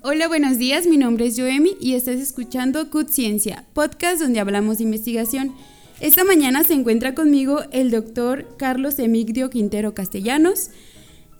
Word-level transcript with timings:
Hola, 0.00 0.28
buenos 0.28 0.58
días. 0.58 0.86
Mi 0.86 0.96
nombre 0.96 1.26
es 1.26 1.36
Joemi 1.36 1.76
y 1.80 1.94
estás 1.94 2.20
escuchando 2.20 2.88
CUT 2.88 3.08
Ciencia, 3.08 3.64
podcast 3.72 4.20
donde 4.20 4.38
hablamos 4.38 4.78
de 4.78 4.84
investigación. 4.84 5.52
Esta 5.98 6.22
mañana 6.22 6.62
se 6.62 6.74
encuentra 6.74 7.16
conmigo 7.16 7.62
el 7.72 7.90
doctor 7.90 8.46
Carlos 8.58 9.00
Emigdio 9.00 9.50
Quintero 9.50 9.94
Castellanos. 9.94 10.70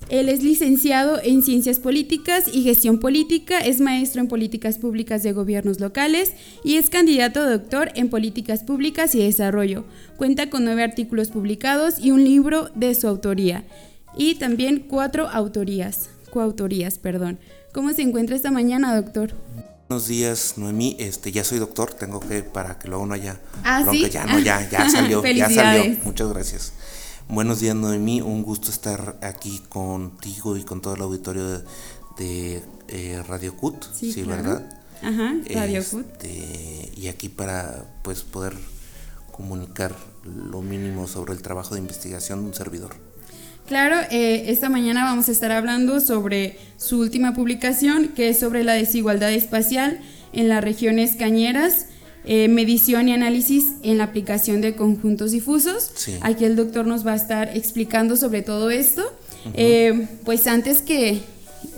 Él 0.08 0.28
es 0.28 0.42
licenciado 0.42 1.20
en 1.22 1.44
Ciencias 1.44 1.78
Políticas 1.78 2.50
y 2.52 2.64
Gestión 2.64 2.98
Política, 2.98 3.60
es 3.60 3.80
maestro 3.80 4.22
en 4.22 4.28
Políticas 4.28 4.78
Públicas 4.78 5.22
de 5.22 5.32
Gobiernos 5.32 5.78
Locales 5.78 6.32
y 6.64 6.78
es 6.78 6.90
candidato 6.90 7.38
a 7.40 7.48
doctor 7.48 7.92
en 7.94 8.10
Políticas 8.10 8.64
Públicas 8.64 9.14
y 9.14 9.22
Desarrollo. 9.22 9.84
Cuenta 10.16 10.50
con 10.50 10.64
nueve 10.64 10.82
artículos 10.82 11.28
publicados 11.28 12.00
y 12.00 12.10
un 12.10 12.24
libro 12.24 12.70
de 12.74 12.96
su 12.96 13.06
autoría. 13.06 13.64
Y 14.16 14.34
también 14.34 14.80
cuatro 14.80 15.28
autorías, 15.28 16.10
coautorías, 16.32 16.98
perdón. 16.98 17.38
¿Cómo 17.72 17.92
se 17.92 18.02
encuentra 18.02 18.34
esta 18.34 18.50
mañana, 18.50 18.96
doctor? 19.00 19.32
Buenos 19.88 20.08
días, 20.08 20.54
Noemí. 20.56 20.96
Este, 20.98 21.32
ya 21.32 21.44
soy 21.44 21.58
doctor, 21.58 21.92
tengo 21.94 22.20
que, 22.20 22.42
para 22.42 22.78
que 22.78 22.88
luego 22.88 23.06
no 23.06 23.14
haya 23.14 23.40
¿Ah, 23.64 23.84
¿sí? 23.90 24.08
ya, 24.10 24.24
no, 24.26 24.38
ya, 24.38 24.68
ya 24.68 24.88
salió, 24.90 25.24
ya 25.24 25.50
salió. 25.50 25.96
Muchas 26.04 26.28
gracias. 26.30 26.72
Buenos 27.28 27.60
días, 27.60 27.74
Noemí. 27.74 28.20
Un 28.22 28.42
gusto 28.42 28.70
estar 28.70 29.18
aquí 29.22 29.62
contigo 29.68 30.56
y 30.56 30.64
con 30.64 30.80
todo 30.80 30.94
el 30.94 31.02
auditorio 31.02 31.46
de, 31.46 31.62
de, 32.18 32.62
eh, 32.88 33.22
Radio 33.28 33.54
CUT, 33.56 33.84
Sí, 33.94 34.12
sí, 34.12 34.22
claro. 34.22 34.42
¿verdad? 34.42 34.80
Ajá, 35.02 35.34
Radio 35.54 35.82
CUT. 35.84 36.06
Este, 36.22 36.90
Y 36.96 37.08
aquí 37.08 37.28
para 37.28 37.84
pues 38.02 38.22
poder 38.22 38.54
comunicar 39.30 39.94
lo 40.24 40.62
mínimo 40.62 41.06
sobre 41.06 41.32
el 41.34 41.42
trabajo 41.42 41.74
de 41.74 41.80
investigación 41.80 42.40
de 42.40 42.46
un 42.46 42.54
servidor. 42.54 43.07
Claro, 43.68 43.96
eh, 44.10 44.44
esta 44.46 44.70
mañana 44.70 45.04
vamos 45.04 45.28
a 45.28 45.32
estar 45.32 45.52
hablando 45.52 46.00
sobre 46.00 46.56
su 46.78 47.00
última 47.00 47.34
publicación, 47.34 48.08
que 48.08 48.30
es 48.30 48.38
sobre 48.38 48.64
la 48.64 48.72
desigualdad 48.72 49.30
espacial 49.30 50.00
en 50.32 50.48
las 50.48 50.64
regiones 50.64 51.16
cañeras, 51.16 51.86
eh, 52.24 52.48
medición 52.48 53.08
y 53.08 53.12
análisis 53.12 53.72
en 53.82 53.98
la 53.98 54.04
aplicación 54.04 54.62
de 54.62 54.74
conjuntos 54.74 55.32
difusos. 55.32 55.92
Sí. 55.94 56.14
Aquí 56.22 56.46
el 56.46 56.56
doctor 56.56 56.86
nos 56.86 57.06
va 57.06 57.12
a 57.12 57.16
estar 57.16 57.54
explicando 57.54 58.16
sobre 58.16 58.40
todo 58.40 58.70
esto. 58.70 59.02
Eh, 59.52 60.08
pues 60.24 60.46
antes 60.46 60.80
que, 60.80 61.20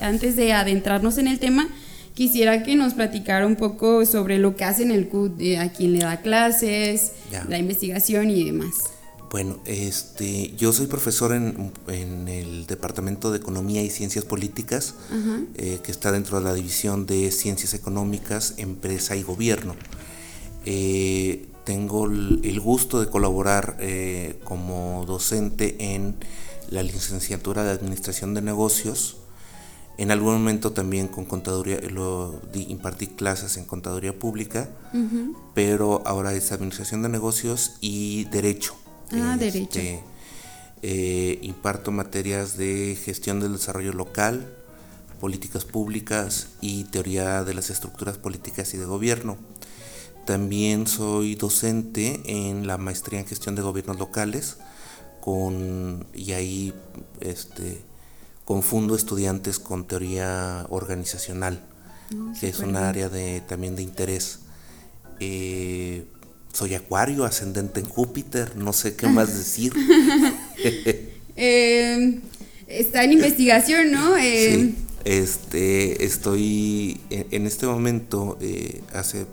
antes 0.00 0.36
de 0.36 0.52
adentrarnos 0.52 1.18
en 1.18 1.26
el 1.26 1.40
tema, 1.40 1.68
quisiera 2.14 2.62
que 2.62 2.76
nos 2.76 2.94
platicara 2.94 3.48
un 3.48 3.56
poco 3.56 4.06
sobre 4.06 4.38
lo 4.38 4.54
que 4.54 4.64
hace 4.64 4.84
en 4.84 4.92
el 4.92 5.08
CUT, 5.08 5.40
eh, 5.40 5.58
a 5.58 5.72
quién 5.72 5.92
le 5.92 6.00
da 6.00 6.20
clases, 6.20 7.12
la 7.48 7.58
investigación 7.58 8.30
y 8.30 8.44
demás. 8.44 8.99
Bueno, 9.30 9.60
este, 9.64 10.54
yo 10.56 10.72
soy 10.72 10.86
profesor 10.86 11.32
en, 11.32 11.72
en 11.86 12.26
el 12.26 12.66
Departamento 12.66 13.30
de 13.30 13.38
Economía 13.38 13.80
y 13.80 13.88
Ciencias 13.88 14.24
Políticas, 14.24 14.94
eh, 15.54 15.78
que 15.84 15.92
está 15.92 16.10
dentro 16.10 16.38
de 16.38 16.44
la 16.44 16.52
División 16.52 17.06
de 17.06 17.30
Ciencias 17.30 17.72
Económicas, 17.74 18.54
Empresa 18.56 19.14
y 19.14 19.22
Gobierno. 19.22 19.76
Eh, 20.66 21.46
tengo 21.64 22.06
el 22.06 22.40
el 22.42 22.58
gusto 22.60 23.00
de 23.00 23.06
colaborar 23.08 23.76
eh, 23.78 24.40
como 24.42 25.04
docente 25.06 25.76
en 25.94 26.16
la 26.68 26.82
licenciatura 26.82 27.62
de 27.62 27.70
Administración 27.70 28.34
de 28.34 28.42
Negocios. 28.42 29.16
En 29.96 30.10
algún 30.10 30.32
momento 30.32 30.72
también 30.72 31.06
con 31.06 31.24
contaduría, 31.24 31.78
lo 31.88 32.40
di- 32.52 32.66
impartí 32.68 33.06
clases 33.06 33.58
en 33.58 33.64
contaduría 33.64 34.18
pública, 34.18 34.68
pero 35.54 36.02
ahora 36.04 36.32
es 36.34 36.50
Administración 36.50 37.02
de 37.02 37.10
Negocios 37.10 37.74
y 37.80 38.24
Derecho. 38.24 38.74
Ah, 39.12 39.36
Este, 39.40 39.50
Derecho. 39.50 39.80
eh, 40.82 41.38
imparto 41.42 41.90
materias 41.92 42.56
de 42.56 42.96
gestión 43.02 43.40
del 43.40 43.52
desarrollo 43.52 43.92
local, 43.92 44.52
políticas 45.20 45.64
públicas 45.64 46.48
y 46.60 46.84
teoría 46.84 47.44
de 47.44 47.54
las 47.54 47.70
estructuras 47.70 48.16
políticas 48.18 48.72
y 48.74 48.78
de 48.78 48.84
gobierno. 48.86 49.36
También 50.26 50.86
soy 50.86 51.34
docente 51.34 52.20
en 52.24 52.66
la 52.66 52.78
maestría 52.78 53.20
en 53.20 53.26
gestión 53.26 53.54
de 53.56 53.62
gobiernos 53.62 53.98
locales 53.98 54.56
con 55.20 56.06
y 56.14 56.32
ahí 56.32 56.72
este 57.20 57.82
confundo 58.44 58.94
estudiantes 58.96 59.58
con 59.58 59.86
teoría 59.86 60.66
organizacional, 60.70 61.60
que 62.40 62.48
es 62.48 62.60
un 62.60 62.76
área 62.76 63.08
de 63.08 63.40
también 63.42 63.76
de 63.76 63.82
interés. 63.82 64.40
Eh, 65.20 66.06
soy 66.52 66.74
acuario, 66.74 67.24
ascendente 67.24 67.80
en 67.80 67.86
Júpiter, 67.86 68.56
no 68.56 68.72
sé 68.72 68.94
qué 68.96 69.06
más 69.08 69.36
decir. 69.36 69.72
Eh, 71.42 72.20
está 72.66 73.02
en 73.04 73.12
investigación, 73.12 73.92
¿no? 73.92 74.16
Eh, 74.18 74.54
Sí, 74.54 74.74
este, 75.04 76.04
estoy 76.04 77.00
en, 77.08 77.26
en 77.30 77.46
este 77.46 77.66
momento, 77.66 78.36
eh, 78.42 78.82
hace, 78.92 79.24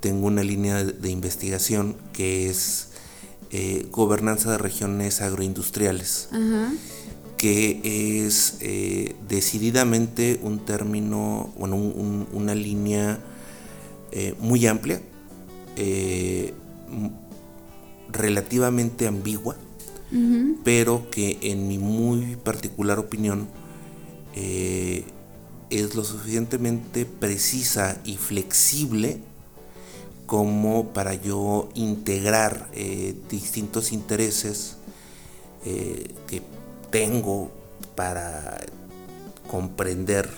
tengo 0.00 0.26
una 0.28 0.42
línea 0.42 0.82
de, 0.82 0.92
de 0.92 1.10
investigación 1.10 1.96
que 2.14 2.48
es 2.48 2.88
eh, 3.50 3.86
gobernanza 3.90 4.52
de 4.52 4.58
regiones 4.58 5.20
agroindustriales, 5.20 6.28
Ajá. 6.32 6.72
que 7.36 8.24
es 8.26 8.54
eh, 8.60 9.14
decididamente 9.28 10.40
un 10.42 10.64
término, 10.64 11.52
bueno, 11.58 11.76
un- 11.76 11.92
un- 11.96 12.28
una 12.32 12.54
línea 12.54 13.18
eh, 14.12 14.34
muy 14.38 14.66
amplia, 14.66 15.02
eh, 15.78 16.52
relativamente 18.12 19.06
ambigua, 19.06 19.56
pero 20.64 21.10
que 21.10 21.38
en 21.42 21.68
mi 21.68 21.78
muy 21.78 22.36
particular 22.36 22.98
opinión 22.98 23.46
eh, 24.34 25.04
es 25.70 25.94
lo 25.94 26.02
suficientemente 26.04 27.04
precisa 27.04 27.98
y 28.04 28.16
flexible 28.16 29.18
como 30.26 30.88
para 30.94 31.14
yo 31.14 31.68
integrar 31.74 32.68
eh, 32.72 33.14
distintos 33.30 33.92
intereses 33.92 34.76
eh, 35.66 36.08
que 36.26 36.40
tengo 36.90 37.50
para 37.94 38.60
comprender 39.50 40.28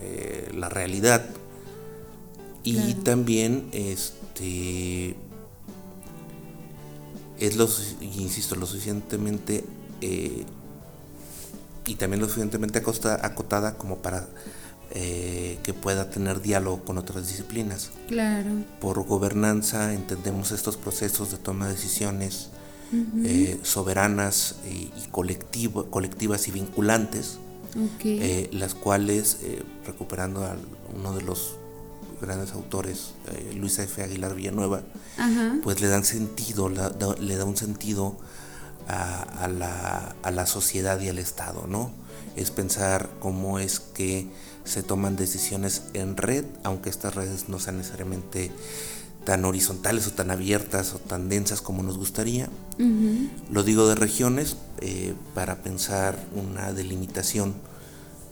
eh, 0.00 0.50
la 0.54 0.68
realidad 0.68 1.24
y 2.62 2.74
Claro. 2.74 3.02
también 3.02 3.68
este 4.40 5.16
es 7.38 7.56
lo, 7.56 7.68
insisto, 8.00 8.56
lo 8.56 8.66
suficientemente 8.66 9.64
eh, 10.00 10.44
y 11.86 11.94
también 11.94 12.20
lo 12.20 12.26
suficientemente 12.26 12.78
acosta- 12.80 13.24
acotada 13.24 13.76
como 13.78 13.98
para 13.98 14.28
eh, 14.90 15.58
que 15.62 15.72
pueda 15.74 16.10
tener 16.10 16.40
diálogo 16.40 16.82
con 16.84 16.98
otras 16.98 17.28
disciplinas. 17.28 17.90
Claro. 18.08 18.50
Por 18.80 19.04
gobernanza 19.04 19.94
entendemos 19.94 20.50
estos 20.52 20.76
procesos 20.76 21.30
de 21.30 21.38
toma 21.38 21.66
de 21.66 21.74
decisiones 21.74 22.48
eh, 23.24 23.58
soberanas 23.62 24.56
y, 24.66 24.90
y 25.00 25.08
colectivo- 25.12 25.90
colectivas 25.90 26.48
y 26.48 26.52
vinculantes, 26.52 27.38
las 28.52 28.74
cuales, 28.74 29.38
recuperando 29.86 30.42
a 30.44 30.56
uno 30.96 31.14
de 31.14 31.22
los 31.22 31.56
grandes 32.20 32.52
autores, 32.52 33.12
eh, 33.32 33.54
Luis 33.58 33.78
F. 33.78 34.02
Aguilar 34.02 34.34
Villanueva, 34.34 34.82
Ajá. 35.16 35.56
pues 35.62 35.80
le 35.80 35.88
dan 35.88 36.04
sentido, 36.04 36.68
la- 36.68 36.90
da- 36.90 37.14
le 37.16 37.36
da 37.36 37.44
un 37.44 37.56
sentido 37.56 38.16
a, 38.88 39.22
a 39.44 39.48
la, 39.48 40.16
a 40.22 40.30
la 40.30 40.46
sociedad 40.46 41.00
y 41.00 41.08
al 41.08 41.18
Estado, 41.18 41.66
¿no? 41.66 41.90
Es 42.36 42.50
pensar 42.50 43.10
cómo 43.20 43.58
es 43.58 43.80
que 43.80 44.28
se 44.64 44.82
toman 44.82 45.16
decisiones 45.16 45.82
en 45.94 46.16
red, 46.16 46.44
aunque 46.62 46.88
estas 46.90 47.14
redes 47.14 47.48
no 47.48 47.58
sean 47.58 47.78
necesariamente 47.78 48.50
tan 49.24 49.44
horizontales 49.44 50.06
o 50.06 50.12
tan 50.12 50.30
abiertas 50.30 50.94
o 50.94 50.98
tan 50.98 51.28
densas 51.28 51.60
como 51.60 51.82
nos 51.82 51.98
gustaría. 51.98 52.48
Lo 53.50 53.62
digo 53.62 53.86
de 53.88 53.94
regiones 53.94 54.56
eh, 54.80 55.14
para 55.34 55.56
pensar 55.62 56.18
una 56.34 56.72
delimitación 56.72 57.54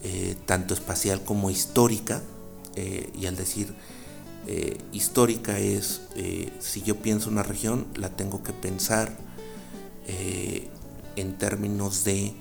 eh, 0.04 0.36
tanto 0.46 0.72
espacial 0.74 1.22
como 1.22 1.50
histórica. 1.50 2.22
Eh, 2.76 3.10
y 3.18 3.26
al 3.26 3.36
decir 3.36 3.74
eh, 4.46 4.78
histórica 4.92 5.58
es, 5.58 6.02
eh, 6.14 6.50
si 6.60 6.82
yo 6.82 6.96
pienso 6.96 7.28
una 7.30 7.42
región, 7.42 7.86
la 7.96 8.10
tengo 8.10 8.42
que 8.42 8.52
pensar 8.52 9.16
en 11.16 11.34
términos 11.38 12.04
de 12.04 12.32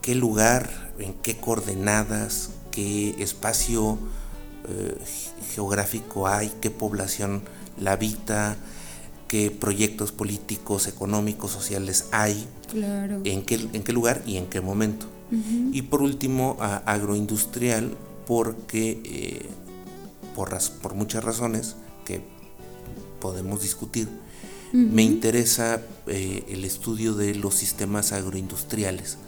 qué 0.00 0.14
lugar, 0.14 0.92
en 0.98 1.12
qué 1.14 1.36
coordenadas, 1.36 2.50
qué 2.70 3.14
espacio 3.22 3.98
ge- 4.66 5.52
geográfico 5.54 6.28
hay, 6.28 6.50
qué 6.62 6.70
población 6.70 7.42
la 7.78 7.92
habita, 7.92 8.56
qué 9.28 9.50
proyectos 9.50 10.12
políticos, 10.12 10.86
económicos, 10.86 11.50
sociales 11.50 12.06
hay, 12.12 12.46
Claro. 12.70 13.20
en 13.24 13.42
qué, 13.44 13.56
en 13.72 13.82
qué 13.82 13.92
lugar 13.92 14.22
y 14.26 14.36
en 14.38 14.46
qué 14.46 14.60
momento. 14.60 15.06
Y 15.72 15.82
por 15.82 16.02
último, 16.02 16.56
a- 16.60 16.78
agroindustrial, 16.78 17.96
porque 18.30 19.02
eh, 19.04 19.48
por, 20.36 20.56
por 20.82 20.94
muchas 20.94 21.24
razones 21.24 21.74
que 22.04 22.22
podemos 23.20 23.60
discutir, 23.60 24.08
me 24.72 25.02
interesa 25.02 25.82
eh, 26.06 26.44
el 26.48 26.64
estudio 26.64 27.14
de 27.14 27.34
los 27.34 27.56
sistemas 27.56 28.12
agroindustriales 28.12 29.18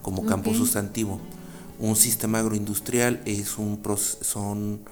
como 0.00 0.24
campo 0.26 0.54
sustantivo. 0.54 1.18
Un 1.80 1.96
sistema 1.96 2.38
agroindustrial 2.38 3.20
es 3.24 3.58
un, 3.58 3.82
son, 4.20 4.82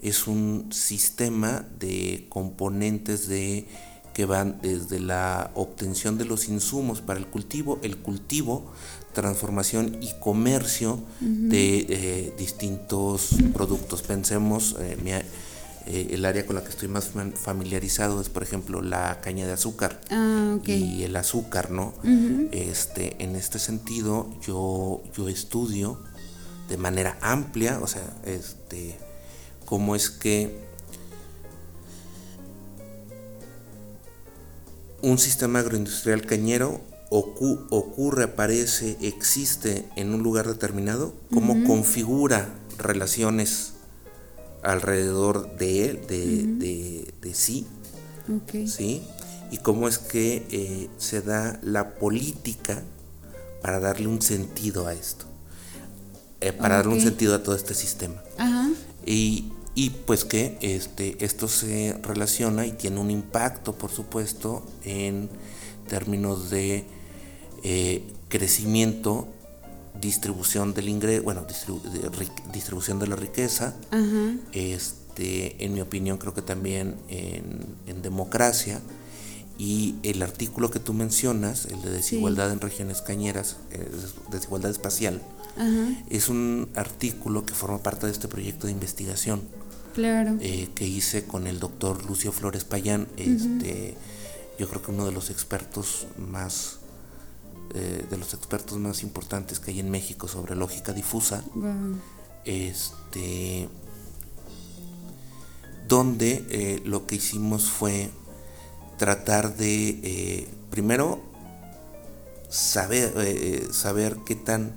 es 0.00 0.28
un 0.28 0.68
sistema 0.70 1.66
de 1.80 2.26
componentes 2.28 3.26
de 3.26 3.66
que 4.14 4.26
van 4.26 4.60
desde 4.62 5.00
la 5.00 5.50
obtención 5.54 6.18
de 6.18 6.24
los 6.24 6.48
insumos 6.48 7.00
para 7.00 7.18
el 7.18 7.26
cultivo, 7.26 7.80
el 7.82 7.98
cultivo, 7.98 8.72
transformación 9.18 9.96
y 10.00 10.12
comercio 10.20 11.00
de 11.18 11.86
eh, 11.88 12.34
distintos 12.38 13.30
productos. 13.52 14.02
Pensemos, 14.02 14.76
eh, 14.78 15.24
eh, 15.86 16.08
el 16.12 16.24
área 16.24 16.46
con 16.46 16.54
la 16.54 16.62
que 16.62 16.68
estoy 16.68 16.86
más 16.86 17.10
familiarizado 17.34 18.20
es, 18.20 18.28
por 18.28 18.44
ejemplo, 18.44 18.80
la 18.80 19.20
caña 19.20 19.44
de 19.44 19.54
azúcar 19.54 20.00
ah, 20.12 20.58
y 20.64 21.02
el 21.02 21.16
azúcar, 21.16 21.72
¿no? 21.72 21.94
este, 22.52 23.16
en 23.18 23.34
este 23.34 23.58
sentido, 23.58 24.30
yo, 24.46 25.02
yo 25.16 25.28
estudio 25.28 25.98
de 26.68 26.76
manera 26.76 27.18
amplia, 27.20 27.80
o 27.82 27.88
sea, 27.88 28.04
este, 28.24 28.96
cómo 29.64 29.96
es 29.96 30.10
que 30.10 30.60
un 35.02 35.18
sistema 35.18 35.58
agroindustrial 35.58 36.22
cañero 36.24 36.80
ocurre, 37.10 38.24
aparece, 38.24 38.96
existe 39.00 39.84
en 39.96 40.14
un 40.14 40.22
lugar 40.22 40.46
determinado, 40.46 41.14
cómo 41.32 41.64
configura 41.64 42.48
relaciones 42.76 43.74
alrededor 44.62 45.56
de 45.56 45.88
él, 45.88 46.06
de, 46.06 47.34
sí, 47.34 47.66
sí, 48.66 49.02
y 49.50 49.58
cómo 49.58 49.88
es 49.88 49.98
que 49.98 50.46
eh, 50.50 50.90
se 50.98 51.22
da 51.22 51.58
la 51.62 51.94
política 51.94 52.82
para 53.62 53.80
darle 53.80 54.06
un 54.06 54.20
sentido 54.20 54.86
a 54.86 54.92
esto, 54.92 55.24
eh, 56.40 56.52
para 56.52 56.76
darle 56.76 56.94
un 56.94 57.00
sentido 57.00 57.34
a 57.34 57.42
todo 57.42 57.54
este 57.54 57.74
sistema. 57.74 58.22
Y 59.06 59.52
y 59.78 59.90
pues 59.90 60.24
que 60.24 60.58
este, 60.60 61.24
esto 61.24 61.46
se 61.46 61.96
relaciona 62.02 62.66
y 62.66 62.72
tiene 62.72 62.98
un 62.98 63.12
impacto, 63.12 63.78
por 63.78 63.92
supuesto, 63.92 64.66
en 64.82 65.30
términos 65.88 66.50
de 66.50 66.84
eh, 67.62 68.02
crecimiento, 68.28 69.28
distribución 70.00 70.74
del 70.74 70.88
ingreso, 70.88 71.22
bueno, 71.22 71.46
distribución 72.52 72.98
de 72.98 73.06
la 73.06 73.16
riqueza, 73.16 73.74
este, 74.52 75.64
en 75.64 75.74
mi 75.74 75.80
opinión 75.80 76.18
creo 76.18 76.34
que 76.34 76.42
también 76.42 76.96
en, 77.08 78.02
democracia, 78.02 78.80
y 79.58 79.96
el 80.04 80.22
artículo 80.22 80.70
que 80.70 80.78
tú 80.78 80.94
mencionas, 80.94 81.66
el 81.66 81.82
de 81.82 81.90
desigualdad 81.90 82.52
en 82.52 82.60
regiones 82.60 83.02
cañeras, 83.02 83.56
eh, 83.72 83.90
desigualdad 84.30 84.70
espacial, 84.70 85.20
es 86.08 86.28
un 86.28 86.68
artículo 86.76 87.44
que 87.44 87.52
forma 87.52 87.82
parte 87.82 88.06
de 88.06 88.12
este 88.12 88.28
proyecto 88.28 88.68
de 88.68 88.72
investigación 88.72 89.40
eh, 90.40 90.68
que 90.74 90.86
hice 90.86 91.24
con 91.24 91.48
el 91.48 91.58
doctor 91.58 92.04
Lucio 92.06 92.30
Flores 92.30 92.62
Payán, 92.62 93.08
este, 93.16 93.96
yo 94.58 94.68
creo 94.68 94.80
que 94.82 94.92
uno 94.92 95.04
de 95.04 95.12
los 95.12 95.30
expertos 95.30 96.06
más 96.16 96.77
eh, 97.74 98.06
de 98.08 98.16
los 98.16 98.34
expertos 98.34 98.78
más 98.78 99.02
importantes 99.02 99.60
que 99.60 99.70
hay 99.70 99.80
en 99.80 99.90
México 99.90 100.28
sobre 100.28 100.54
lógica 100.56 100.92
difusa. 100.92 101.42
Este 102.44 103.68
donde 105.86 106.44
eh, 106.50 106.82
lo 106.84 107.06
que 107.06 107.16
hicimos 107.16 107.70
fue 107.70 108.10
tratar 108.98 109.56
de 109.56 110.48
primero 110.70 111.20
saber 112.50 113.72
saber 113.72 114.18
qué 114.26 114.34
tan 114.34 114.74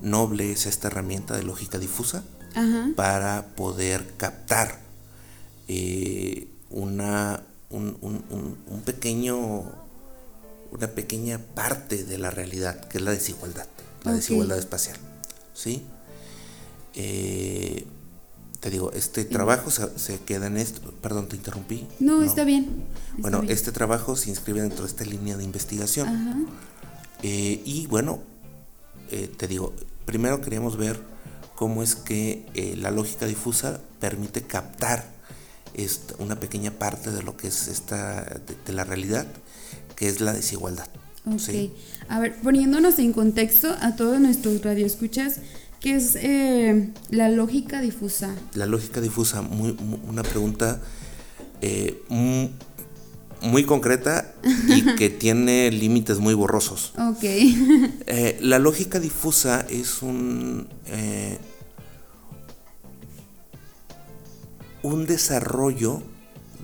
noble 0.00 0.52
es 0.52 0.66
esta 0.66 0.88
herramienta 0.88 1.36
de 1.36 1.42
lógica 1.42 1.78
difusa 1.78 2.24
para 2.94 3.48
poder 3.54 4.14
captar 4.16 4.80
eh, 5.68 6.48
una, 6.70 7.42
un, 7.70 8.82
pequeño, 8.84 9.64
una 10.72 10.88
pequeña 10.88 11.38
parte 11.38 12.04
de 12.04 12.18
la 12.18 12.30
realidad, 12.30 12.80
que 12.88 12.98
es 12.98 13.04
la 13.04 13.10
desigualdad, 13.10 13.66
la 14.04 14.12
desigualdad 14.12 14.58
espacial. 14.58 14.96
¿sí? 15.54 15.82
Eh, 16.94 17.86
te 18.60 18.70
digo, 18.70 18.92
este 18.92 19.24
trabajo 19.24 19.70
se, 19.70 20.18
queda 20.20 20.46
en 20.46 20.56
esto. 20.56 20.80
Perdón, 21.02 21.28
te 21.28 21.36
interrumpí. 21.36 21.86
No, 22.00 22.22
está 22.22 22.44
bien. 22.44 22.86
bueno, 23.18 23.42
este 23.48 23.70
trabajo 23.70 24.16
se 24.16 24.30
inscribe 24.30 24.62
dentro 24.62 24.82
de 24.82 24.88
esta 24.88 25.04
línea 25.04 25.36
de 25.36 25.44
investigación. 25.44 26.48
Eh, 27.22 27.62
y 27.64 27.86
bueno, 27.86 28.20
te 29.10 29.46
digo, 29.46 29.72
primero 30.04 30.40
queríamos 30.40 30.76
ver 30.76 31.00
cómo 31.56 31.82
es 31.82 31.96
que 31.96 32.46
eh, 32.54 32.76
la 32.76 32.90
lógica 32.92 33.26
difusa 33.26 33.80
permite 33.98 34.42
captar 34.42 35.04
esta, 35.74 36.14
una 36.22 36.38
pequeña 36.38 36.70
parte 36.70 37.10
de 37.10 37.22
lo 37.22 37.36
que 37.36 37.48
es 37.48 37.66
esta 37.68 38.22
de, 38.64 38.72
la 38.72 38.84
realidad, 38.84 39.26
que 39.96 40.08
es 40.08 40.20
la 40.20 40.32
desigualdad. 40.32 40.86
Ok. 41.26 41.72
A 42.08 42.20
ver, 42.20 42.36
poniéndonos 42.36 42.98
en 43.00 43.12
contexto 43.12 43.74
a 43.80 43.96
todos 43.96 44.20
nuestros 44.20 44.62
radioescuchas, 44.62 45.40
¿qué 45.80 45.96
es 45.96 46.14
eh, 46.16 46.92
la 47.10 47.28
lógica 47.28 47.80
difusa? 47.80 48.34
La 48.54 48.66
lógica 48.66 49.00
difusa, 49.00 49.42
muy, 49.42 49.76
una 50.06 50.22
pregunta 50.22 50.80
eh, 51.60 52.00
muy, 53.40 53.64
concreta 53.64 54.34
y 54.68 54.82
que 54.96 55.10
tiene 55.10 55.72
límites 55.72 56.20
muy 56.20 56.34
borrosos. 56.34 56.92
Ok. 56.96 57.24
la 58.40 58.60
lógica 58.60 59.00
difusa 59.00 59.66
es 59.68 60.02
un 60.02 60.68
un 64.86 65.04
desarrollo 65.04 66.00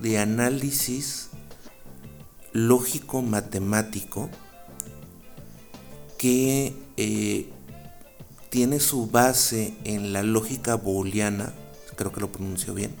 de 0.01 0.17
análisis 0.17 1.22
lógico-matemático 2.53 4.29
que 6.17 6.73
eh, 6.97 7.49
tiene 8.49 8.79
su 8.79 9.07
base 9.07 9.73
en 9.83 10.13
la 10.13 10.23
lógica 10.23 10.75
booleana, 10.75 11.53
creo 11.95 12.13
que 12.13 12.21
lo 12.21 12.31
pronuncio 12.31 12.73
bien, 12.73 12.95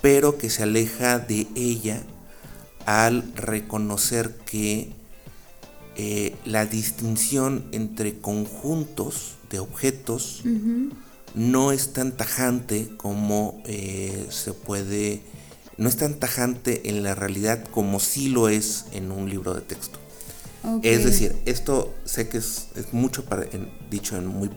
pero 0.00 0.38
que 0.38 0.48
se 0.48 0.62
aleja 0.62 1.18
de 1.18 1.46
ella 1.54 2.02
al 2.86 3.34
reconocer 3.34 4.36
que 4.46 4.92
eh, 5.96 6.36
la 6.46 6.64
distinción 6.64 7.66
entre 7.72 8.18
conjuntos 8.20 9.34
de 9.50 9.58
objetos 9.58 10.42
no 11.34 11.72
es 11.72 11.92
tan 11.92 12.16
tajante 12.16 12.88
como 12.96 13.62
eh, 13.66 14.26
se 14.30 14.52
puede, 14.52 15.20
no 15.80 15.88
es 15.88 15.96
tan 15.96 16.14
tajante 16.14 16.90
en 16.90 17.02
la 17.02 17.14
realidad 17.14 17.64
como 17.70 18.00
sí 18.00 18.28
lo 18.28 18.50
es 18.50 18.84
en 18.92 19.10
un 19.10 19.30
libro 19.30 19.54
de 19.54 19.62
texto. 19.62 19.98
Es 20.82 21.04
decir, 21.04 21.34
esto 21.46 21.94
sé 22.04 22.28
que 22.28 22.36
es, 22.36 22.68
mucho 22.92 23.24
para, 23.24 23.46
dicho 23.90 24.18
en 24.18 24.26
muy 24.26 24.50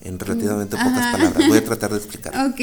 en 0.00 0.18
relativamente 0.18 0.76
pocas 0.76 1.12
palabras. 1.12 1.48
Voy 1.48 1.58
a 1.58 1.64
tratar 1.66 1.90
de 1.90 1.98
explicar. 1.98 2.46
Ok. 2.46 2.60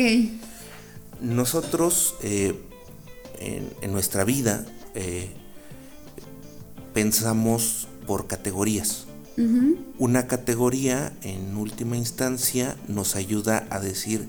Nosotros 1.22 2.16
eh, 2.24 2.60
en, 3.40 3.92
nuestra 3.92 4.24
vida 4.24 4.66
eh, 4.96 5.30
pensamos 6.96 7.88
por 8.08 8.26
categorías. 8.26 9.06
Una 9.98 10.28
categoría, 10.28 11.14
en 11.24 11.56
última 11.56 11.98
instancia, 11.98 12.76
nos 12.88 13.16
ayuda 13.16 13.66
a 13.70 13.80
decir 13.80 14.28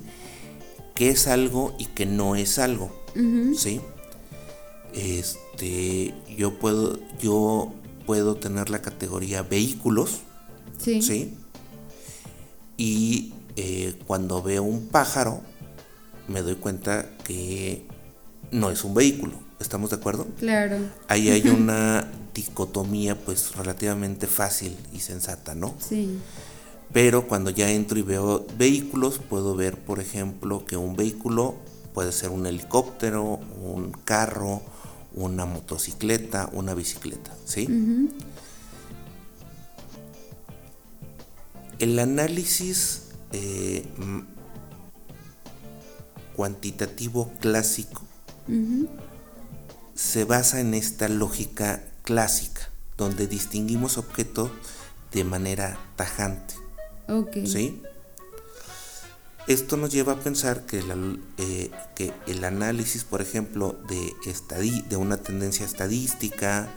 qué 0.95 1.11
es 1.11 1.27
algo 1.27 1.75
y 1.79 1.87
qué 1.87 2.07
no 2.07 2.35
es 2.35 2.59
algo. 2.59 3.02
¿Sí? 3.57 3.81
Este, 4.95 6.15
yo 6.37 6.59
puedo, 6.59 6.99
yo 7.21 7.73
puedo 8.07 8.37
tener 8.37 8.71
la 8.71 8.83
categoría 8.83 9.43
vehículos. 9.43 10.21
Sí. 10.79 11.35
Y 12.77 13.33
eh, 13.57 13.95
cuando 14.07 14.43
veo 14.43 14.63
un 14.63 14.89
pájaro, 14.89 15.41
me 16.29 16.43
doy 16.43 16.57
cuenta 16.57 17.11
que 17.25 17.87
no 18.51 18.71
es 18.71 18.85
un 18.85 18.95
vehículo. 18.95 19.35
¿Estamos 19.61 19.91
de 19.91 19.97
acuerdo? 19.97 20.27
Claro. 20.39 20.79
Ahí 21.09 21.31
hay 21.31 21.49
una 21.49 22.11
dicotomía 22.35 23.19
pues 23.19 23.55
relativamente 23.55 24.27
fácil 24.27 24.77
y 24.93 25.01
sensata, 25.01 25.55
¿no? 25.55 25.75
Sí. 25.79 26.19
Pero 26.93 27.27
cuando 27.27 27.51
ya 27.51 27.71
entro 27.71 27.99
y 27.99 28.03
veo 28.03 28.47
vehículos, 28.59 29.19
puedo 29.19 29.55
ver, 29.55 29.79
por 29.79 30.01
ejemplo, 30.01 30.67
que 30.67 30.77
un 30.77 30.95
vehículo 30.97 31.57
puede 31.95 32.13
ser 32.13 32.31
un 32.31 32.47
helicóptero, 32.47 33.41
un 33.63 33.93
carro, 34.05 34.63
una 35.15 35.45
motocicleta, 35.45 36.49
una 36.53 36.75
bicicleta, 36.75 37.35
¿sí? 37.45 37.69
El 41.79 41.99
análisis 41.99 43.09
eh, 43.33 43.87
cuantitativo 46.35 47.31
clásico 47.41 48.03
se 49.95 50.25
basa 50.25 50.61
en 50.61 50.75
esta 50.75 51.09
lógica 51.09 51.85
clásica, 52.03 52.71
donde 52.97 53.27
distinguimos 53.27 53.99
objetos 53.99 54.51
de 55.13 55.25
manera 55.25 55.79
tajante. 55.97 56.55
Ok. 57.09 57.39
¿Sí? 57.45 57.83
Esto 59.49 59.77
nos 59.77 59.91
lleva 59.91 60.13
a 60.13 60.21
pensar 60.21 60.67
que, 60.67 60.83
eh, 61.39 61.71
que 61.97 62.13
el 62.27 62.45
análisis, 62.45 63.03
por 63.03 63.21
ejemplo, 63.21 63.77
de, 63.89 64.15
de 64.89 64.97
una 64.97 65.17
tendencia 65.17 65.67
estadística, 65.67 66.69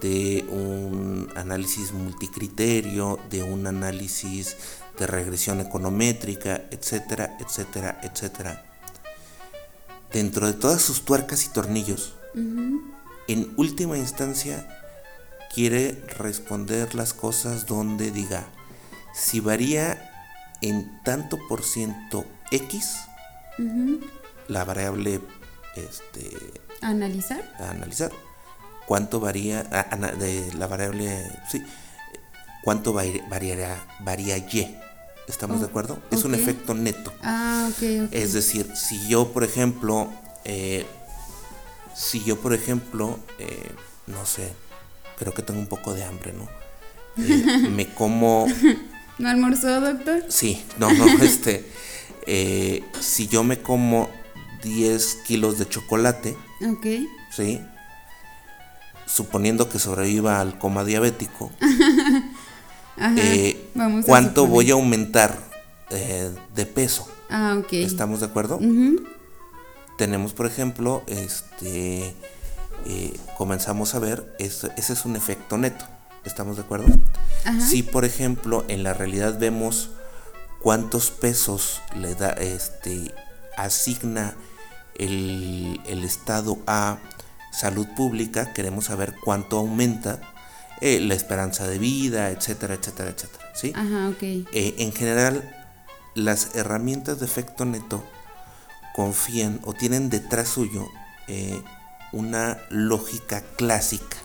de 0.00 0.44
un 0.50 1.28
análisis 1.36 1.92
multicriterio, 1.92 3.20
de 3.30 3.42
un 3.42 3.66
análisis 3.66 4.56
de 4.98 5.06
regresión 5.06 5.60
econométrica, 5.60 6.64
etcétera, 6.70 7.36
etcétera, 7.38 8.00
etcétera. 8.02 8.64
Dentro 10.12 10.46
de 10.46 10.54
todas 10.54 10.82
sus 10.82 11.04
tuercas 11.04 11.44
y 11.44 11.48
tornillos, 11.50 12.14
en 12.34 13.52
última 13.56 13.98
instancia 13.98 14.66
quiere 15.54 16.02
responder 16.18 16.94
las 16.94 17.12
cosas 17.12 17.66
donde 17.66 18.10
diga, 18.10 18.46
si 19.14 19.40
varía 19.40 20.11
en 20.62 21.02
tanto 21.02 21.38
por 21.48 21.62
ciento 21.62 22.24
X, 22.50 22.96
la 24.48 24.64
variable 24.64 25.20
este, 25.76 26.30
analizar. 26.80 27.42
analizar. 27.58 28.10
¿Cuánto 28.86 29.20
varía 29.20 29.62
de 30.18 30.52
la 30.54 30.66
variable, 30.66 31.30
sí, 31.50 31.62
cuánto 32.64 32.92
variará, 32.92 33.86
varía 34.00 34.36
Y? 34.38 34.78
¿Estamos 35.28 35.60
de 35.60 35.66
oh, 35.66 35.68
acuerdo? 35.68 35.98
Es 36.10 36.24
un 36.24 36.34
efecto 36.34 36.74
neto. 36.74 37.12
Ah, 37.22 37.68
ok, 37.70 38.10
Es 38.10 38.32
decir, 38.32 38.70
si 38.74 39.08
yo, 39.08 39.32
por 39.32 39.44
ejemplo, 39.44 40.10
eh, 40.44 40.84
si 41.94 42.22
yo, 42.24 42.40
por 42.40 42.52
ejemplo, 42.54 43.18
eh, 43.38 43.70
no 44.08 44.26
sé, 44.26 44.52
creo 45.18 45.32
que 45.32 45.42
tengo 45.42 45.60
un 45.60 45.68
poco 45.68 45.94
de 45.94 46.04
hambre, 46.04 46.32
¿no? 46.32 46.48
Eh, 47.22 47.68
me 47.70 47.94
como... 47.94 48.46
¿No 49.22 49.28
almorzó, 49.28 49.80
doctor? 49.80 50.24
Sí, 50.26 50.64
no, 50.78 50.92
no, 50.92 51.06
este... 51.22 51.64
si 53.00 53.28
yo 53.28 53.44
me 53.44 53.62
como 53.62 54.10
10 54.64 55.18
kilos 55.24 55.60
de 55.60 55.68
chocolate, 55.68 56.36
ok. 56.68 56.86
¿sí? 57.30 57.60
Suponiendo 59.06 59.68
que 59.68 59.78
sobreviva 59.78 60.40
al 60.40 60.58
coma 60.58 60.84
diabético, 60.84 61.52
eh, 63.16 63.70
¿cuánto 64.04 64.48
voy 64.48 64.72
a 64.72 64.74
aumentar 64.74 65.38
eh, 65.90 66.32
de 66.56 66.66
peso? 66.66 67.08
Ah, 67.30 67.56
ok. 67.60 67.74
¿Estamos 67.74 68.18
de 68.18 68.26
acuerdo? 68.26 68.58
Tenemos, 69.98 70.32
por 70.32 70.46
ejemplo, 70.46 71.04
este, 71.06 72.12
eh, 72.86 73.12
comenzamos 73.38 73.94
a 73.94 74.00
ver, 74.00 74.34
ese 74.40 74.72
es 74.76 75.04
un 75.04 75.14
efecto 75.14 75.56
neto. 75.58 75.84
¿Estamos 76.24 76.56
de 76.56 76.62
acuerdo? 76.62 76.86
Si, 77.60 77.82
por 77.82 78.04
ejemplo, 78.04 78.64
en 78.68 78.82
la 78.82 78.94
realidad 78.94 79.38
vemos 79.38 79.90
cuántos 80.60 81.10
pesos 81.10 81.80
le 81.96 82.14
da, 82.14 82.30
este, 82.30 83.12
asigna 83.56 84.34
el, 84.94 85.80
el 85.86 86.04
Estado 86.04 86.58
a 86.66 86.98
salud 87.52 87.86
pública, 87.96 88.52
queremos 88.52 88.86
saber 88.86 89.14
cuánto 89.22 89.58
aumenta 89.58 90.20
eh, 90.80 90.98
la 90.98 91.14
esperanza 91.14 91.68
de 91.68 91.78
vida, 91.78 92.30
etcétera, 92.30 92.74
etcétera, 92.74 93.10
etcétera. 93.10 93.44
¿sí? 93.54 93.72
Ajá, 93.74 94.08
ok. 94.08 94.22
Eh, 94.22 94.74
en 94.78 94.92
general, 94.92 95.54
las 96.16 96.56
herramientas 96.56 97.20
de 97.20 97.26
efecto 97.26 97.64
neto 97.64 98.02
confían 98.94 99.60
o 99.62 99.74
tienen 99.74 100.10
detrás 100.10 100.48
suyo 100.48 100.88
eh, 101.28 101.62
una 102.12 102.58
lógica 102.68 103.42
clásica, 103.56 104.16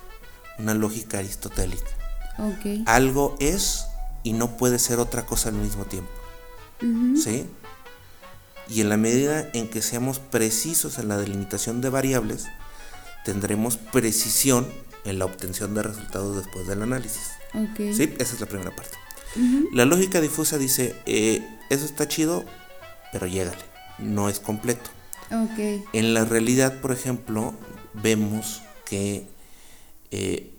una 0.60 0.74
lógica 0.74 1.20
aristotélica. 1.20 1.90
Okay. 2.38 2.84
Algo 2.86 3.36
es 3.40 3.86
y 4.24 4.34
no 4.34 4.58
puede 4.58 4.80
ser 4.80 5.00
otra 5.00 5.26
cosa 5.26 5.50
al 5.50 5.56
mismo 5.56 5.86
tiempo. 5.86 6.12
¿Sí? 6.80 7.46
Y 8.70 8.82
en 8.82 8.90
la 8.90 8.98
medida 8.98 9.50
en 9.54 9.70
que 9.70 9.82
seamos 9.82 10.20
precisos 10.20 11.00
en 11.00 11.08
la 11.08 11.18
delimitación 11.18 11.82
de 11.82 11.90
variables, 11.90 12.46
tendremos 13.26 13.78
precisión 13.78 14.68
en 15.06 15.20
la 15.20 15.26
obtención 15.26 15.74
de 15.74 15.84
resultados 15.84 16.36
después 16.36 16.68
del 16.68 16.84
análisis. 16.84 17.32
¿Sí? 17.78 18.14
Esa 18.20 18.36
es 18.36 18.40
la 18.40 18.48
primera 18.48 18.76
parte. 18.76 18.98
La 19.74 19.86
lógica 19.86 20.20
difusa 20.20 20.58
dice, 20.58 20.96
eh, 21.06 21.48
eso 21.70 21.86
está 21.86 22.08
chido, 22.08 22.44
pero 23.12 23.28
llégale, 23.28 23.64
no 24.00 24.30
es 24.30 24.40
completo. 24.40 24.90
En 25.94 26.14
la 26.14 26.26
realidad, 26.26 26.80
por 26.82 26.92
ejemplo, 26.92 27.54
vemos 27.94 28.62
que 28.86 29.28
eh, 30.12 30.54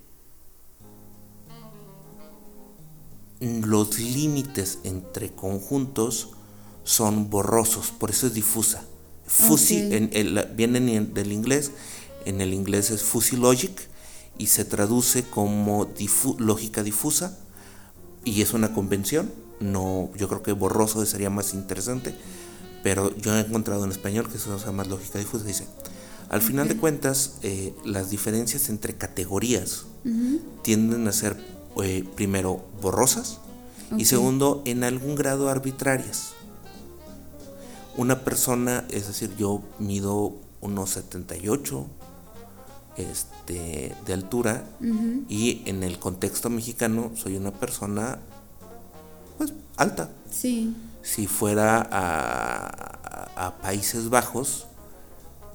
los 3.41 3.99
límites 3.99 4.81
entre 4.85 5.31
conjuntos 5.31 6.31
son 6.85 7.31
borrosos, 7.31 7.91
por 7.91 8.11
eso 8.11 8.27
es 8.27 8.35
difusa. 8.35 8.85
Fusi, 9.27 9.89
en 9.93 10.11
vienen 10.57 11.13
del 11.13 11.33
inglés, 11.33 11.71
en 12.25 12.41
el 12.41 12.55
inglés 12.55 12.91
es 12.91 13.03
fuzzy 13.03 13.37
logic 13.37 13.89
y 14.39 14.47
se 14.47 14.65
traduce 14.65 15.25
como 15.25 15.89
lógica 16.39 16.83
difusa 16.83 17.37
y 18.25 18.41
es 18.43 18.55
una 18.55 18.73
convención. 18.73 19.31
No, 19.61 20.11
yo 20.17 20.29
creo 20.29 20.43
que 20.43 20.53
borroso 20.53 21.05
sería 21.05 21.31
más 21.31 21.53
interesante, 21.53 22.15
pero 22.83 23.15
yo 23.17 23.37
he 23.37 23.41
encontrado 23.41 23.85
en 23.85 23.91
español 23.91 24.31
que 24.31 24.39
se 24.39 24.51
usa 24.51 24.73
más 24.73 24.87
lógica 24.87 25.19
difusa. 25.19 25.45
Dice, 25.45 25.67
al 26.29 26.43
final 26.43 26.69
de 26.69 26.77
cuentas, 26.77 27.39
eh, 27.43 27.75
las 27.85 28.11
diferencias 28.11 28.69
entre 28.69 28.95
categorías 28.95 29.87
tienden 30.63 31.07
a 31.09 31.13
ser, 31.13 31.37
eh, 31.83 32.05
primero, 32.17 32.65
borrosas 32.81 33.41
y 33.97 34.05
segundo, 34.05 34.63
en 34.65 34.85
algún 34.85 35.15
grado 35.15 35.49
arbitrarias. 35.49 36.31
Una 37.97 38.25
persona, 38.25 38.85
es 38.91 39.07
decir, 39.07 39.31
yo 39.37 39.63
mido 39.79 40.35
unos 40.61 40.91
78, 40.91 41.87
este, 42.99 43.95
de 44.07 44.13
altura 44.13 44.65
y 45.29 45.63
en 45.67 45.83
el 45.83 45.99
contexto 45.99 46.51
mexicano 46.51 47.13
soy 47.15 47.37
una 47.37 47.53
persona 47.53 48.19
pues 49.39 49.55
alta. 49.77 50.11
Sí. 50.31 50.77
Si 51.03 51.27
fuera 51.27 51.89
a, 51.91 53.55
Países 53.63 54.11
Bajos, 54.11 54.67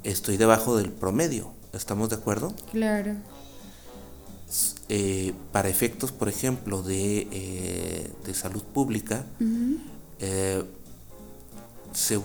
estoy 0.03 0.37
debajo 0.37 0.77
del 0.77 0.91
promedio. 0.91 1.51
¿Estamos 1.73 2.09
de 2.09 2.15
acuerdo? 2.15 2.53
Claro. 2.71 3.15
Eh, 4.89 5.33
para 5.51 5.69
efectos, 5.69 6.11
por 6.11 6.29
ejemplo, 6.29 6.83
de, 6.83 7.27
eh, 7.31 8.11
de 8.25 8.33
salud 8.33 8.63
pública, 8.63 9.25
se, 11.93 12.21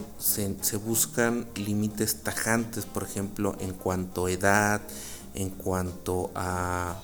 se, 0.61 0.77
buscan 0.77 1.47
límites 1.57 2.23
tajantes, 2.23 2.85
por 2.85 3.03
ejemplo, 3.03 3.57
en 3.61 3.73
cuanto 3.73 4.27
a 4.27 4.31
edad, 4.31 4.81
en 5.35 5.51
cuanto 5.51 6.31
a 6.35 7.01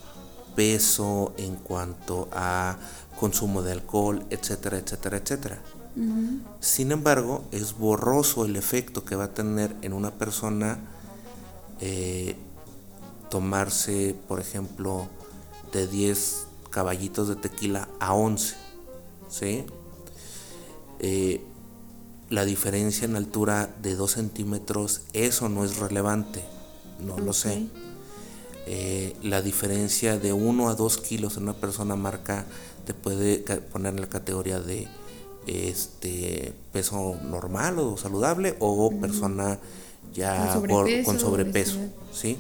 peso, 0.55 1.35
en 1.37 1.57
cuanto 1.57 2.29
a 2.33 2.77
consumo 3.19 3.63
de 3.63 3.73
alcohol, 3.73 4.25
etcétera, 4.31 4.79
etcétera, 4.79 5.19
etcétera. 5.19 5.59
Sin 6.61 6.91
embargo, 6.91 7.45
es 7.53 7.79
borroso 7.79 8.45
el 8.45 8.57
efecto 8.57 9.05
que 9.05 9.15
va 9.15 9.25
a 9.25 9.35
tener 9.35 9.77
en 9.83 9.93
una 9.93 10.11
persona 10.11 10.81
eh, 11.81 12.37
tomarse, 13.31 14.17
por 14.27 14.41
ejemplo, 14.41 15.09
de 15.73 15.87
10 15.87 16.47
caballitos 16.71 17.29
de 17.29 17.37
tequila 17.37 17.89
a 18.01 18.15
11. 18.15 18.57
¿sí? 19.29 19.65
Eh, 20.99 21.45
la 22.31 22.45
diferencia 22.45 23.05
en 23.05 23.15
altura 23.15 23.73
de 23.81 23.95
2 23.95 24.11
centímetros, 24.11 25.03
eso 25.13 25.49
no 25.49 25.65
es 25.65 25.77
relevante, 25.77 26.43
no 27.01 27.19
lo 27.19 27.33
sé. 27.33 27.69
Eh, 28.67 29.15
la 29.23 29.43
diferencia 29.43 30.19
de 30.19 30.33
1 30.33 30.69
a 30.69 30.75
2 30.75 30.99
kilos 30.99 31.37
en 31.37 31.45
una 31.45 31.55
persona 31.55 31.95
marca 31.95 32.47
te 32.87 32.95
puede 32.95 33.39
poner 33.73 33.95
en 33.95 34.01
la 34.01 34.09
categoría 34.09 34.59
de 34.59 34.89
este 35.47 36.53
peso 36.73 37.17
normal 37.23 37.79
o 37.79 37.97
saludable 37.97 38.57
o 38.61 38.91
persona 39.01 39.59
ya 40.15 40.61
con 41.05 41.19
sobrepeso, 41.19 41.79
¿sí? 42.13 42.39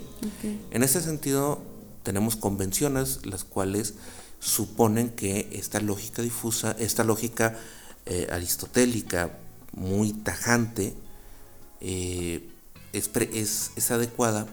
En 0.70 0.82
ese 0.82 1.00
sentido 1.00 1.60
tenemos 2.02 2.36
convenciones 2.36 3.26
las 3.26 3.44
cuales 3.44 3.94
suponen 4.38 5.10
que 5.10 5.48
esta 5.52 5.80
lógica 5.80 6.22
difusa, 6.22 6.76
esta 6.78 7.02
lógica 7.02 7.58
eh, 8.06 8.28
aristotélica 8.30 9.38
muy 9.72 10.12
tajante, 10.12 10.94
eh, 11.80 12.48
es, 12.92 13.10
es, 13.76 13.90
adecuada 13.90 14.46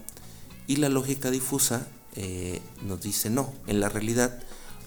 y 0.65 0.77
la 0.77 0.89
lógica 0.89 1.29
difusa 1.29 1.87
eh, 2.15 2.61
nos 2.83 3.01
dice 3.01 3.29
no, 3.29 3.53
en 3.67 3.79
la 3.79 3.89
realidad 3.89 4.39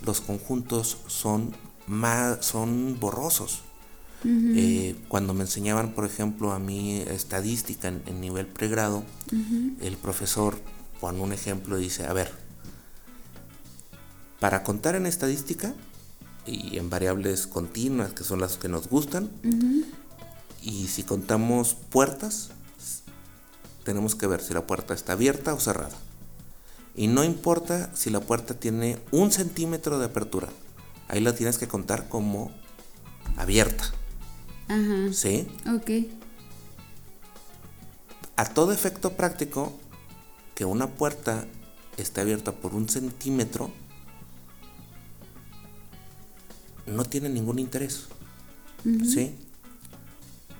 los 0.04 0.20
conjuntos 0.20 0.98
son, 1.06 1.54
más, 1.86 2.44
son 2.44 2.98
borrosos. 2.98 3.62
Eh, 4.26 4.96
cuando 5.08 5.34
me 5.34 5.42
enseñaban, 5.42 5.92
por 5.92 6.06
ejemplo, 6.06 6.52
a 6.52 6.58
mí 6.58 6.98
estadística 7.08 7.88
en, 7.88 8.20
nivel 8.20 8.46
pregrado, 8.46 9.04
el 9.82 9.96
profesor 9.98 10.58
pone 10.98 11.20
un 11.20 11.32
ejemplo 11.34 11.76
dice, 11.76 12.06
a 12.06 12.12
ver, 12.14 12.32
para 14.40 14.62
contar 14.62 14.94
en 14.94 15.04
estadística 15.04 15.74
y 16.46 16.78
en 16.78 16.88
variables 16.88 17.46
continuas, 17.46 18.12
que 18.12 18.24
son 18.24 18.40
las 18.40 18.56
que 18.56 18.68
nos 18.68 18.88
gustan, 18.88 19.30
Y 20.62 20.88
si 20.88 21.02
contamos 21.02 21.74
puertas, 21.74 22.50
tenemos 23.84 24.14
que 24.14 24.26
ver 24.26 24.40
si 24.40 24.54
la 24.54 24.66
puerta 24.66 24.94
está 24.94 25.12
abierta 25.12 25.52
o 25.52 25.60
cerrada. 25.60 25.96
Y 26.96 27.08
no 27.08 27.22
importa 27.22 27.90
si 27.94 28.08
la 28.08 28.20
puerta 28.20 28.54
tiene 28.54 28.98
un 29.10 29.30
centímetro 29.30 29.98
de 29.98 30.06
apertura. 30.06 30.48
Ahí 31.08 31.20
la 31.20 31.34
tienes 31.34 31.58
que 31.58 31.68
contar 31.68 32.08
como 32.08 32.52
abierta. 33.36 33.84
Ajá. 34.68 35.12
¿Sí? 35.12 35.48
Ok. 35.66 35.90
A 38.36 38.44
todo 38.46 38.72
efecto 38.72 39.12
práctico, 39.12 39.72
que 40.54 40.64
una 40.64 40.88
puerta 40.88 41.46
esté 41.96 42.20
abierta 42.20 42.52
por 42.52 42.74
un 42.74 42.88
centímetro 42.88 43.70
no 46.86 47.04
tiene 47.04 47.28
ningún 47.28 47.58
interés. 47.58 48.06
¿Sí? 48.84 49.34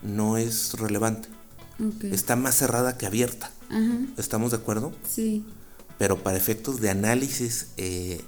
No 0.03 0.39
es 0.39 0.75
relevante. 0.75 1.29
Está 2.03 2.37
más 2.37 2.55
cerrada 2.55 2.97
que 2.97 3.07
abierta. 3.07 3.51
¿Estamos 4.17 4.53
de 4.53 4.59
acuerdo? 4.59 4.93
Sí. 5.09 5.45
Pero 5.99 6.23
para 6.23 6.37
efectos 6.37 6.81
de 6.81 6.91
análisis 6.91 7.69
eh, 7.77 8.25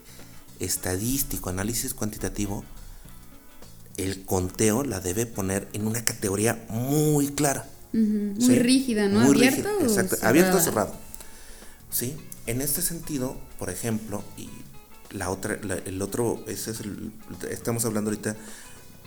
estadístico, 0.60 1.50
análisis 1.50 1.94
cuantitativo, 1.94 2.64
el 3.96 4.24
conteo 4.24 4.84
la 4.84 5.00
debe 5.00 5.26
poner 5.26 5.68
en 5.72 5.86
una 5.86 6.04
categoría 6.04 6.64
muy 6.68 7.28
clara. 7.28 7.66
Muy 7.92 8.34
¿sí? 8.40 8.58
rígida, 8.58 9.08
¿no? 9.08 9.20
Muy 9.20 9.36
¿Abierto 9.36 9.56
rígida, 9.68 9.76
o 9.78 9.82
exacto. 9.88 10.16
cerrada? 10.16 10.28
Abierto 10.28 10.56
o 10.58 10.60
cerrado. 10.60 10.94
¿Sí? 11.90 12.14
En 12.46 12.60
este 12.60 12.82
sentido, 12.82 13.38
por 13.58 13.70
ejemplo, 13.70 14.22
y 14.36 14.50
la 15.16 15.30
otra, 15.30 15.58
la- 15.62 15.76
el 15.78 16.02
otro, 16.02 16.44
ese 16.46 16.72
es 16.72 16.80
el, 16.80 17.10
estamos 17.50 17.84
hablando 17.86 18.10
ahorita 18.10 18.36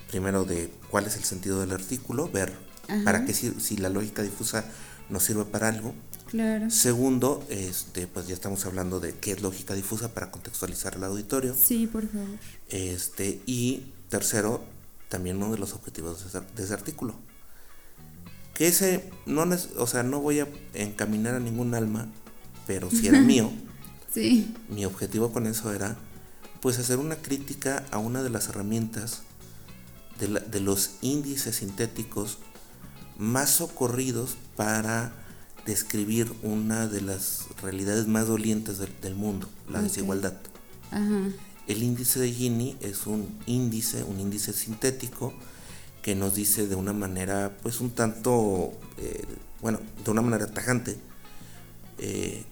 primero 0.09 0.43
de 0.43 0.71
cuál 0.89 1.05
es 1.05 1.15
el 1.17 1.23
sentido 1.23 1.59
del 1.59 1.71
artículo, 1.71 2.29
ver 2.29 2.51
Ajá. 2.87 3.03
para 3.03 3.25
qué 3.25 3.33
sir- 3.35 3.61
si 3.61 3.77
la 3.77 3.89
lógica 3.89 4.23
difusa 4.23 4.65
nos 5.09 5.23
sirve 5.23 5.45
para 5.45 5.67
algo. 5.67 5.93
Claro. 6.29 6.69
Segundo, 6.69 7.43
este, 7.49 8.05
pues 8.07 8.27
ya 8.27 8.33
estamos 8.35 8.65
hablando 8.65 8.99
de 8.99 9.13
qué 9.15 9.31
es 9.31 9.41
lógica 9.41 9.73
difusa 9.73 10.13
para 10.13 10.29
contextualizar 10.31 10.95
al 10.95 11.03
auditorio. 11.05 11.55
Sí, 11.55 11.87
por 11.87 12.07
favor. 12.07 12.27
Este, 12.69 13.41
y 13.47 13.91
tercero, 14.09 14.63
también 15.09 15.37
uno 15.37 15.51
de 15.51 15.57
los 15.57 15.73
objetivos 15.73 16.31
de 16.55 16.63
ese, 16.63 16.73
artículo. 16.73 17.15
Que 18.53 18.67
ese, 18.67 19.09
no, 19.25 19.47
o 19.77 19.87
sea, 19.87 20.03
no 20.03 20.19
voy 20.19 20.39
a 20.41 20.47
encaminar 20.73 21.33
a 21.35 21.39
ningún 21.39 21.73
alma, 21.73 22.07
pero 22.67 22.91
si 22.91 23.07
era 23.07 23.19
mío, 23.21 23.51
Sí. 24.13 24.53
mi 24.69 24.85
objetivo 24.85 25.31
con 25.31 25.47
eso 25.47 25.73
era, 25.73 25.95
pues 26.61 26.77
hacer 26.79 26.97
una 26.97 27.15
crítica 27.15 27.85
a 27.91 27.97
una 27.99 28.21
de 28.23 28.29
las 28.29 28.49
herramientas 28.49 29.21
de, 30.19 30.27
la- 30.27 30.39
de 30.41 30.59
los 30.59 30.91
índices 31.01 31.57
sintéticos 31.57 32.37
más 33.17 33.49
socorridos 33.49 34.35
para 34.55 35.13
describir 35.69 36.33
una 36.41 36.87
de 36.87 37.01
las 37.01 37.45
realidades 37.61 38.07
más 38.07 38.27
dolientes 38.27 38.79
del, 38.79 38.91
del 39.01 39.15
mundo, 39.15 39.47
la 39.69 39.81
desigualdad. 39.81 40.33
Ajá. 40.91 41.29
El 41.67 41.83
índice 41.83 42.19
de 42.19 42.31
Gini 42.31 42.75
es 42.81 43.05
un 43.05 43.27
índice, 43.45 44.03
un 44.03 44.19
índice 44.19 44.53
sintético 44.53 45.33
que 46.01 46.15
nos 46.15 46.33
dice 46.33 46.65
de 46.65 46.73
una 46.73 46.93
manera, 46.93 47.55
pues 47.61 47.79
un 47.79 47.91
tanto, 47.91 48.71
eh, 48.97 49.23
bueno, 49.61 49.79
de 50.03 50.09
una 50.09 50.23
manera 50.23 50.47
tajante, 50.47 50.97
eh, 51.99 52.43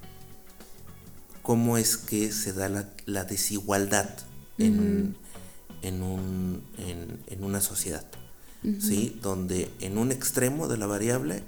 cómo 1.42 1.78
es 1.80 1.98
que 1.98 2.32
se 2.32 2.54
da 2.54 2.70
la, 2.70 2.92
la 3.08 3.24
desigualdad 3.24 4.10
en, 4.60 5.16
en, 5.82 6.04
un, 6.04 6.62
en, 6.78 7.20
en 7.26 7.44
una 7.44 7.62
sociedad, 7.62 8.06
¿sí? 8.80 9.18
Donde 9.24 9.72
en 9.80 9.98
un 9.98 10.12
extremo 10.12 10.68
de 10.68 10.78
la 10.78 10.86
variable 10.86 11.42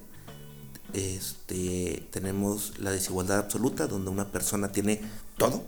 este, 0.94 2.08
tenemos 2.12 2.74
la 2.80 2.92
desigualdad 2.92 3.40
absoluta, 3.40 3.88
donde 3.88 4.10
una 4.10 4.32
persona 4.32 4.72
tiene 4.72 5.02
todo, 5.38 5.64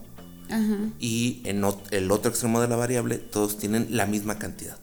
Ajá. 0.50 0.78
y 1.00 1.41
en 1.46 1.63
el 1.91 2.12
otro 2.12 2.32
extremo 2.32 2.62
de 2.62 2.67
la 2.67 2.76
variable 2.76 3.17
todos 3.17 3.58
tienen 3.58 3.88
la 3.89 4.06
misma 4.06 4.38
cantidad. 4.38 4.78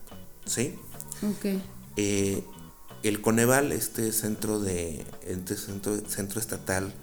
¿sí? 0.45 0.75
Ok. 1.23 1.61
Eh, 1.97 2.43
el 3.03 3.21
Coneval, 3.21 3.71
este 3.71 4.11
centro 4.11 4.59
de 4.59 5.05
este 5.25 5.55
centro, 5.55 5.97
centro 6.07 6.39
estatal, 6.39 6.93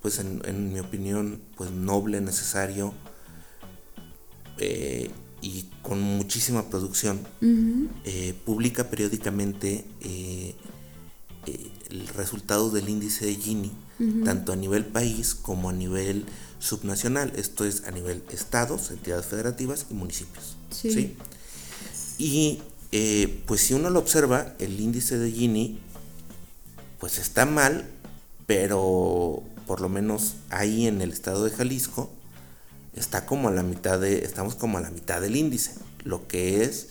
pues 0.00 0.18
en, 0.18 0.42
en 0.44 0.72
mi 0.72 0.80
opinión, 0.80 1.40
pues 1.56 1.70
noble, 1.70 2.20
necesario 2.20 2.94
eh, 4.58 5.10
y 5.40 5.68
con 5.82 6.00
muchísima 6.00 6.68
producción, 6.70 7.20
eh, 8.04 8.34
publica 8.44 8.88
periódicamente 8.88 9.84
eh, 11.46 11.70
el 11.90 12.06
resultado 12.08 12.70
del 12.70 12.88
índice 12.88 13.26
de 13.26 13.34
Gini, 13.34 13.72
tanto 14.24 14.52
a 14.52 14.56
nivel 14.56 14.84
país 14.84 15.34
como 15.34 15.70
a 15.70 15.72
nivel 15.72 16.26
subnacional, 16.58 17.32
esto 17.36 17.64
es 17.64 17.84
a 17.84 17.92
nivel 17.92 18.24
estados, 18.30 18.90
entidades 18.90 19.26
federativas 19.26 19.86
y 19.90 19.94
municipios. 19.94 20.56
Sí. 20.70 20.92
¿sí? 20.92 21.16
Y 22.18 22.62
eh, 22.90 23.42
pues 23.46 23.60
si 23.60 23.74
uno 23.74 23.90
lo 23.90 23.98
observa, 23.98 24.54
el 24.58 24.80
índice 24.80 25.18
de 25.18 25.30
Gini, 25.30 25.78
pues 26.98 27.18
está 27.18 27.46
mal, 27.46 27.88
pero 28.46 29.42
por 29.66 29.80
lo 29.80 29.88
menos 29.88 30.34
ahí 30.50 30.86
en 30.86 31.00
el 31.02 31.12
estado 31.12 31.44
de 31.44 31.50
Jalisco, 31.50 32.10
está 32.94 33.26
como 33.26 33.48
a 33.48 33.50
la 33.50 33.62
mitad 33.62 33.98
de, 34.00 34.24
estamos 34.24 34.54
como 34.54 34.78
a 34.78 34.80
la 34.80 34.90
mitad 34.90 35.20
del 35.20 35.36
índice, 35.36 35.72
lo 36.04 36.28
que 36.28 36.62
es 36.64 36.88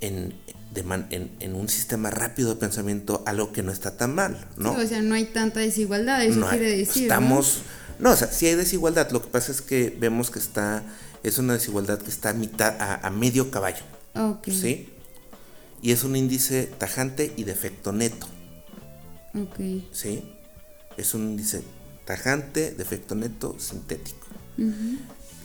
en, 0.00 0.34
de 0.78 0.84
man- 0.84 1.08
en, 1.10 1.30
en 1.40 1.54
un 1.56 1.68
sistema 1.68 2.08
rápido 2.10 2.50
de 2.50 2.56
pensamiento 2.56 3.22
algo 3.26 3.52
que 3.52 3.64
no 3.64 3.72
está 3.72 3.96
tan 3.96 4.14
mal, 4.14 4.46
¿no? 4.56 4.74
Sí, 4.76 4.82
o 4.84 4.86
sea, 4.88 5.02
no 5.02 5.14
hay 5.16 5.24
tanta 5.24 5.58
desigualdad, 5.58 6.24
eso 6.24 6.38
No 6.38 6.48
quiere 6.48 6.76
decir. 6.76 7.02
Estamos, 7.04 7.62
¿no? 7.98 8.10
o 8.12 8.16
sea, 8.16 8.28
sí 8.30 8.46
hay 8.46 8.54
desigualdad, 8.54 9.10
lo 9.10 9.20
que 9.22 9.28
pasa 9.28 9.50
es 9.50 9.60
que 9.60 9.96
vemos 9.98 10.30
que 10.30 10.38
está, 10.38 10.84
es 11.24 11.38
una 11.38 11.54
desigualdad 11.54 11.98
que 11.98 12.10
está 12.10 12.30
a 12.30 12.32
mitad, 12.32 12.80
a, 12.80 12.94
a 13.06 13.10
medio 13.10 13.50
caballo, 13.50 13.82
Ok. 14.14 14.48
¿sí? 14.50 14.88
Y 15.82 15.90
es 15.90 16.04
un 16.04 16.14
índice 16.14 16.70
tajante 16.78 17.32
y 17.36 17.42
de 17.44 17.52
efecto 17.52 17.90
neto, 17.92 18.26
Ok. 19.34 19.82
¿sí? 19.92 20.22
Es 20.96 21.14
un 21.14 21.22
índice 21.32 21.62
tajante, 22.04 22.70
de 22.72 22.82
efecto 22.82 23.14
neto, 23.16 23.56
sintético. 23.58 24.26
Ujú. 24.58 24.98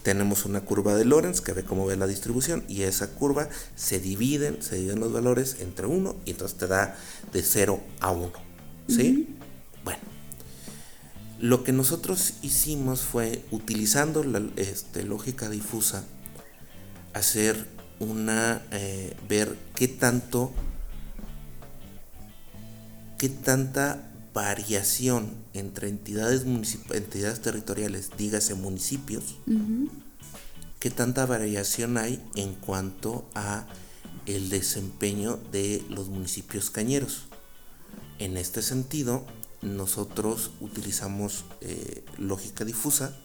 Tenemos 0.04 0.46
una 0.46 0.62
curva 0.62 0.96
de 0.96 1.06
Lorenz 1.06 1.40
que 1.40 1.54
ve 1.54 1.64
cómo 1.64 1.86
ve 1.86 1.96
la 1.96 2.08
distribución 2.08 2.66
y 2.68 2.84
esa 2.84 3.12
curva 3.12 3.48
se 3.76 4.00
dividen, 4.00 4.62
se 4.62 4.76
dividen 4.76 5.00
los 5.00 5.14
valores 5.14 5.58
entre 5.62 5.88
1 5.88 6.16
y 6.26 6.32
entonces 6.32 6.58
te 6.58 6.68
da 6.68 6.96
de 7.32 7.42
0 7.42 7.82
a 8.02 8.12
1. 8.12 8.32
¿Sí? 8.90 9.36
Bueno. 9.86 10.02
Lo 11.40 11.64
que 11.64 11.72
nosotros 11.72 12.34
hicimos 12.42 13.02
fue, 13.02 13.44
utilizando 13.52 14.24
la 14.24 14.42
este, 14.58 15.04
lógica 15.04 15.50
difusa, 15.50 16.04
hacer 17.14 17.68
una, 18.00 18.62
eh, 18.72 19.16
ver 19.30 19.58
qué 19.76 19.88
tanto, 19.88 20.52
qué 23.18 23.30
tanta 23.30 24.13
variación 24.34 25.32
entre 25.54 25.90
entidades, 25.90 26.44
entidades 26.92 27.42
territoriales, 27.42 28.10
dígase 28.18 28.56
municipios, 28.56 29.36
Ujú. 29.48 29.90
qué 30.80 30.90
tanta 30.90 31.26
variación 31.26 31.98
hay 31.98 32.22
en 32.36 32.54
cuanto 32.56 33.30
a 33.36 33.66
el 34.26 34.50
desempeño 34.50 35.38
de 35.52 35.84
los 35.90 36.08
municipios 36.10 36.70
cañeros. 36.70 37.24
En 38.20 38.38
este 38.38 38.62
sentido, 38.62 39.26
nosotros 39.62 40.52
utilizamos 40.62 41.46
eh, 41.62 42.04
lógica 42.18 42.66
difusa 42.66 43.16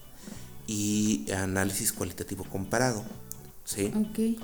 y 0.67 1.25
análisis 1.31 1.91
cualitativo 1.93 2.43
comparado, 2.43 3.03
¿sí? 3.65 3.91
Ok. 3.95 4.39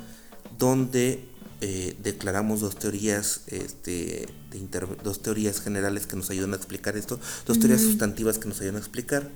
donde 0.58 1.28
eh, 1.62 1.96
declaramos 2.04 2.62
dos 2.62 2.78
teorías, 2.78 3.42
este, 3.48 4.28
de 4.52 4.58
inter- 4.58 5.02
dos 5.04 5.22
teorías 5.22 5.62
generales 5.62 6.08
que 6.08 6.16
nos 6.16 6.30
ayudan 6.30 6.54
a 6.54 6.58
explicar 6.58 6.98
esto, 6.98 7.20
dos 7.46 7.60
teorías 7.60 7.82
sustantivas 7.82 8.38
que 8.38 8.48
nos 8.48 8.60
ayudan 8.60 8.76
a 8.76 8.80
explicar. 8.80 9.30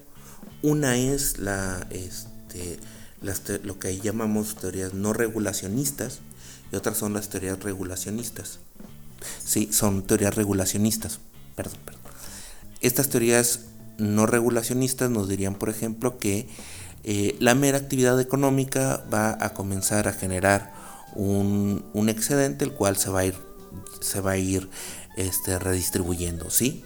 Una 0.62 0.97
es 0.97 1.38
la, 1.39 1.88
este, 1.89 2.79
las 3.21 3.41
te- 3.41 3.60
lo 3.60 3.79
que 3.79 3.89
ahí 3.89 4.01
llamamos 4.01 4.55
teorías 4.55 4.93
no 4.93 5.13
regulacionistas 5.13 6.19
y 6.71 6.75
otras 6.75 6.97
son 6.97 7.13
las 7.13 7.29
teorías 7.29 7.62
regulacionistas. 7.63 8.60
Sí, 9.43 9.69
son 9.71 10.03
teorías 10.03 10.36
regulacionistas. 10.36 11.19
Perdón, 11.55 11.79
perdón. 11.84 12.01
Estas 12.82 13.10
teorías 13.10 13.62
no 13.97 14.25
regulacionistas 14.25 15.10
nos 15.10 15.27
dirían, 15.27 15.55
por 15.55 15.69
ejemplo, 15.69 16.17
que 16.19 16.47
eh, 17.03 17.36
la 17.39 17.55
mera 17.55 17.77
actividad 17.77 18.19
económica 18.21 19.03
va 19.13 19.38
a 19.43 19.53
comenzar 19.53 20.08
a 20.08 20.13
generar 20.13 20.73
un, 21.15 21.83
un 21.93 22.09
excedente, 22.09 22.65
el 22.65 22.71
cual 22.71 22.97
se 22.97 23.09
va 23.09 23.21
a 23.21 23.25
ir, 23.25 23.35
se 24.01 24.21
va 24.21 24.31
a 24.31 24.37
ir 24.37 24.69
este, 25.17 25.59
redistribuyendo, 25.59 26.49
¿sí? 26.49 26.83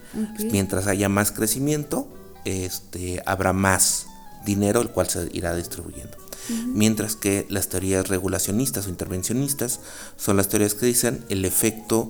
Mientras 0.52 0.88
haya 0.88 1.10
más 1.10 1.32
crecimiento, 1.32 2.08
este, 2.46 3.22
habrá 3.26 3.54
más 3.54 4.08
dinero 4.46 4.82
el 4.82 4.90
cual 4.90 5.10
se 5.10 5.30
irá 5.34 5.56
distribuyendo. 5.56 6.18
Mientras 6.66 7.16
que 7.16 7.46
las 7.50 7.70
teorías 7.70 8.10
regulacionistas 8.10 8.88
o 8.88 8.90
intervencionistas 8.90 9.80
son 10.18 10.36
las 10.36 10.50
teorías 10.50 10.74
que 10.74 10.86
dicen 10.86 11.24
el 11.30 11.46
efecto 11.46 12.10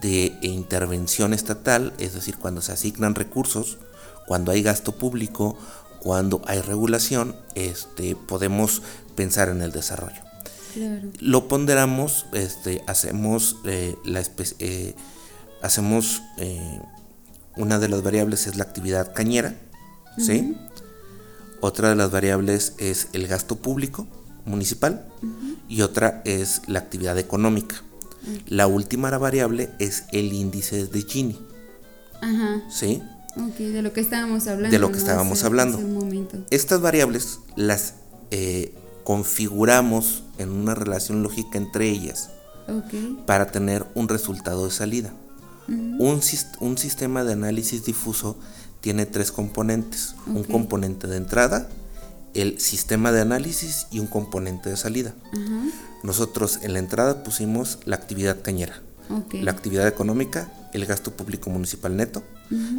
de 0.00 0.36
intervención 0.42 1.32
estatal, 1.32 1.92
es 1.98 2.12
decir, 2.14 2.36
cuando 2.36 2.60
se 2.60 2.72
asignan 2.72 3.14
recursos, 3.14 3.78
cuando 4.26 4.52
hay 4.52 4.62
gasto 4.62 4.92
público, 4.92 5.58
cuando 6.00 6.42
hay 6.46 6.60
regulación, 6.60 7.34
este, 7.54 8.14
podemos 8.14 8.82
pensar 9.16 9.48
en 9.48 9.62
el 9.62 9.72
desarrollo. 9.72 10.22
Lo 11.20 11.48
ponderamos, 11.48 12.26
este, 12.32 12.82
hacemos 12.86 13.56
eh, 13.64 13.96
la 14.04 14.22
eh, 14.58 14.94
hacemos 15.60 16.22
eh, 16.38 16.80
una 17.56 17.78
de 17.78 17.88
las 17.88 18.02
variables 18.02 18.46
es 18.46 18.56
la 18.56 18.64
actividad 18.64 19.12
cañera, 19.12 19.54
¿sí? 20.18 20.56
Otra 21.60 21.90
de 21.90 21.96
las 21.96 22.10
variables 22.10 22.74
es 22.78 23.08
el 23.12 23.28
gasto 23.28 23.56
público 23.56 24.06
municipal 24.44 25.06
y 25.68 25.82
otra 25.82 26.22
es 26.24 26.62
la 26.66 26.80
actividad 26.80 27.18
económica. 27.18 27.76
La 28.46 28.66
última 28.66 29.16
variable 29.18 29.70
es 29.78 30.04
el 30.12 30.32
índice 30.32 30.86
de 30.86 31.02
Gini. 31.02 31.38
Ajá. 32.20 32.62
¿Sí? 32.70 33.02
Ok, 33.36 33.56
de 33.56 33.82
lo 33.82 33.92
que 33.92 34.00
estábamos 34.00 34.46
hablando. 34.46 34.70
De 34.70 34.78
lo 34.78 34.92
que 34.92 34.98
estábamos 34.98 35.42
hablando. 35.44 35.80
Estas 36.50 36.80
variables 36.80 37.40
las 37.56 37.94
eh, 38.30 38.74
configuramos 39.04 40.22
en 40.42 40.50
una 40.50 40.74
relación 40.74 41.22
lógica 41.22 41.58
entre 41.58 41.88
ellas 41.88 42.30
para 43.26 43.50
tener 43.50 43.84
un 43.94 44.08
resultado 44.08 44.64
de 44.64 44.70
salida. 44.70 45.12
un, 45.68 46.20
un 46.60 46.78
sistema 46.78 47.24
de 47.24 47.32
análisis 47.32 47.84
difuso 47.84 48.36
tiene 48.82 49.06
tres 49.06 49.32
componentes. 49.32 50.14
Un 50.26 50.44
componente 50.44 51.06
de 51.06 51.16
entrada, 51.16 51.68
el 52.34 52.60
sistema 52.60 53.12
de 53.12 53.20
análisis 53.20 53.86
y 53.90 54.00
un 54.00 54.06
componente 54.06 54.68
de 54.68 54.76
salida. 54.76 55.14
Nosotros 56.02 56.58
en 56.62 56.74
la 56.74 56.80
entrada 56.80 57.22
pusimos 57.22 57.78
la 57.84 57.96
actividad 57.96 58.42
cañera, 58.42 58.82
la 59.32 59.52
actividad 59.52 59.86
económica, 59.86 60.52
el 60.72 60.84
gasto 60.84 61.12
público 61.12 61.48
municipal 61.48 61.96
neto. 61.96 62.22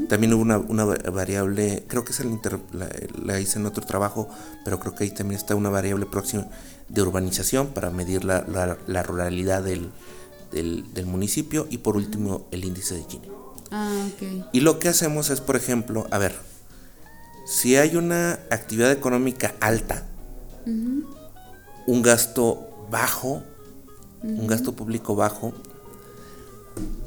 También 0.10 0.34
hubo 0.34 0.42
una, 0.44 0.86
variable, 0.86 1.84
creo 1.88 2.04
que 2.04 2.12
es 2.12 2.20
el 2.20 2.38
la, 3.24 3.40
hice 3.40 3.60
en 3.60 3.66
otro 3.66 3.86
trabajo, 3.86 4.30
pero 4.66 4.80
creo 4.80 4.94
que 4.94 5.06
ahí 5.06 5.12
también 5.12 5.40
está 5.40 5.56
una 5.56 5.70
variable 5.70 6.06
próxima 6.06 6.48
de 6.90 7.02
urbanización 7.02 7.68
para 7.68 7.90
medir 7.90 8.24
la, 8.24 8.44
ruralidad 9.04 9.64
del, 9.64 9.92
del, 10.52 11.06
municipio 11.06 11.68
y 11.70 11.80
por 11.80 11.96
último 11.98 12.48
el 12.52 12.66
índice 12.66 12.96
de 12.96 13.04
Gini. 13.10 13.28
Ah, 13.72 14.08
y 14.52 14.60
lo 14.60 14.80
que 14.80 14.90
hacemos 14.90 15.30
es, 15.30 15.42
por 15.42 15.56
ejemplo, 15.56 16.08
a 16.12 16.18
ver, 16.18 16.36
si 17.46 17.76
hay 17.76 17.96
una 17.96 18.34
actividad 18.52 18.92
económica 18.92 19.56
alta, 19.60 20.06
un 20.66 22.02
gasto 22.02 22.88
bajo, 22.90 23.44
un 24.22 24.48
gasto 24.48 24.74
público 24.74 25.16
bajo, 25.16 25.54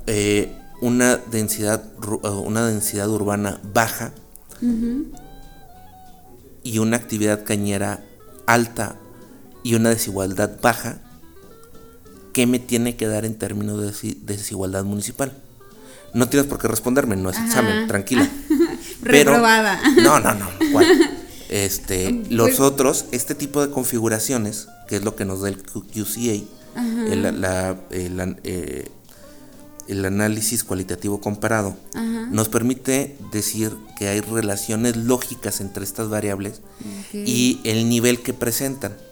eh, 0.06 0.56
una 0.80 1.16
densidad, 1.16 1.84
eh, 2.22 2.28
una 2.28 2.66
densidad 2.66 3.08
urbana 3.08 3.60
baja 3.72 4.12
y 6.62 6.78
una 6.78 6.96
actividad 6.96 7.44
cañera 7.44 8.04
alta 8.46 8.96
y 9.66 9.74
una 9.74 9.90
desigualdad 9.90 10.60
baja, 10.62 11.00
¿qué 12.32 12.46
me 12.46 12.60
tiene 12.60 12.94
que 12.94 13.08
dar 13.08 13.24
en 13.24 13.34
términos 13.34 13.80
de 13.80 14.16
desigualdad 14.22 14.84
municipal? 14.84 15.32
No 16.14 16.28
tienes 16.28 16.48
por 16.48 16.60
qué 16.60 16.68
responderme, 16.68 17.16
no 17.16 17.30
es 17.30 17.36
examen, 17.36 17.88
tranquila. 17.88 18.30
Pero, 19.02 19.32
Reprobada. 19.32 19.80
No, 20.02 20.20
no, 20.20 20.34
no. 20.34 20.48
Este, 21.48 22.12
pues 22.12 22.30
los 22.32 22.58
otros, 22.58 23.06
este 23.12 23.36
tipo 23.36 23.64
de 23.64 23.72
configuraciones, 23.72 24.68
que 24.88 24.96
es 24.96 25.04
lo 25.04 25.14
que 25.14 25.24
nos 25.24 25.42
da 25.42 25.48
el 25.48 25.62
QCA, 25.62 26.42
el, 27.08 27.44
eh, 28.42 28.88
el, 29.86 30.04
análisis 30.04 30.64
cualitativo 30.64 31.20
comparado, 31.20 31.76
nos 32.30 32.48
permite 32.48 33.16
decir 33.30 33.76
que 33.96 34.08
hay 34.08 34.20
relaciones 34.20 34.96
lógicas 34.96 35.60
entre 35.60 35.84
estas 35.84 36.08
variables 36.08 36.62
y 37.12 37.60
el 37.62 37.88
nivel 37.88 38.22
que 38.22 38.32
presentan. 38.32 39.05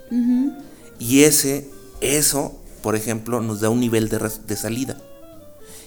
Y 0.99 1.23
ese, 1.23 1.71
eso, 2.01 2.59
por 2.83 2.97
ejemplo, 2.97 3.41
nos 3.41 3.61
da 3.61 3.71
un 3.71 3.81
nivel 3.81 4.09
de, 4.09 4.19
de 4.47 4.57
salida. 4.57 5.01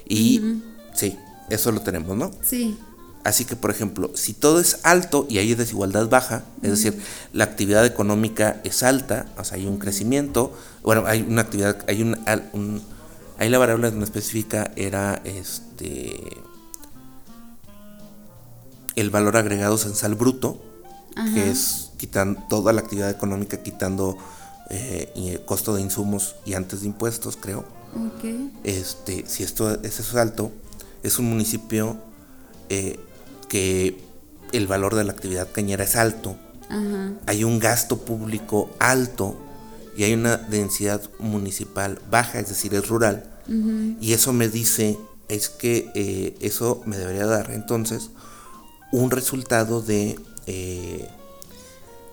Y 0.08 0.62
Sí, 0.98 1.16
eso 1.50 1.72
lo 1.72 1.82
tenemos, 1.82 2.18
¿no? 2.18 2.32
Sí. 2.42 2.76
Así 3.24 3.46
que, 3.46 3.56
por 3.56 3.70
ejemplo, 3.70 4.12
si 4.16 4.34
todo 4.34 4.60
es 4.60 4.80
alto 4.84 5.28
y 5.30 5.38
hay 5.38 5.54
desigualdad 5.54 6.10
baja, 6.10 6.44
es 6.64 6.72
decir, 6.72 7.00
la 7.34 7.44
actividad 7.44 7.86
económica 7.86 8.60
es 8.64 8.82
alta, 8.84 9.28
o 9.38 9.44
sea, 9.44 9.58
hay 9.58 9.68
un 9.68 9.78
crecimiento, 9.78 10.58
bueno, 10.82 11.04
hay 11.06 11.22
una 11.22 11.42
actividad, 11.42 11.78
hay 11.88 12.02
un, 12.02 12.82
ahí 13.38 13.50
la 13.50 13.58
variable 13.60 13.92
no 13.92 14.04
específica 14.04 14.72
era 14.76 15.22
este 15.24 16.20
el 18.96 19.12
valor 19.12 19.38
agregado 19.38 19.78
censal 19.78 20.16
bruto, 20.16 20.60
que 21.36 21.52
es 21.52 21.87
quitando 21.98 22.42
toda 22.50 22.74
la 22.74 22.82
actividad 22.82 23.10
económica, 23.10 23.58
quitando 23.58 24.18
eh, 24.70 25.12
el 25.16 25.42
costo 25.46 25.76
de 25.76 25.82
insumos 25.82 26.36
y 26.46 26.54
antes 26.54 26.82
de 26.82 26.88
impuestos, 26.88 27.38
creo. 27.38 27.66
Okay. 28.18 28.52
Este, 28.64 29.26
si 29.28 29.44
esto 29.44 29.72
es, 29.72 29.80
eso 29.84 30.04
es 30.04 30.16
alto, 30.16 30.52
es 31.04 31.20
un 31.20 31.30
municipio 31.30 31.98
eh, 32.70 33.00
que 33.50 33.98
el 34.52 34.68
valor 34.68 34.96
de 34.96 35.04
la 35.04 35.12
actividad 35.12 35.48
cañera 35.52 35.84
es 35.84 35.96
alto, 35.96 36.38
hay 37.26 37.46
un 37.46 37.60
gasto 37.60 38.00
público 38.00 38.70
alto 38.78 39.38
y 39.96 40.04
hay 40.04 40.14
una 40.14 40.36
densidad 40.36 41.02
municipal 41.18 42.02
baja, 42.12 42.40
es 42.40 42.50
decir, 42.50 42.74
es 42.74 42.88
rural. 42.90 43.24
Y 44.02 44.12
eso 44.12 44.34
me 44.34 44.50
dice, 44.50 44.98
es 45.30 45.48
que 45.48 45.90
eh, 45.96 46.36
eso 46.42 46.84
me 46.86 46.98
debería 46.98 47.26
dar 47.26 47.52
entonces 47.52 48.10
un 48.92 49.12
resultado 49.12 49.82
de, 49.82 50.20
eh, 50.46 51.08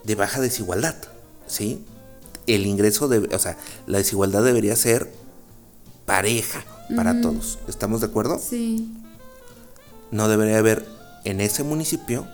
de 0.04 0.14
baja 0.14 0.40
desigualdad, 0.40 0.96
¿sí? 1.46 1.84
El 2.46 2.66
ingreso, 2.66 3.08
de, 3.08 3.18
o 3.34 3.38
sea, 3.38 3.56
la 3.86 3.98
desigualdad 3.98 4.44
debería 4.44 4.76
ser 4.76 5.10
pareja, 6.04 6.64
para 6.94 7.20
todos. 7.20 7.58
¿Estamos 7.68 8.00
de 8.00 8.06
acuerdo? 8.06 8.38
Sí. 8.38 8.92
No 10.10 10.28
debería 10.28 10.58
haber 10.58 10.86
en 11.24 11.40
ese 11.40 11.62
municipio 11.62 12.26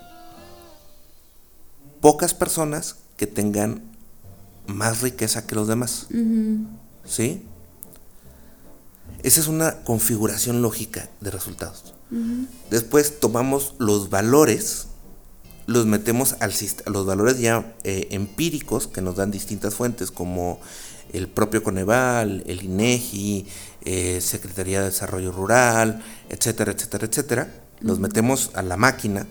pocas 2.01 2.35
personas 2.35 2.97
que 3.17 3.27
tengan 3.27 3.83
más 4.67 5.03
riqueza 5.03 5.47
que 5.47 5.55
los 5.55 5.69
demás. 5.69 6.09
¿Sí? 7.05 7.45
Esa 9.23 9.41
es 9.41 9.49
una 9.49 9.83
configuración 9.83 10.63
lógica 10.63 11.09
de 11.21 11.31
resultados. 11.31 11.95
Después 12.71 13.21
tomamos 13.21 13.75
los 13.79 14.11
valores, 14.11 14.87
los 15.71 15.87
metemos 15.87 16.35
al 16.41 16.53
los 16.87 17.07
valores 17.07 17.39
ya 17.39 17.75
eh, 17.85 18.09
empíricos 18.11 18.89
que 18.89 19.01
nos 19.03 19.15
dan 19.15 19.31
distintas 19.31 19.77
fuentes 19.77 20.11
como 20.11 20.61
el 21.13 21.29
propio 21.29 21.63
Coneval, 21.63 22.43
el 22.47 22.65
INEGI, 22.65 23.47
eh, 23.85 24.21
Secretaría 24.21 24.81
de 24.81 24.87
Desarrollo 24.87 25.31
Rural, 25.31 26.03
etcétera, 26.29 26.73
etcétera, 26.73 27.07
etcétera. 27.07 27.55
Los 27.79 28.01
metemos 28.01 28.51
a 28.55 28.63
la 28.63 28.77
máquina, 28.77 29.29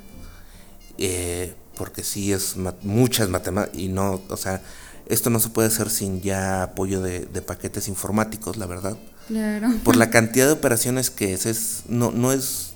eh, 0.98 1.54
porque 1.76 2.06
sí 2.06 2.32
es 2.32 2.56
muchas 2.84 3.28
matemáticas, 3.28 3.78
y 3.78 3.90
no, 3.90 4.22
o 4.30 4.38
sea, 4.38 4.62
esto 5.08 5.30
no 5.30 5.42
se 5.42 5.50
puede 5.50 5.68
hacer 5.68 5.90
sin 5.90 6.22
ya 6.22 6.64
apoyo 6.64 7.02
de, 7.02 7.22
paquetes 7.42 7.90
informáticos, 7.90 8.56
la 8.56 8.66
verdad. 8.66 8.98
Claro. 9.28 9.72
Por 9.84 9.98
la 9.98 10.10
cantidad 10.18 10.46
de 10.46 10.54
operaciones 10.54 11.10
que 11.10 11.34
es, 11.34 11.46
es 11.46 11.84
no, 11.90 12.12
no 12.12 12.32
es 12.32 12.76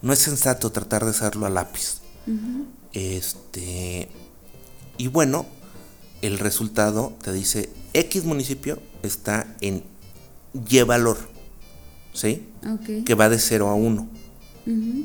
no 0.00 0.14
es 0.14 0.18
sensato 0.18 0.72
tratar 0.72 1.04
de 1.04 1.10
hacerlo 1.10 1.44
a 1.44 1.50
lápiz. 1.50 2.00
Este 2.92 4.08
y 4.98 5.08
bueno, 5.08 5.46
el 6.20 6.38
resultado 6.38 7.14
te 7.22 7.32
dice 7.32 7.70
X 7.94 8.24
municipio 8.24 8.78
está 9.02 9.56
en 9.60 9.82
Y 10.68 10.82
valor, 10.82 11.16
¿sí? 12.12 12.46
Que 13.06 13.14
va 13.14 13.28
de 13.28 13.38
0 13.38 13.68
a 13.68 13.74
1. 13.74 14.08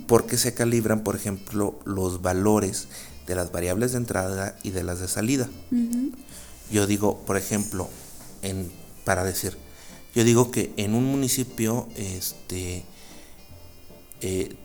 Porque 0.07 0.37
se 0.37 0.53
calibran, 0.53 1.03
por 1.03 1.15
ejemplo, 1.15 1.79
los 1.85 2.21
valores 2.21 2.89
de 3.25 3.35
las 3.35 3.51
variables 3.51 3.93
de 3.93 3.99
entrada 3.99 4.57
y 4.63 4.71
de 4.71 4.83
las 4.83 4.99
de 4.99 5.07
salida. 5.07 5.49
Yo 6.71 6.87
digo, 6.87 7.19
por 7.25 7.37
ejemplo, 7.37 7.89
en, 8.41 8.71
para 9.05 9.23
decir, 9.23 9.57
yo 10.13 10.23
digo 10.23 10.51
que 10.51 10.73
en 10.77 10.93
un 10.93 11.05
municipio 11.05 11.87
este, 11.95 12.83
eh, 14.21 14.55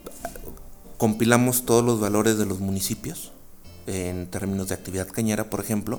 compilamos 1.00 1.64
todos 1.64 1.82
los 1.82 1.98
valores 1.98 2.36
de 2.36 2.44
los 2.44 2.60
municipios 2.60 3.32
en 3.86 4.26
términos 4.26 4.68
de 4.68 4.74
actividad 4.74 5.08
cañera, 5.08 5.48
por 5.48 5.60
ejemplo. 5.60 5.98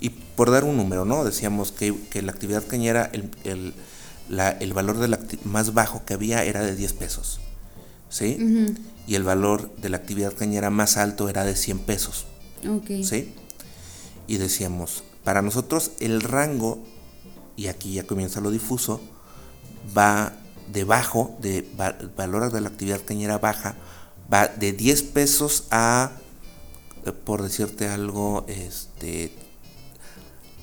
Y 0.00 0.08
por 0.08 0.50
dar 0.50 0.64
un 0.64 0.78
número, 0.78 1.04
¿no? 1.04 1.22
Decíamos 1.22 1.70
que, 1.70 1.94
la 2.22 2.32
actividad 2.32 2.64
cañera, 2.66 3.10
el, 3.12 3.30
el, 3.44 3.74
el 4.58 4.72
valor 4.72 4.96
de 4.98 5.08
la 5.08 5.18
más 5.44 5.74
bajo 5.74 6.06
que 6.06 6.14
había 6.14 6.44
era 6.44 6.62
de 6.62 6.74
10 6.74 6.94
pesos, 6.94 7.40
¿sí? 8.08 8.36
Y 9.06 9.16
el 9.16 9.22
valor 9.22 9.70
de 9.76 9.90
la 9.90 9.98
actividad 9.98 10.32
cañera 10.34 10.70
más 10.70 10.96
alto 10.96 11.28
era 11.28 11.44
de 11.44 11.54
100 11.54 11.80
pesos. 11.80 12.24
¿Sí? 13.04 13.34
Y 14.26 14.38
decíamos, 14.38 15.04
para 15.24 15.42
nosotros 15.42 15.90
el 16.00 16.22
rango, 16.22 16.82
y 17.54 17.66
aquí 17.66 17.92
ya 17.92 18.06
comienza 18.06 18.40
lo 18.40 18.50
difuso, 18.50 19.02
va 19.96 20.32
debajo 20.72 21.36
de 21.42 21.68
va- 21.78 21.98
valor 22.16 22.50
de 22.50 22.60
la 22.62 22.68
actividad 22.68 23.02
cañera 23.04 23.36
baja, 23.38 23.74
va 24.32 24.48
de 24.48 24.72
10 24.72 25.02
pesos 25.02 25.64
a, 25.70 26.12
por 27.24 27.42
decirte 27.42 27.88
algo, 27.88 28.44
este, 28.48 29.32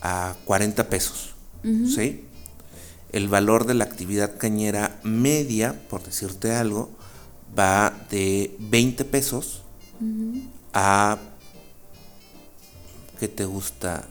a 0.02 0.36
40 0.46 0.90
pesos. 0.90 1.36
¿Sí? 1.64 2.24
El 3.12 3.28
valor 3.28 3.66
de 3.66 3.74
la 3.74 3.84
actividad 3.84 4.38
cañera 4.38 5.00
media, 5.04 5.80
por 5.90 6.04
decirte 6.04 6.54
algo, 6.56 6.90
va 7.58 7.94
de 8.10 8.56
20 8.60 9.04
pesos 9.06 9.64
a 10.74 11.18
¿qué 13.20 13.28
te 13.28 13.44
gusta? 13.44 14.08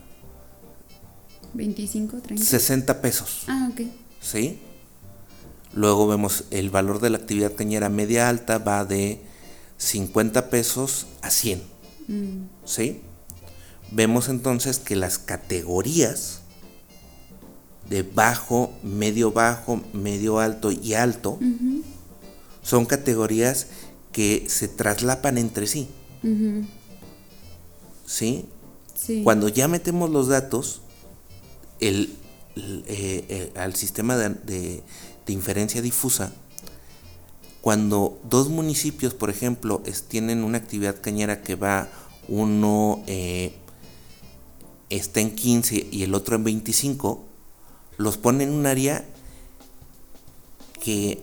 25, 1.55 2.19
30. 2.19 2.45
60 2.45 3.01
pesos, 3.01 3.45
Ah, 3.47 3.71
ok. 3.73 3.81
¿sí? 4.21 4.59
Luego 5.73 6.07
vemos 6.07 6.45
el 6.51 6.69
valor 6.69 7.01
de 7.01 7.11
la 7.11 7.17
actividad 7.19 7.55
cañera 7.55 7.89
media 7.89 8.29
alta 8.29 8.59
va 8.59 8.85
de 8.85 9.21
50 9.79 10.51
pesos 10.51 11.07
a 11.23 11.31
100, 11.31 11.63
Mm, 12.09 12.47
¿sí? 12.65 13.01
Vemos 13.91 14.29
entonces 14.29 14.79
que 14.79 14.97
las 14.97 15.19
categorías 15.19 16.41
de 17.89 18.03
bajo, 18.03 18.73
medio 18.83 19.33
bajo, 19.33 19.81
medio 19.93 20.39
alto 20.41 20.71
y 20.73 20.95
alto 20.95 21.39
son 22.63 22.85
categorías 22.87 23.67
que 24.13 24.47
se 24.49 24.69
traslapan 24.69 25.39
entre 25.39 25.67
sí, 25.67 25.89
¿sí? 28.07 28.47
Sí. 28.95 29.23
Cuando 29.23 29.49
ya 29.49 29.69
metemos 29.69 30.11
los 30.11 30.29
datos 30.29 30.81
el, 31.81 32.15
el, 32.57 32.85
eh, 32.89 33.25
eh, 33.29 33.53
al 33.57 33.75
sistema 33.75 34.17
de, 34.17 34.31
de- 34.31 34.83
de 35.27 35.33
inferencia 35.33 35.81
difusa, 35.83 36.33
cuando 37.61 38.19
dos 38.29 38.49
municipios, 38.49 39.15
por 39.15 39.31
ejemplo, 39.31 39.83
es- 39.85 40.05
tienen 40.05 40.45
una 40.45 40.59
actividad 40.59 41.01
cañera 41.01 41.43
que 41.43 41.55
va 41.57 41.89
uno 42.29 43.03
eh, 43.07 43.55
está 44.91 45.21
en 45.21 45.35
15 45.35 45.89
y 45.91 46.03
el 46.03 46.15
otro 46.15 46.37
en 46.37 46.45
25, 46.45 47.25
los 47.97 48.17
pone 48.19 48.45
en 48.45 48.53
un 48.53 48.67
área 48.67 49.05
que 50.83 51.23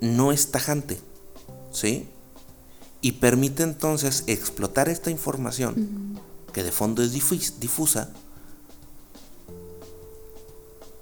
no 0.00 0.32
es 0.32 0.50
tajante, 0.50 0.98
¿sí? 1.72 2.06
Y 3.00 3.12
permite 3.12 3.62
entonces 3.62 4.24
explotar 4.26 4.88
esta 4.88 5.10
información 5.10 6.18
que 6.52 6.62
de 6.64 6.72
fondo 6.72 7.02
es 7.02 7.14
difus- 7.14 7.54
difusa, 7.60 8.10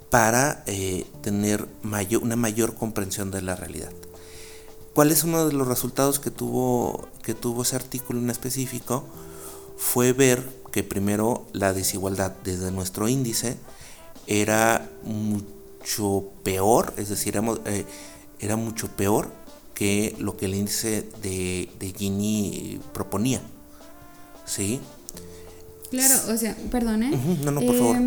para 0.09 0.63
eh, 0.67 1.05
tener 1.21 1.67
mayor, 1.81 2.23
una 2.23 2.35
mayor 2.35 2.75
comprensión 2.75 3.31
de 3.31 3.41
la 3.41 3.55
realidad. 3.55 3.91
¿Cuál 4.95 5.11
es 5.11 5.25
uno 5.25 5.45
de 5.45 5.51
los 5.51 5.67
resultados 5.67 6.19
que 6.19 6.31
tuvo, 6.31 7.09
que 7.21 7.33
tuvo 7.33 7.63
ese 7.63 7.75
artículo 7.75 8.21
en 8.21 8.29
específico? 8.29 9.03
Fue 9.75 10.13
ver 10.13 10.41
que 10.71 10.83
primero 10.83 11.45
la 11.51 11.73
desigualdad 11.73 12.31
desde 12.45 12.71
nuestro 12.71 13.09
índice 13.09 13.57
era 14.25 14.89
mucho 15.03 16.29
peor, 16.43 16.93
es 16.95 17.09
decir, 17.09 17.35
era, 17.35 17.45
eh, 17.65 17.85
era 18.39 18.55
mucho 18.55 18.87
peor 18.87 19.33
que 19.73 20.15
lo 20.17 20.37
que 20.37 20.45
el 20.45 20.55
índice 20.55 21.05
de, 21.21 21.69
de 21.77 21.91
Gini 21.91 22.79
proponía. 22.93 23.41
¿Sí? 24.45 24.79
Claro, 25.91 26.15
o 26.33 26.37
sea, 26.37 26.55
perdón, 26.71 27.03
¿eh? 27.03 27.11
Ujú, 27.13 27.43
no, 27.43 27.51
no, 27.51 27.59
por 27.59 27.77
favor. 27.77 27.97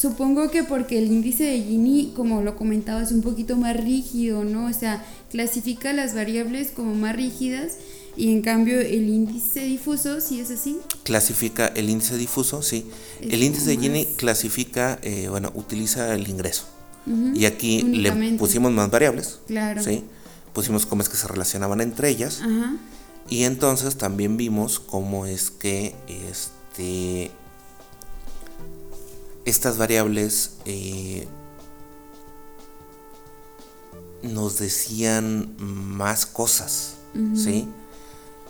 Supongo 0.00 0.50
que 0.50 0.64
porque 0.64 0.96
el 0.98 1.08
índice 1.12 1.44
de 1.44 1.60
Gini, 1.60 2.14
como 2.16 2.40
lo 2.40 2.56
comentaba, 2.56 3.02
es 3.02 3.12
un 3.12 3.20
poquito 3.20 3.58
más 3.58 3.76
rígido, 3.76 4.44
¿no? 4.44 4.64
O 4.64 4.72
sea, 4.72 5.04
clasifica 5.30 5.92
las 5.92 6.14
variables 6.14 6.70
como 6.70 6.94
más 6.94 7.14
rígidas 7.14 7.76
y 8.16 8.32
en 8.32 8.40
cambio 8.40 8.80
el 8.80 9.10
índice 9.10 9.60
difuso, 9.60 10.22
sí 10.22 10.40
es 10.40 10.50
así. 10.50 10.78
Clasifica 11.02 11.66
el 11.66 11.90
índice 11.90 12.16
difuso, 12.16 12.62
sí. 12.62 12.86
Es 13.20 13.30
el 13.34 13.42
índice 13.42 13.68
de 13.68 13.76
Gini 13.76 14.06
clasifica, 14.16 14.98
eh, 15.02 15.26
bueno, 15.28 15.52
utiliza 15.54 16.14
el 16.14 16.26
ingreso. 16.28 16.64
Y 17.34 17.44
aquí 17.44 17.82
le 17.82 18.10
pusimos 18.38 18.72
más 18.72 18.90
variables, 18.90 19.40
Claro. 19.48 19.82
¿sí? 19.82 20.04
Pusimos 20.54 20.86
cómo 20.86 21.02
es 21.02 21.10
que 21.10 21.18
se 21.18 21.28
relacionaban 21.28 21.82
entre 21.82 22.08
ellas. 22.08 22.40
Ajá. 22.40 22.76
Y 23.28 23.42
entonces 23.42 23.96
también 23.96 24.38
vimos 24.38 24.80
cómo 24.80 25.26
es 25.26 25.50
que 25.50 25.94
este, 26.08 27.30
estas 29.50 29.76
variables 29.78 30.52
eh, 30.64 31.26
nos 34.22 34.58
decían 34.58 35.54
más 35.58 36.26
cosas, 36.26 36.94
¿sí? 37.34 37.66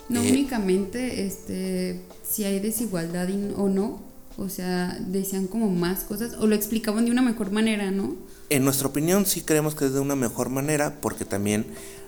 No 0.09 0.21
Eh, 0.21 0.29
únicamente 0.31 1.25
este 1.25 2.01
si 2.29 2.43
hay 2.43 2.59
desigualdad 2.59 3.29
o 3.55 3.69
no, 3.69 4.01
o 4.37 4.49
sea, 4.49 4.97
decían 5.07 5.47
como 5.47 5.69
más 5.69 6.01
cosas 6.03 6.33
o 6.39 6.47
lo 6.47 6.55
explicaban 6.55 7.05
de 7.05 7.11
una 7.11 7.21
mejor 7.21 7.51
manera, 7.51 7.91
¿no? 7.91 8.15
En 8.49 8.63
nuestra 8.65 8.87
opinión 8.87 9.25
sí 9.25 9.41
creemos 9.41 9.75
que 9.75 9.85
es 9.85 9.93
de 9.93 9.99
una 10.01 10.15
mejor 10.15 10.49
manera 10.49 10.99
porque 11.01 11.23
también 11.25 11.65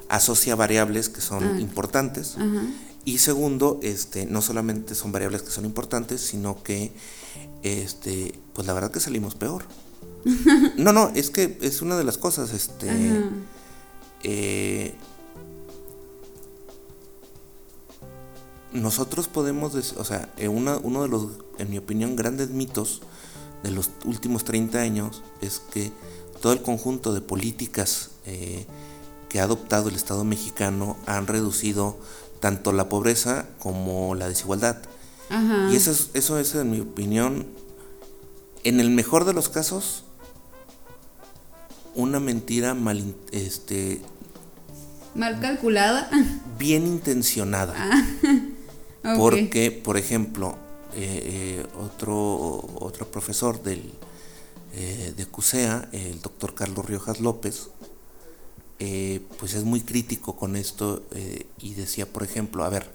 asocia 0.10 0.56
variables 0.56 1.08
que 1.10 1.22
son 1.22 1.44
Ah. 1.44 1.60
importantes. 1.60 2.36
Ajá. 2.38 2.66
Y 3.06 3.18
segundo, 3.20 3.80
este, 3.84 4.26
no 4.26 4.42
solamente 4.42 4.96
son 4.96 5.12
variables 5.12 5.42
que 5.42 5.52
son 5.52 5.66
importantes, 5.66 6.22
sino 6.22 6.64
que 6.64 6.92
este, 7.64 8.34
pues 8.54 8.68
la 8.68 8.74
verdad 8.74 8.92
que 8.92 9.00
salimos 9.00 9.36
peor. 9.36 9.64
no, 10.78 10.94
no, 10.94 11.10
es 11.16 11.30
que 11.30 11.58
es 11.62 11.82
una 11.82 11.98
de 11.98 12.04
las 12.04 12.18
cosas, 12.18 12.52
este, 12.54 12.90
eh, 14.24 14.96
nosotros 18.72 19.28
podemos, 19.28 19.74
dec- 19.74 19.98
o 19.98 20.04
sea, 20.06 20.34
eh, 20.38 20.48
una- 20.48 20.78
uno 20.78 21.04
de 21.04 21.10
los, 21.10 21.28
en 21.60 21.70
mi 21.70 21.78
opinión, 21.78 22.16
grandes 22.16 22.50
mitos 22.50 23.02
de 23.62 23.72
los 23.72 23.92
últimos 24.06 24.44
30 24.44 24.80
años 24.80 25.22
es 25.42 25.60
que 25.60 25.92
todo 26.42 26.54
el 26.54 26.62
conjunto 26.62 27.14
de 27.14 27.22
políticas 27.22 28.10
eh, 28.26 28.66
que 29.30 29.40
ha 29.40 29.44
adoptado 29.44 29.90
el 29.90 29.96
Estado 29.96 30.24
mexicano 30.24 30.98
han 31.06 31.28
reducido 31.28 31.98
tanto 32.40 32.72
la 32.72 32.90
pobreza 32.90 33.46
como 33.60 34.16
la 34.16 34.28
desigualdad. 34.28 34.78
Ajá. 35.30 35.70
Y 35.72 35.76
eso 35.76 35.92
es, 35.92 36.10
eso 36.14 36.40
es, 36.40 36.54
en 36.56 36.72
mi 36.72 36.80
opinión, 36.80 37.46
en 38.64 38.80
el 38.80 38.90
mejor 38.90 39.26
de 39.26 39.34
los 39.34 39.50
casos, 39.50 40.04
una 41.96 42.20
mentira 42.20 42.74
mal, 42.74 43.16
este, 43.32 44.02
Mal 45.16 45.40
calculada. 45.40 46.10
bien 46.58 46.88
intencionada. 46.88 47.76
Ok. 49.06 49.18
Porque, 49.18 49.70
por 49.70 49.98
ejemplo, 49.98 50.56
eh, 50.96 51.60
eh, 51.60 51.66
otro, 51.78 52.64
otro 52.80 53.12
profesor 53.12 53.62
del, 53.62 53.92
eh, 54.74 55.14
de 55.18 55.26
CUSEA, 55.26 55.90
el 55.92 56.22
doctor 56.22 56.56
Carlos 56.56 56.86
Riojas 56.86 57.20
López, 57.20 57.68
pues 59.40 59.56
es 59.56 59.66
muy 59.66 59.82
crítico 59.82 60.38
con 60.38 60.56
esto 60.56 61.04
y 61.60 61.74
decía, 61.74 62.06
por 62.06 62.24
ejemplo, 62.24 62.64
a 62.64 62.70
ver, 62.70 62.90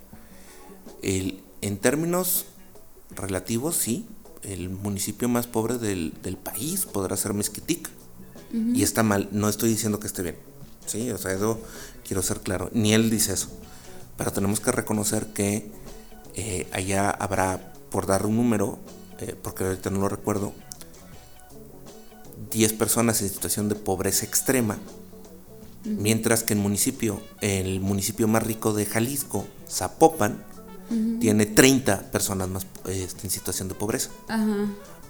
el, 1.02 1.42
en 1.60 1.78
términos 1.78 2.46
relativos, 3.10 3.76
sí, 3.76 4.06
el 4.42 4.70
municipio 4.70 5.28
más 5.28 5.46
pobre 5.46 5.78
del, 5.78 6.14
del 6.22 6.36
país 6.36 6.86
podrá 6.86 7.16
ser 7.16 7.34
Mezquitic. 7.34 7.90
Y 8.50 8.82
está 8.82 9.02
mal, 9.02 9.28
no 9.30 9.50
estoy 9.50 9.68
diciendo 9.68 10.00
que 10.00 10.06
esté 10.06 10.22
bien. 10.22 10.36
Sí, 10.86 11.10
o 11.10 11.18
sea, 11.18 11.32
eso 11.32 11.60
quiero 12.02 12.22
ser 12.22 12.40
claro. 12.40 12.70
Ni 12.72 12.94
él 12.94 13.10
dice 13.10 13.34
eso. 13.34 13.48
Pero 14.16 14.32
tenemos 14.32 14.60
que 14.60 14.72
reconocer 14.72 15.26
que 15.34 15.70
eh, 16.34 16.66
allá 16.72 17.10
habrá, 17.10 17.74
por 17.90 18.06
dar 18.06 18.24
un 18.24 18.36
número, 18.36 18.78
eh, 19.20 19.36
porque 19.42 19.64
ahorita 19.64 19.90
no 19.90 20.00
lo 20.00 20.08
recuerdo, 20.08 20.54
10 22.50 22.72
personas 22.74 23.20
en 23.20 23.28
situación 23.28 23.68
de 23.68 23.74
pobreza 23.74 24.24
extrema, 24.24 24.78
mientras 25.84 26.42
que 26.42 26.54
el 26.54 26.60
municipio, 26.60 27.20
el 27.40 27.80
municipio 27.80 28.28
más 28.28 28.42
rico 28.42 28.72
de 28.72 28.86
Jalisco, 28.86 29.46
Zapopan, 29.68 30.42
tiene 31.20 31.46
30 31.46 32.10
personas 32.10 32.48
más 32.48 32.66
este, 32.86 33.24
en 33.24 33.30
situación 33.30 33.68
de 33.68 33.74
pobreza. 33.74 34.10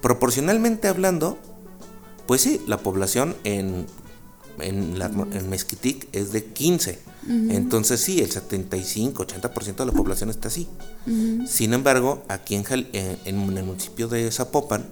Proporcionalmente 0.01 0.87
hablando, 0.87 1.37
pues 2.27 2.41
sí, 2.41 2.61
la 2.67 2.77
población 2.77 3.35
en, 3.43 3.85
en, 4.59 4.99
la, 4.99 5.05
en 5.07 5.49
Mezquitic 5.49 6.07
es 6.13 6.31
de 6.31 6.45
15. 6.45 6.99
Entonces 7.51 7.99
sí, 8.01 8.21
el 8.21 8.29
75-80% 8.31 9.75
de 9.75 9.85
la 9.85 9.91
población 9.91 10.29
está 10.29 10.47
así. 10.47 10.67
Sin 11.47 11.73
embargo, 11.73 12.23
aquí 12.27 12.55
en, 12.55 12.63
Jal- 12.63 12.87
en, 12.93 13.17
en 13.25 13.57
el 13.57 13.63
municipio 13.65 14.07
de 14.07 14.31
Zapopan, 14.31 14.85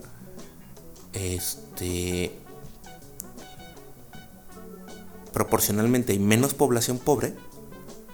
este, 1.13 2.31
proporcionalmente 5.33 6.13
hay 6.13 6.19
menos 6.19 6.53
población 6.53 6.97
pobre, 6.99 7.33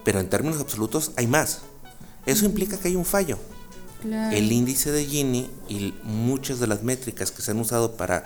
pero 0.04 0.20
en 0.20 0.30
términos 0.30 0.60
absolutos 0.62 1.12
hay 1.16 1.28
más. 1.28 1.62
Eso 2.26 2.46
implica 2.46 2.78
que 2.78 2.88
hay 2.90 2.96
un 2.96 3.06
fallo. 3.06 3.38
El 4.04 4.52
índice 4.52 4.92
de 4.92 5.06
Gini 5.06 5.50
y 5.70 5.94
muchas 6.04 6.60
de 6.60 6.68
las 6.68 6.84
métricas 6.84 7.32
que 7.32 7.42
se 7.42 7.52
han 7.52 7.60
usado 7.60 7.94
para 7.94 8.26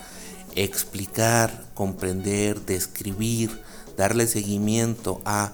explicar, 0.55 1.65
comprender, 1.75 2.61
describir, 2.61 3.61
darle 3.95 4.25
seguimiento 4.25 5.21
a, 5.23 5.51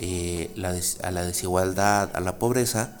eh, 0.00 0.50
la, 0.54 0.74
a 1.02 1.10
la 1.10 1.24
desigualdad, 1.24 2.10
a 2.14 2.20
la 2.20 2.38
pobreza, 2.38 2.98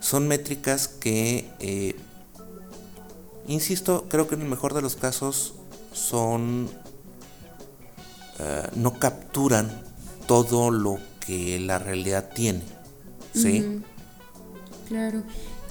son 0.00 0.26
métricas 0.26 0.88
que, 0.88 1.50
eh, 1.60 1.96
insisto, 3.46 4.06
creo 4.08 4.26
que 4.26 4.36
en 4.36 4.42
el 4.42 4.48
mejor 4.48 4.72
de 4.72 4.80
los 4.80 4.96
casos 4.96 5.54
son, 5.92 6.70
eh, 8.38 8.68
no 8.74 8.98
capturan 8.98 9.70
todo 10.26 10.70
lo 10.70 10.98
que 11.20 11.60
la 11.60 11.78
realidad 11.78 12.30
tiene. 12.34 12.62
¿Sí? 13.34 13.82
Claro. 14.90 15.22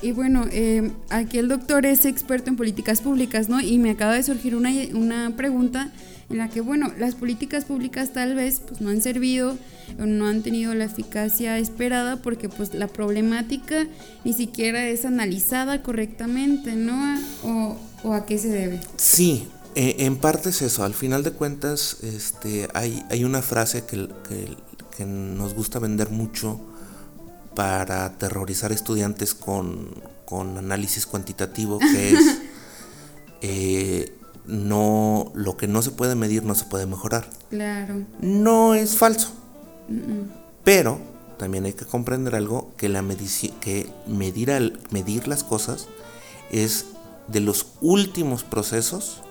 Y 0.02 0.14
bueno, 0.14 0.46
eh, 0.50 0.92
aquí 1.10 1.38
el 1.38 1.50
doctor 1.50 1.86
es 1.86 2.06
experto 2.06 2.50
en 2.50 2.56
políticas 2.56 3.02
públicas, 3.02 3.50
¿no? 3.50 3.60
Y 3.60 3.78
me 3.78 3.92
acaba 3.92 4.14
de 4.14 4.24
surgir 4.24 4.56
una, 4.56 4.72
una 4.94 5.36
pregunta 5.36 5.92
en 6.30 6.38
la 6.38 6.48
que, 6.50 6.62
bueno, 6.62 6.92
las 6.98 7.16
políticas 7.16 7.66
públicas 7.66 8.14
tal 8.14 8.34
vez 8.34 8.62
pues, 8.66 8.80
no 8.80 8.90
han 8.90 9.02
servido 9.02 9.58
no 9.98 10.28
han 10.28 10.42
tenido 10.42 10.74
la 10.74 10.86
eficacia 10.86 11.58
esperada 11.58 12.18
porque 12.18 12.50
pues 12.50 12.74
la 12.74 12.88
problemática 12.88 13.88
ni 14.24 14.34
siquiera 14.34 14.88
es 14.88 15.06
analizada 15.06 15.82
correctamente, 15.82 16.76
¿no? 16.76 17.20
¿O, 17.44 17.78
o 18.04 18.14
a 18.14 18.26
qué 18.26 18.38
se 18.38 18.50
debe? 18.50 18.80
Sí, 18.98 19.48
eh, 19.76 19.96
en 20.00 20.18
parte 20.18 20.50
es 20.50 20.62
eso. 20.62 20.84
Al 20.84 20.94
final 20.94 21.24
de 21.24 21.32
cuentas, 21.32 21.98
este, 22.04 22.68
hay, 22.74 23.04
hay 23.10 23.24
una 23.24 23.42
frase 23.42 23.86
que, 23.86 24.08
que, 24.28 24.56
que 24.96 25.06
nos 25.06 25.54
gusta 25.54 25.80
vender 25.80 26.10
mucho 26.12 26.62
para 27.56 28.06
aterrorizar 28.06 28.72
estudiantes 28.72 29.34
con, 29.34 29.94
análisis 30.32 31.06
cuantitativo, 31.06 31.80
que 31.80 32.12
es 32.12 32.40
eh, 33.42 34.16
no 34.46 35.32
lo 35.36 35.58
que 35.58 35.68
no 35.68 35.82
se 35.82 35.92
puede 35.92 36.16
medir 36.16 36.44
no 36.44 36.56
se 36.56 36.66
puede 36.66 36.86
mejorar. 36.86 37.30
Claro. 37.50 38.06
No 38.22 38.74
es 38.76 38.98
falso. 38.98 39.32
Pero 40.64 41.00
también 41.38 41.66
hay 41.66 41.74
que 41.74 41.86
comprender 41.86 42.36
algo 42.36 42.72
que 42.78 42.90
la 42.90 43.04
que 43.62 43.90
medir, 44.08 44.80
medir 44.92 45.28
las 45.28 45.44
cosas 45.44 45.88
es 46.52 46.86
de 47.28 47.40
los 47.40 47.68
últimos 47.82 48.44
procesos 48.44 49.22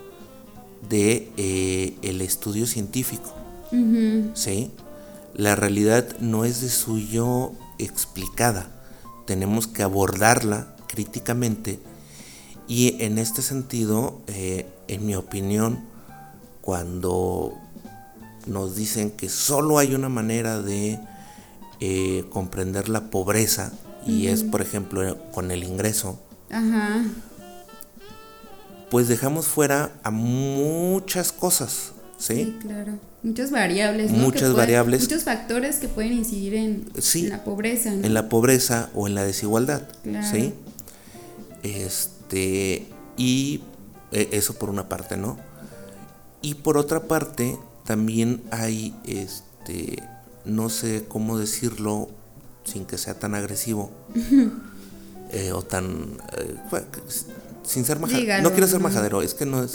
de 0.89 1.31
eh, 1.37 1.97
el 2.03 2.21
estudio 2.21 2.67
científico. 2.67 3.35
¿Sí? 4.33 4.71
La 5.35 5.55
realidad 5.55 6.19
no 6.21 6.47
es 6.47 6.63
de 6.63 6.71
suyo 6.71 7.53
explicada. 7.79 8.67
Tenemos 9.27 9.67
que 9.67 9.83
abordarla 9.83 10.75
críticamente 10.87 11.79
y 12.69 13.03
en 13.03 13.19
este 13.19 13.41
sentido, 13.41 14.21
eh, 14.27 14.69
en 14.89 15.07
mi 15.07 15.15
opinión, 15.15 15.81
cuando 16.61 17.55
nos 18.47 18.77
dicen 18.77 19.11
que 19.11 19.29
solo 19.31 19.79
hay 19.79 19.95
una 19.95 20.11
manera 20.11 20.61
de 20.61 21.01
eh, 21.81 22.27
comprender 22.31 22.89
la 22.89 23.11
pobreza 23.11 23.73
y 24.07 24.27
es, 24.27 24.43
por 24.43 24.61
ejemplo, 24.61 25.17
con 25.33 25.51
el 25.51 25.65
ingreso, 25.65 26.19
pues 28.91 29.09
dejamos 29.09 29.47
fuera 29.47 29.93
a 30.03 30.11
muchas 30.11 31.33
cosas, 31.33 31.93
¿sí? 32.19 32.57
claro. 32.61 32.99
Muchas 33.29 33.51
variables. 33.51 34.11
Muchas 34.11 34.55
variables. 34.55 35.03
Muchos 35.03 35.25
factores 35.25 35.77
que 35.77 35.89
pueden 35.89 36.15
incidir 36.15 36.55
en, 36.55 36.91
la 37.29 37.45
pobreza. 37.45 37.93
En 37.93 38.15
la 38.15 38.29
pobreza 38.31 38.89
o 38.95 39.07
en 39.07 39.15
la 39.15 39.23
desigualdad. 39.23 39.83
¿Sí? 40.33 40.55
Este, 41.63 42.87
y 43.19 43.61
e, 44.13 44.29
eso 44.33 44.55
por 44.55 44.71
una 44.71 44.89
parte, 44.89 45.19
¿no? 45.19 45.39
Y 46.41 46.55
por 46.55 46.79
otra 46.79 47.01
parte, 47.01 47.59
también 47.85 48.43
hay, 48.51 48.95
este, 49.05 50.03
no 50.47 50.71
sé 50.71 51.05
cómo 51.07 51.39
decirlo 51.39 52.09
sin 52.65 52.87
que 52.87 52.97
sea 52.97 53.19
tan 53.19 53.35
agresivo 53.35 53.91
eh, 55.33 55.53
o 55.53 55.63
tan, 55.63 56.17
eh, 56.39 56.57
sin 57.63 57.85
ser 57.85 57.99
majadero. 57.99 58.43
No 58.43 58.53
quiero 58.53 58.67
ser 58.67 58.81
majadero, 58.81 59.21
es 59.21 59.35
que 59.35 59.45
no 59.45 59.63
es. 59.63 59.73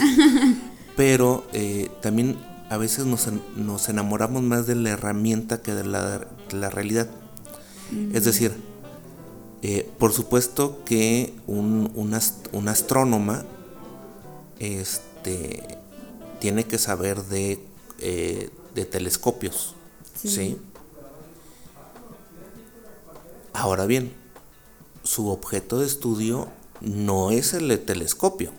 pero 0.96 1.46
eh, 1.54 1.90
también 2.02 2.38
a 2.74 2.78
veces 2.78 3.06
nos, 3.06 3.88
enamoramos 3.88 4.42
más 4.42 4.66
de 4.66 4.74
la 4.74 4.90
herramienta 4.90 5.62
que 5.62 5.76
de 5.76 5.84
la, 5.84 6.70
realidad. 6.72 7.08
Es 8.14 8.26
decir, 8.26 8.56
eh, 9.62 9.88
por 10.00 10.12
supuesto 10.12 10.84
que 10.84 11.36
un, 11.46 11.92
un, 11.94 12.68
astrónoma 12.68 13.46
este, 14.58 15.78
tiene 16.40 16.64
que 16.64 16.80
saber 16.80 17.24
de, 17.26 17.64
eh, 18.00 18.50
de 18.74 18.86
telescopios. 18.86 19.76
Sí. 20.16 20.58
Ahora 23.54 23.86
bien, 23.86 24.14
su 25.04 25.28
objeto 25.30 25.78
de 25.78 25.86
estudio 25.86 26.48
no 26.82 27.30
es 27.30 27.54
el 27.54 27.80
telescopio. 27.82 28.52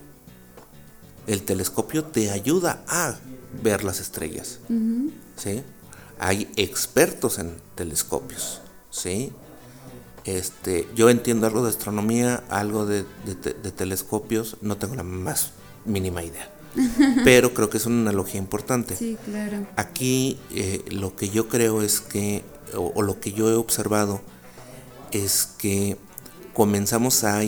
El 1.27 1.43
telescopio 1.43 2.05
te 2.05 2.31
ayuda 2.31 2.81
a 2.87 3.19
ver 3.61 3.83
las 3.83 3.99
estrellas. 3.99 4.59
¿sí? 5.35 5.63
Hay 6.19 6.49
expertos 6.55 7.39
en 7.39 7.55
telescopios. 7.75 8.61
¿sí? 8.89 9.31
Este, 10.25 10.87
yo 10.95 11.09
entiendo 11.09 11.45
algo 11.45 11.63
de 11.63 11.69
astronomía, 11.69 12.43
algo 12.49 12.85
de, 12.85 13.03
telescopios, 13.75 14.57
no 14.61 14.77
tengo 14.77 14.95
la 14.95 15.03
más 15.03 15.51
mínima 15.85 16.23
idea. 16.23 16.51
Pero 17.23 17.53
creo 17.53 17.69
que 17.69 17.77
es 17.77 17.85
una 17.85 18.01
analogía 18.01 18.39
importante. 18.39 18.95
Sí, 18.95 19.17
claro. 19.23 19.67
Aquí 19.75 20.39
eh, 20.51 20.83
lo 20.89 21.15
que 21.15 21.29
yo 21.29 21.47
creo 21.47 21.81
es 21.81 22.01
que, 22.01 22.43
o, 22.75 23.01
lo 23.01 23.19
que 23.19 23.33
yo 23.33 23.49
he 23.49 23.55
observado, 23.55 24.21
es 25.11 25.45
que 25.57 25.97
comenzamos 26.53 27.23
a, 27.23 27.41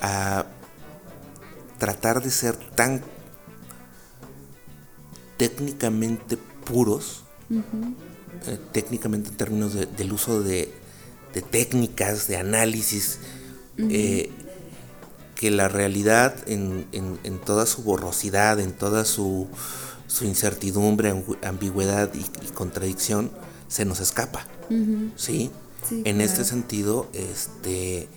a 0.00 0.46
tratar 1.78 2.22
de 2.22 2.30
ser 2.30 2.56
tan 2.76 3.02
técnicamente 5.40 6.36
puros, 6.36 7.24
eh, 7.50 8.58
técnicamente 8.72 9.30
en 9.30 9.36
términos 9.38 9.72
del 9.72 10.12
uso 10.12 10.42
de, 10.42 10.70
técnicas, 11.50 12.28
de 12.28 12.36
análisis, 12.36 13.20
eh, 13.78 14.28
que 15.34 15.50
la 15.50 15.68
realidad 15.68 16.36
en, 16.46 16.84
toda 17.46 17.64
su 17.64 17.82
borrosidad, 17.82 18.60
en 18.60 18.72
toda 18.72 19.06
su, 19.06 19.48
incertidumbre, 20.20 21.24
ambigüedad 21.42 22.12
y, 22.12 22.48
contradicción, 22.52 23.30
se 23.66 23.86
nos 23.86 24.00
escapa. 24.00 24.46
¿sí? 25.16 25.50
en 25.90 26.20
este 26.20 26.44
sentido, 26.44 27.08
este, 27.14 28.08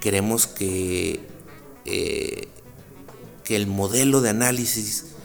queremos 0.00 0.48
que, 0.48 1.20
eh, 1.84 2.48
que 3.44 3.54
el 3.54 3.68
modelo 3.68 4.20
de 4.20 4.30
análisis 4.30 5.15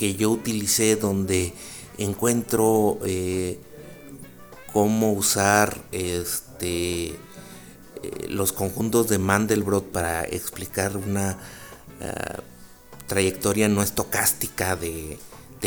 que 0.00 0.14
yo 0.14 0.30
utilicé 0.30 0.96
donde 0.96 1.52
encuentro 1.98 2.98
eh, 3.04 3.58
cómo 4.72 5.12
usar 5.12 5.84
este 5.92 7.08
eh, 7.08 7.16
los 8.30 8.54
conjuntos 8.54 9.10
de 9.10 9.18
Mandelbrot 9.18 9.92
para 9.92 10.24
explicar 10.24 10.96
una 10.96 11.36
eh, 12.00 12.14
trayectoria 13.08 13.68
no 13.68 13.82
estocástica 13.82 14.74
de, 14.74 15.18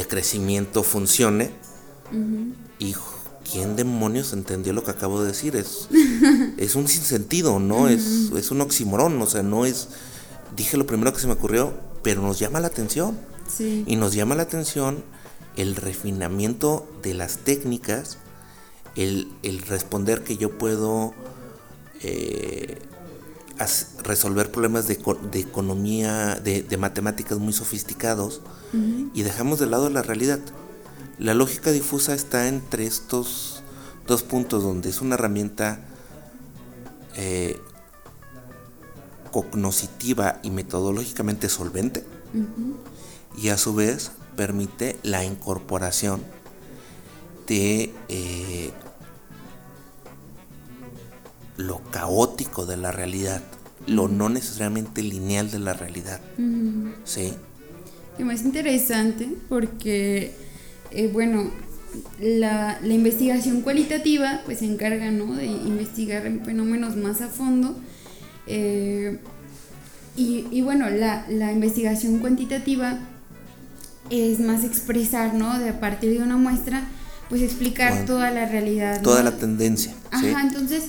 crecimiento 0.10 0.82
funcione. 0.82 1.52
Y 2.80 2.96
¿quién 3.52 3.76
demonios 3.76 4.34
entendió 4.34 4.74
lo 4.74 4.84
que 4.84 4.90
acabo 4.90 5.22
de 5.22 5.28
decir? 5.28 5.56
Es, 5.56 5.90
es 6.58 6.74
un 6.74 6.88
sinsentido, 6.88 7.60
¿no? 7.60 7.88
es, 7.88 8.32
es 8.36 8.50
un 8.50 8.62
oximorón, 8.62 9.22
o 9.22 9.28
sea, 9.28 9.44
no 9.44 9.68
es... 9.68 9.90
Dije 10.56 10.76
lo 10.76 10.88
primero 10.88 11.14
que 11.14 11.20
se 11.20 11.28
me 11.28 11.34
ocurrió, 11.34 11.72
pero 12.02 12.24
nos 12.24 12.40
llama 12.40 12.60
la 12.60 12.68
atención. 12.68 13.33
Y 13.60 13.96
nos 13.96 14.14
llama 14.14 14.36
la 14.36 14.44
atención 14.44 15.04
el 15.56 15.76
refinamiento 15.76 16.88
de 17.04 17.14
las 17.14 17.38
técnicas, 17.38 18.18
el, 18.96 19.32
responder 19.68 20.24
que 20.24 20.38
yo 20.38 20.58
puedo 20.58 21.14
eh, 22.02 22.80
resolver 24.04 24.52
problemas 24.52 24.88
de, 24.88 24.94
economía, 25.40 26.36
de, 26.36 26.78
matemáticas 26.78 27.38
muy 27.38 27.54
sofisticados, 27.54 28.42
y 29.14 29.22
dejamos 29.22 29.60
de 29.60 29.68
lado 29.68 29.90
la 29.92 30.02
realidad. 30.02 30.40
La 31.20 31.36
lógica 31.36 31.72
difusa 31.72 32.16
está 32.16 32.48
entre 32.48 32.88
estos 32.88 33.62
dos 34.08 34.24
puntos, 34.24 34.64
donde 34.64 34.90
es 34.90 35.00
una 35.00 35.14
herramienta 35.14 35.80
eh, 37.16 37.60
cognoscitiva 39.32 40.40
y 40.42 40.50
metodológicamente 40.50 41.50
solvente 41.50 42.04
y 43.42 43.50
a 43.50 43.58
su 43.58 43.74
vez 43.74 44.12
permite 44.36 44.98
la 45.04 45.24
incorporación 45.24 46.22
de 47.48 47.92
eh, 48.10 48.72
lo 51.58 51.82
caótico 51.92 52.66
de 52.66 52.78
la 52.78 52.92
realidad, 52.92 53.44
lo 53.88 54.08
no 54.08 54.30
necesariamente 54.30 55.04
lineal 55.04 55.52
de 55.52 55.60
la 55.60 55.74
realidad. 55.74 56.22
Sí. 57.04 57.34
Y 58.18 58.24
más 58.24 58.44
interesante 58.44 59.28
porque, 59.50 60.34
eh, 60.92 61.10
bueno, 61.12 61.52
la, 62.20 62.80
investigación 62.84 63.62
cualitativa 63.62 64.42
pues 64.46 64.60
se 64.60 64.66
encarga 64.66 65.12
¿no? 65.12 65.36
de 65.36 65.46
investigar 65.46 66.24
fenómenos 66.46 66.96
más 66.96 67.22
a 67.22 67.28
fondo. 67.28 67.76
Eh, 68.48 69.20
y, 70.16 70.62
bueno, 70.62 70.92
la, 70.92 71.26
la, 71.28 71.52
investigación 71.52 72.20
cuantitativa 72.20 73.00
es 74.10 74.40
más 74.40 74.64
expresar, 74.64 75.34
¿no? 75.34 75.60
De 75.60 75.70
a 75.70 75.80
partir 75.80 76.12
de 76.12 76.24
una 76.24 76.38
muestra, 76.38 76.84
pues 77.30 77.42
explicar 77.42 78.06
toda 78.06 78.32
la 78.32 78.46
realidad. 78.46 79.02
Toda 79.02 79.24
la 79.24 79.38
tendencia. 79.38 79.94
Ajá, 80.12 80.42
entonces 80.42 80.84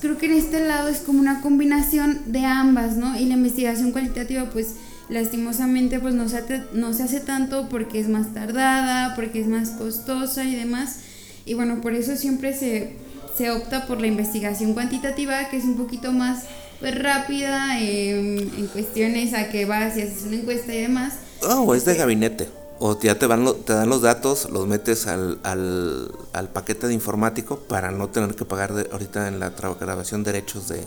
creo 0.00 0.18
que 0.18 0.26
en 0.26 0.32
este 0.32 0.60
lado 0.66 0.88
es 0.88 0.98
como 0.98 1.20
una 1.20 1.40
combinación 1.40 2.20
de 2.26 2.44
ambas, 2.44 2.96
¿no? 2.96 3.18
Y 3.18 3.26
la 3.26 3.34
investigación 3.34 3.92
cualitativa, 3.92 4.50
pues 4.50 4.74
lastimosamente, 5.08 6.00
pues 6.00 6.14
no 6.14 6.28
se, 6.28 6.42
no 6.72 6.92
se 6.92 7.02
hace 7.02 7.20
tanto 7.20 7.68
porque 7.68 8.00
es 8.00 8.08
más 8.08 8.34
tardada, 8.34 9.14
porque 9.14 9.40
es 9.40 9.46
más 9.46 9.70
costosa 9.70 10.44
y 10.44 10.54
demás. 10.54 11.00
Y 11.44 11.54
bueno, 11.54 11.80
por 11.80 11.94
eso 11.94 12.16
siempre 12.16 12.54
se, 12.54 12.96
se 13.36 13.50
opta 13.50 13.86
por 13.86 14.00
la 14.00 14.06
investigación 14.06 14.74
cuantitativa, 14.74 15.48
que 15.48 15.56
es 15.56 15.64
un 15.64 15.76
poquito 15.76 16.12
más 16.12 16.44
pues, 16.80 16.96
rápida 16.98 17.80
em, 17.80 18.38
en 18.38 18.66
cuestiones 18.66 19.32
a 19.34 19.48
que 19.48 19.64
vas 19.64 19.96
y 19.96 20.02
haces 20.02 20.24
una 20.26 20.36
encuesta 20.36 20.74
y 20.74 20.82
demás. 20.82 21.14
Oh, 21.42 21.74
es 21.74 21.84
de 21.84 21.94
gabinete. 21.94 22.48
O 22.80 22.98
ya 23.00 23.18
te, 23.18 23.26
van 23.26 23.44
te 23.64 23.72
dan 23.72 23.88
los 23.88 24.02
datos, 24.02 24.48
los 24.50 24.66
metes 24.68 25.06
al, 25.08 25.40
al, 25.42 26.12
al 26.32 26.48
paquete 26.48 26.86
de 26.86 26.94
informático 26.94 27.58
para 27.58 27.90
no 27.90 28.08
tener 28.08 28.36
que 28.36 28.44
pagar 28.44 28.72
ahorita 28.92 29.26
en 29.26 29.40
la 29.40 29.50
grabación 29.50 30.22
derechos 30.22 30.68
de, 30.68 30.84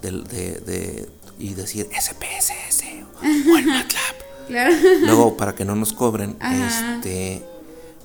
de, 0.00 1.08
y 1.40 1.54
decir 1.54 1.88
SPSS 1.92 2.84
o 3.24 3.58
en 3.58 3.66
MATLAB. 3.66 5.00
Luego, 5.02 5.36
para 5.36 5.54
que 5.54 5.64
no 5.64 5.74
nos 5.74 5.92
cobren, 5.92 6.36
este 6.40 7.42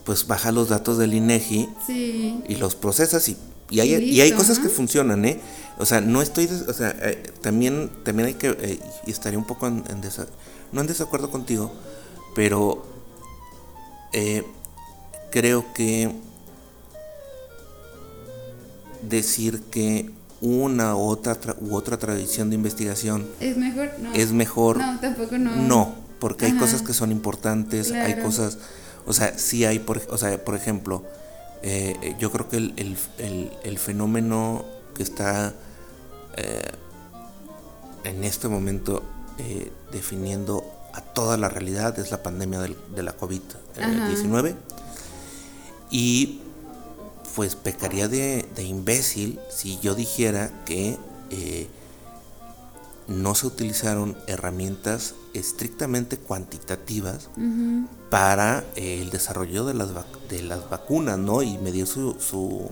pues 0.08 0.26
baja 0.26 0.54
los 0.54 0.70
datos 0.70 0.98
del 0.98 1.14
INEGI 1.14 1.68
y 2.48 2.56
los 2.56 2.76
procesas 2.76 3.28
y, 3.28 3.36
y 3.70 3.82
hay, 3.82 3.94
y 3.96 4.22
hay 4.22 4.32
cosas 4.32 4.58
que 4.58 4.70
funcionan, 4.70 5.26
¿eh? 5.26 5.42
O 5.80 5.86
sea, 5.86 6.00
no 6.00 6.22
estoy, 6.22 6.46
o 6.46 6.74
sea, 6.74 6.96
eh, 7.02 7.22
también, 7.42 7.92
también 8.04 8.28
hay 8.28 8.34
que, 8.36 8.56
eh, 8.62 8.80
y 9.06 9.12
estaría 9.12 9.38
un 9.38 9.46
poco 9.46 9.68
en, 9.68 9.84
no 10.72 10.82
en 10.82 10.88
desacuerdo 10.88 11.30
contigo, 11.30 11.72
pero 12.36 12.86
eh, 14.14 14.44
creo 15.32 15.74
que 15.74 16.12
decir 19.02 19.62
que 19.72 20.12
una 20.42 20.96
u 20.96 21.00
otra 21.00 21.38
u 21.60 21.76
otra 21.76 21.98
tradición 21.98 22.50
de 22.50 22.56
investigación 22.56 23.28
es 23.40 23.58
mejor 23.58 23.92
no. 24.00 24.14
es 24.14 24.32
mejor 24.32 24.78
no 24.78 25.00
tampoco 25.00 25.38
no. 25.38 25.56
no 25.56 25.96
porque 26.20 26.46
hay 26.46 26.54
cosas 26.54 26.82
que 26.82 26.94
son 26.94 27.12
importantes 27.12 27.92
hay 27.92 28.22
cosas 28.22 28.60
o 29.06 29.14
sea 29.14 29.38
sí 29.38 29.66
hay 29.66 29.80
por 29.80 30.02
o 30.10 30.18
sea 30.18 30.44
por 30.44 30.56
ejemplo 30.56 31.04
eh, 31.64 32.16
yo 32.20 32.32
creo 32.32 32.48
que 32.50 32.58
el, 32.58 32.74
el, 33.18 33.52
el, 33.64 33.80
fenómeno 33.80 34.64
que 34.94 35.02
está 35.02 35.56
eh, 36.36 36.72
en 38.04 38.24
este 38.24 38.48
momento 38.48 39.02
eh, 39.40 39.72
definiendo 39.92 40.64
a 40.94 41.02
toda 41.02 41.38
la 41.38 41.50
realidad 41.50 41.98
es 42.00 42.12
la 42.12 42.24
pandemia 42.24 42.60
de 42.60 43.04
la 43.04 43.16
COVID-19 43.18 44.56
y 45.92 46.42
pues 47.36 47.56
pecaría 47.56 48.08
de, 48.08 48.48
imbécil 48.58 49.40
si 49.50 49.80
yo 49.80 49.94
dijera 49.94 50.50
que 50.66 50.98
eh, 51.30 51.68
no 53.08 53.36
se 53.36 53.48
utilizaron 53.48 54.18
herramientas 54.26 55.14
estrictamente 55.34 56.18
cuantitativas 56.18 57.30
para 58.10 58.66
eh, 58.76 59.02
el 59.02 59.12
desarrollo 59.12 59.66
de 59.66 59.76
las, 59.76 59.90
de 60.30 60.42
las 60.42 60.70
vacunas, 60.70 61.18
¿no? 61.18 61.44
Y 61.44 61.58
medir 61.60 61.86
su, 61.88 62.18
su, 62.20 62.72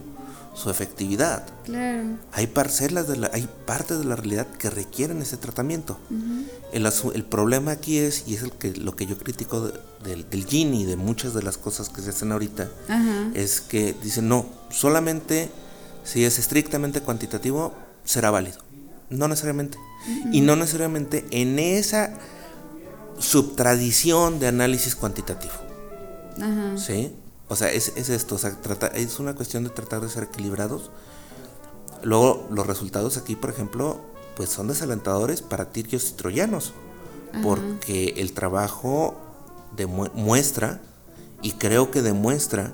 su 0.55 0.69
efectividad. 0.69 1.45
Claro. 1.65 2.17
Hay 2.31 2.47
parcelas 2.47 3.07
de 3.07 3.17
la, 3.17 3.29
hay 3.33 3.47
partes 3.65 3.99
de 3.99 4.05
la 4.05 4.15
realidad 4.15 4.47
que 4.47 4.69
requieren 4.69 5.21
ese 5.21 5.37
tratamiento. 5.37 5.99
el, 6.71 6.89
el, 7.13 7.23
problema 7.23 7.71
aquí 7.71 7.97
es, 7.97 8.23
y 8.25 8.35
es 8.35 8.43
el 8.43 8.51
que, 8.51 8.73
lo 8.73 8.95
que 8.95 9.05
yo 9.05 9.17
critico 9.17 9.71
del, 10.03 10.27
del 10.29 10.45
Gini 10.45 10.83
y 10.83 10.85
de 10.85 10.95
muchas 10.95 11.33
de 11.33 11.43
las 11.43 11.57
cosas 11.57 11.89
que 11.89 12.01
se 12.01 12.09
hacen 12.11 12.31
ahorita, 12.31 12.69
es 13.33 13.61
que 13.61 13.93
dicen, 14.01 14.29
no, 14.29 14.45
solamente 14.71 15.49
si 16.05 16.23
es 16.23 16.39
estrictamente 16.39 17.01
cuantitativo, 17.01 17.73
será 18.05 18.31
válido. 18.31 18.59
No 19.09 19.27
necesariamente. 19.27 19.77
Y 20.31 20.41
no 20.41 20.55
necesariamente 20.55 21.25
en 21.31 21.59
esa 21.59 22.17
subtradición 23.19 24.39
de 24.39 24.47
análisis 24.47 24.95
cuantitativo. 24.95 25.53
¿Sí? 26.77 27.13
O 27.47 27.55
sea, 27.55 27.71
es, 27.71 27.89
esto, 27.89 28.35
o 28.35 28.37
sea, 28.37 28.51
trata, 28.61 28.87
es 28.87 29.19
una 29.19 29.35
cuestión 29.35 29.63
de 29.63 29.69
tratar 29.69 30.01
de 30.01 30.09
ser 30.09 30.23
equilibrados. 30.23 30.91
Luego, 32.03 32.47
los 32.51 32.65
resultados 32.65 33.17
aquí, 33.17 33.35
por 33.35 33.49
ejemplo, 33.49 33.99
pues 34.35 34.49
son 34.49 34.67
desalentadores 34.67 35.41
para 35.41 35.69
tirios 35.69 36.09
y 36.09 36.13
troyanos, 36.13 36.73
porque 37.43 38.15
el 38.17 38.33
trabajo 38.33 39.15
demuestra, 39.75 40.81
y 41.41 41.51
creo 41.53 41.91
que 41.91 42.01
demuestra, 42.01 42.73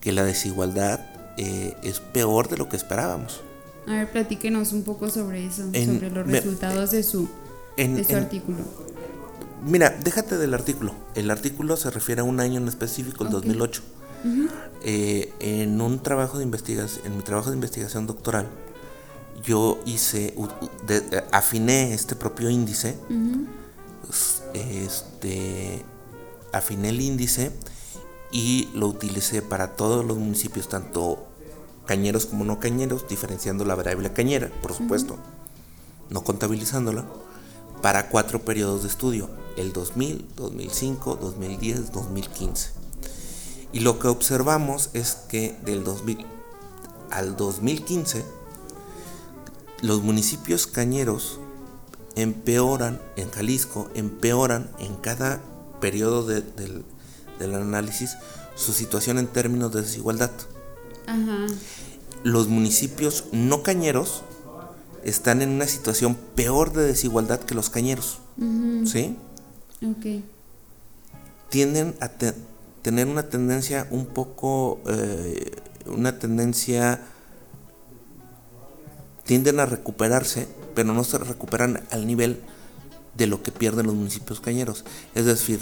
que 0.00 0.12
la 0.12 0.24
desigualdad 0.24 1.00
eh, 1.36 1.76
es 1.82 2.00
peor 2.00 2.48
de 2.48 2.56
lo 2.56 2.68
que 2.68 2.76
esperábamos. 2.76 3.40
A 3.86 3.92
ver, 3.92 4.10
platíquenos 4.10 4.72
un 4.72 4.82
poco 4.82 5.08
sobre 5.10 5.46
eso, 5.46 5.64
sobre 5.72 6.10
los 6.10 6.26
resultados 6.26 6.90
de 6.90 7.02
su, 7.02 7.28
su 7.76 8.16
artículo. 8.16 8.58
Mira, 9.66 9.90
déjate 9.90 10.38
del 10.38 10.54
artículo. 10.54 10.94
El 11.16 11.28
artículo 11.28 11.76
se 11.76 11.90
refiere 11.90 12.20
a 12.20 12.24
un 12.24 12.38
año 12.38 12.60
en 12.60 12.68
específico, 12.68 13.24
el 13.24 13.30
2008. 13.30 13.82
Eh, 14.82 15.32
en 15.40 15.80
un 15.80 16.00
trabajo 16.00 16.38
de 16.38 16.44
investigación, 16.44 17.04
en 17.04 17.16
mi 17.16 17.24
trabajo 17.24 17.50
de 17.50 17.56
investigación 17.56 18.06
doctoral, 18.06 18.46
yo 19.42 19.80
hice, 19.84 20.34
afiné 21.32 21.94
este 21.94 22.14
propio 22.14 22.48
índice, 22.48 22.96
este, 24.54 25.84
afiné 26.52 26.90
el 26.90 27.00
índice 27.00 27.50
y 28.30 28.68
lo 28.72 28.86
utilicé 28.86 29.42
para 29.42 29.74
todos 29.74 30.04
los 30.04 30.16
municipios, 30.16 30.68
tanto 30.68 31.26
cañeros 31.86 32.26
como 32.26 32.44
no 32.44 32.60
cañeros, 32.60 33.08
diferenciando 33.08 33.64
la 33.64 33.74
variable 33.74 34.12
cañera, 34.12 34.50
por 34.62 34.74
supuesto, 34.74 35.16
no 36.08 36.22
contabilizándola, 36.22 37.04
para 37.82 38.08
cuatro 38.08 38.44
periodos 38.44 38.82
de 38.82 38.88
estudio 38.88 39.28
el 39.56 39.72
2000, 39.72 40.26
2005, 40.36 41.16
2010, 41.16 41.92
2015. 41.92 42.70
Y 43.72 43.80
lo 43.80 43.98
que 43.98 44.08
observamos 44.08 44.90
es 44.92 45.16
que 45.28 45.56
del 45.64 45.84
2000 45.84 46.26
al 47.10 47.36
2015 47.36 48.24
los 49.82 50.02
municipios 50.02 50.66
cañeros 50.66 51.38
empeoran 52.14 53.00
en 53.16 53.30
Jalisco, 53.30 53.90
empeoran 53.94 54.70
en 54.78 54.96
cada 54.96 55.40
periodo 55.80 56.26
del, 56.26 56.84
análisis 57.40 58.16
su 58.54 58.72
situación 58.72 59.18
en 59.18 59.26
términos 59.26 59.72
de 59.72 59.82
desigualdad. 59.82 60.30
Los 62.22 62.48
municipios 62.48 63.24
no 63.32 63.62
cañeros 63.62 64.22
están 65.06 65.40
en 65.40 65.50
una 65.50 65.68
situación 65.68 66.16
peor 66.34 66.72
de 66.72 66.82
desigualdad 66.82 67.38
que 67.38 67.54
los 67.54 67.70
cañeros. 67.70 68.18
¿Sí? 68.84 69.16
Ok. 69.80 70.24
Tienden 71.48 71.94
a 72.00 72.10
tener 72.82 73.06
una 73.06 73.28
tendencia 73.28 73.86
un 73.92 74.06
poco, 74.06 74.80
eh, 74.88 75.52
una 75.86 76.18
tendencia, 76.18 77.00
tienden 79.24 79.60
a 79.60 79.66
recuperarse, 79.66 80.48
pero 80.74 80.92
no 80.92 81.04
se 81.04 81.18
recuperan 81.18 81.84
al 81.92 82.06
nivel 82.08 82.40
de 83.14 83.28
lo 83.28 83.44
que 83.44 83.52
pierden 83.52 83.86
los 83.86 83.94
municipios 83.94 84.40
cañeros. 84.40 84.84
Es 85.14 85.24
decir, 85.24 85.60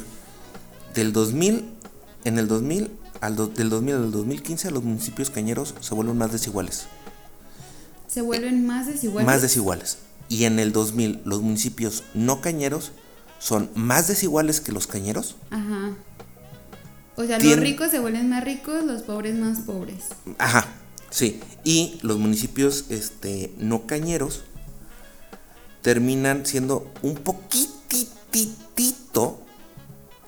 del 0.95 1.13
2000, 1.13 1.67
en 2.25 2.39
el 2.39 2.49
2000, 2.49 2.91
al 3.21 3.55
del 3.55 3.69
2000 3.69 3.95
al 3.95 4.11
2015, 4.11 4.71
los 4.71 4.83
municipios 4.83 5.29
cañeros 5.29 5.75
se 5.81 5.95
vuelven 5.95 6.17
más 6.17 6.33
desiguales. 6.33 6.87
¿Se 8.15 8.23
vuelven 8.23 8.65
más 8.65 8.87
desiguales? 8.87 9.27
Más 9.27 9.43
desiguales. 9.43 9.99
Y 10.29 10.45
en 10.45 10.61
el 10.61 10.71
2000, 10.71 11.23
los 11.25 11.43
municipios 11.43 12.05
no 12.15 12.41
cañeros 12.41 12.93
son 13.41 13.71
más 13.75 14.07
desiguales 14.07 14.61
que 14.61 14.71
los 14.71 14.87
cañeros. 14.87 15.35
Ajá. 15.51 15.97
O 17.17 17.25
sea, 17.25 17.41
los 17.41 17.57
ricos 17.57 17.91
se 17.91 17.99
vuelven 17.99 18.29
más 18.29 18.45
ricos, 18.45 18.85
los 18.85 19.03
pobres 19.03 19.35
más 19.35 19.63
pobres. 19.63 20.05
Ajá, 20.39 20.69
sí. 21.11 21.41
Y 21.65 21.99
los 22.03 22.21
municipios 22.21 22.85
este, 22.89 23.53
no 23.59 23.89
cañeros 23.89 24.45
terminan 25.83 26.47
siendo 26.47 26.89
un 27.03 27.17
poquititito 27.17 27.83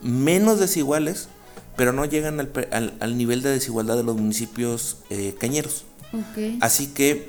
menos 0.02 0.58
desiguales, 0.58 1.28
pero 1.76 1.92
no 1.92 2.04
llegan 2.04 2.40
al, 2.40 3.16
nivel 3.16 3.42
de 3.42 3.50
desigualdad 3.50 3.96
de 3.96 4.02
los 4.02 4.16
municipios 4.16 4.96
eh, 5.08 5.36
cañeros. 5.38 5.84
Okay. 6.32 6.58
Así 6.60 6.88
que 6.88 7.28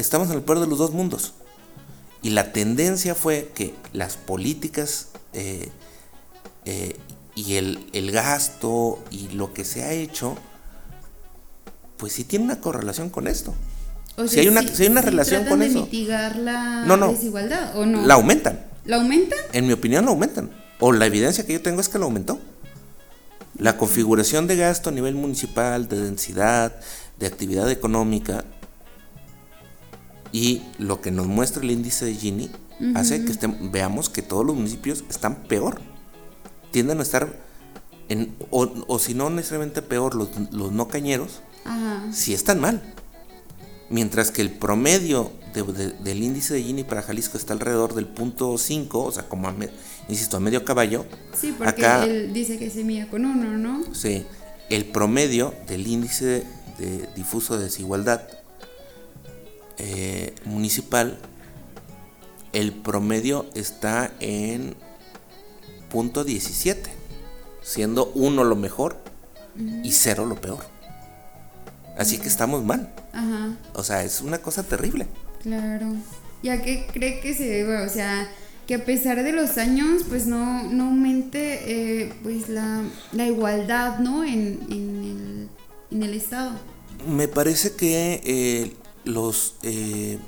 estamos 0.00 0.28
en 0.30 0.34
el 0.36 0.42
peor 0.42 0.60
de 0.60 0.66
los 0.66 0.78
dos 0.78 0.92
mundos 0.92 1.34
Y 2.22 2.30
la 2.30 2.52
tendencia 2.52 3.14
fue 3.14 3.50
que 3.54 3.74
las 3.92 4.16
políticas 4.16 5.08
eh, 5.32 5.68
eh, 6.64 6.96
y 7.34 7.54
el, 7.54 8.10
gasto 8.12 8.98
y 9.10 9.28
lo 9.28 9.54
que 9.54 9.64
se 9.64 9.82
ha 9.84 9.92
hecho, 9.92 10.36
pues 11.96 12.12
sí 12.12 12.24
tiene 12.24 12.44
una 12.44 12.60
correlación 12.60 13.08
con 13.08 13.26
esto. 13.28 13.54
si, 14.28 14.40
hay 14.40 14.48
una, 14.48 14.62
si 14.66 14.82
hay 14.82 14.88
una 14.90 15.00
relación 15.00 15.46
con 15.46 15.60
de 15.60 15.66
eso. 15.66 15.80
mitigar 15.80 16.36
la 16.36 16.84
No, 16.84 16.96
no. 16.96 17.12
desigualdad 17.12 17.76
o 17.78 17.86
no? 17.86 18.04
La 18.06 18.14
aumentan. 18.14 18.66
¿La 18.84 18.96
aumentan? 18.96 19.38
En 19.52 19.66
mi 19.66 19.72
opinión 19.72 20.04
la 20.04 20.10
aumentan. 20.10 20.50
O 20.80 20.92
la 20.92 21.06
evidencia 21.06 21.46
que 21.46 21.54
yo 21.54 21.62
tengo 21.62 21.80
es 21.80 21.88
que 21.88 21.98
la 21.98 22.04
aumentó. 22.04 22.38
La 23.58 23.76
configuración 23.78 24.46
de 24.46 24.56
gasto 24.56 24.90
a 24.90 24.92
nivel 24.92 25.14
municipal, 25.14 25.88
de 25.88 26.00
densidad, 26.00 26.74
de 27.18 27.26
actividad 27.26 27.70
económica 27.70 28.44
y 30.32 30.62
lo 30.78 31.00
que 31.00 31.10
nos 31.10 31.26
muestra 31.26 31.62
el 31.62 31.70
índice 31.70 32.04
de 32.04 32.14
Gini 32.14 32.50
hace 32.94 33.24
que 33.24 33.32
estén- 33.32 33.70
veamos 33.72 34.08
que 34.08 34.22
todos 34.22 34.44
los 34.46 34.56
municipios 34.56 35.04
están 35.10 35.42
peor. 35.44 35.80
Tienden 36.70 37.00
a 37.00 37.02
estar, 37.02 37.36
en, 38.08 38.34
o, 38.50 38.68
o 38.86 38.98
si 38.98 39.12
no 39.14 39.28
necesariamente 39.30 39.82
peor, 39.82 40.14
los, 40.14 40.28
los 40.52 40.72
no 40.72 40.88
cañeros, 40.88 41.42
Ajá. 41.64 42.04
sí 42.12 42.32
están 42.32 42.60
mal. 42.60 42.80
Mientras 43.88 44.30
que 44.30 44.40
el 44.40 44.50
promedio 44.50 45.32
de- 45.52 45.64
de- 45.64 45.90
del 45.90 46.22
índice 46.22 46.54
de 46.54 46.62
Gini 46.62 46.84
para 46.84 47.02
Jalisco 47.02 47.36
está 47.36 47.52
alrededor 47.54 47.94
del 47.94 48.06
punto 48.06 48.56
5, 48.56 49.04
o 49.04 49.10
sea, 49.12 49.28
como, 49.28 49.48
a 49.48 49.52
me- 49.52 49.68
insisto, 50.08 50.36
a 50.36 50.40
medio 50.40 50.64
caballo. 50.64 51.04
Sí, 51.38 51.52
porque 51.58 51.68
Acá- 51.70 52.04
él 52.04 52.32
dice 52.32 52.56
que 52.56 52.70
se 52.70 52.84
mide 52.84 53.08
con 53.08 53.24
uno, 53.24 53.58
¿no? 53.58 53.82
Sí, 53.92 54.24
el 54.68 54.84
promedio 54.84 55.52
del 55.66 55.88
índice 55.88 56.24
de, 56.24 56.44
de 56.78 57.08
difuso 57.16 57.58
de 57.58 57.64
desigualdad 57.64 58.22
eh, 59.80 60.34
municipal, 60.44 61.18
el 62.52 62.72
promedio 62.72 63.46
está 63.54 64.12
en 64.20 64.74
punto 65.88 66.24
17, 66.24 66.90
siendo 67.62 68.12
uno 68.14 68.44
lo 68.44 68.56
mejor 68.56 68.96
y 69.82 69.92
cero 69.92 70.26
lo 70.26 70.36
peor. 70.40 70.64
Así 71.98 72.18
que 72.18 72.28
estamos 72.28 72.64
mal. 72.64 72.92
Ajá, 73.12 73.56
O 73.74 73.82
sea, 73.84 74.04
es 74.04 74.20
una 74.20 74.38
cosa 74.38 74.62
terrible. 74.62 75.06
claro. 75.42 75.86
¿Ya 76.42 76.62
qué 76.62 76.86
cree 76.90 77.20
que 77.20 77.34
se 77.34 77.44
debe? 77.44 77.82
O 77.84 77.88
sea, 77.90 78.26
que 78.66 78.76
a 78.76 78.84
pesar 78.86 79.22
de 79.22 79.32
los 79.32 79.58
años, 79.58 80.04
pues 80.08 80.24
no, 80.26 80.62
no 80.70 80.84
aumente 80.86 81.60
eh, 82.02 82.14
pues 82.22 82.48
la, 82.48 82.82
la 83.12 83.26
igualdad, 83.26 83.98
¿no? 83.98 84.24
En, 84.24 84.58
en, 84.70 85.04
el, 85.04 85.48
en 85.90 86.02
el 86.02 86.14
Estado. 86.14 86.52
Me 87.06 87.28
parece 87.28 87.72
que 87.72 88.22
eh, 88.24 88.72
los 89.04 89.54
eh, 89.62 90.18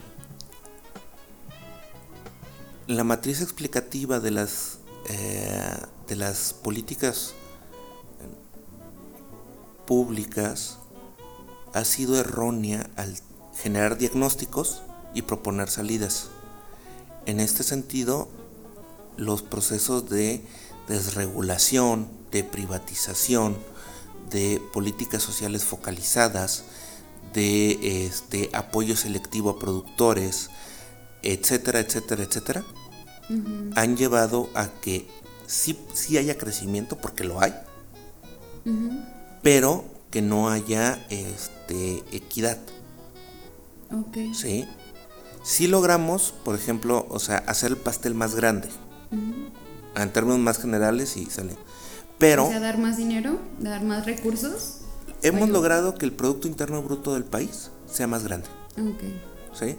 la 2.86 3.04
matriz 3.04 3.40
explicativa 3.40 4.20
de 4.20 4.30
las 4.30 4.78
eh, 5.08 5.76
de 6.08 6.16
las 6.16 6.52
políticas 6.52 7.34
públicas 9.86 10.78
ha 11.74 11.84
sido 11.84 12.18
errónea 12.18 12.88
al 12.96 13.16
generar 13.56 13.98
diagnósticos 13.98 14.82
y 15.14 15.22
proponer 15.22 15.68
salidas. 15.68 16.28
En 17.26 17.40
este 17.40 17.62
sentido, 17.62 18.28
los 19.16 19.42
procesos 19.42 20.08
de 20.08 20.44
desregulación, 20.88 22.08
de 22.30 22.44
privatización, 22.44 23.56
de 24.30 24.60
políticas 24.72 25.22
sociales 25.22 25.64
focalizadas, 25.64 26.64
de 27.32 28.06
este 28.06 28.50
apoyo 28.52 28.96
selectivo 28.96 29.50
a 29.50 29.58
productores, 29.58 30.50
etcétera, 31.22 31.80
etcétera, 31.80 32.24
etcétera, 32.24 32.64
han 33.76 33.96
llevado 33.96 34.50
a 34.54 34.68
que 34.68 35.08
sí, 35.46 35.78
sí 35.94 36.18
haya 36.18 36.36
crecimiento, 36.36 36.98
porque 36.98 37.24
lo 37.24 37.40
hay, 37.40 37.54
pero 39.42 39.84
que 40.10 40.22
no 40.22 40.50
haya 40.50 41.04
este, 41.08 42.02
equidad. 42.12 42.58
Ok. 43.90 44.34
¿sí? 44.34 44.66
Si 45.42 45.66
logramos, 45.66 46.34
por 46.44 46.54
ejemplo, 46.54 47.06
o 47.08 47.18
sea, 47.18 47.38
hacer 47.38 47.72
el 47.72 47.76
pastel 47.76 48.14
más 48.14 48.34
grande, 48.34 48.68
en 49.96 50.12
términos 50.12 50.38
más 50.38 50.58
generales 50.58 51.16
y 51.16 51.26
sale. 51.26 51.56
Pero 52.18 52.46
O 52.46 52.50
sea, 52.50 52.60
dar 52.60 52.78
más 52.78 52.96
dinero, 52.96 53.38
dar 53.58 53.82
más 53.82 54.06
recursos. 54.06 54.81
Hemos 55.22 55.48
logrado 55.48 55.94
que 55.94 56.04
el 56.04 56.12
Producto 56.12 56.48
Interno 56.48 56.82
Bruto 56.82 57.14
del 57.14 57.24
país 57.24 57.70
sea 57.90 58.06
más 58.06 58.24
grande, 58.24 58.46
Ok. 58.76 59.02
¿sí? 59.58 59.76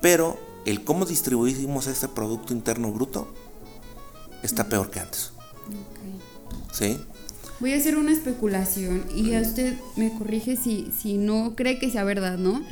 Pero 0.00 0.38
el 0.64 0.84
cómo 0.84 1.04
distribuimos 1.06 1.86
este 1.86 2.08
Producto 2.08 2.52
Interno 2.52 2.92
Bruto 2.92 3.28
está 4.42 4.68
peor 4.68 4.90
que 4.90 5.00
antes, 5.00 5.32
ok. 5.66 6.72
¿sí? 6.72 6.98
Voy 7.60 7.72
a 7.72 7.76
hacer 7.76 7.96
una 7.96 8.12
especulación 8.12 9.04
y 9.14 9.34
a 9.34 9.40
usted 9.40 9.74
me 9.96 10.12
corrige 10.16 10.56
si, 10.56 10.92
si 10.96 11.18
no 11.18 11.54
cree 11.56 11.78
que 11.80 11.90
sea 11.90 12.04
verdad, 12.04 12.38
¿no? 12.38 12.62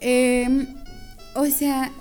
Em, 0.00 0.66
o 1.34 1.44
sea, 1.46 1.92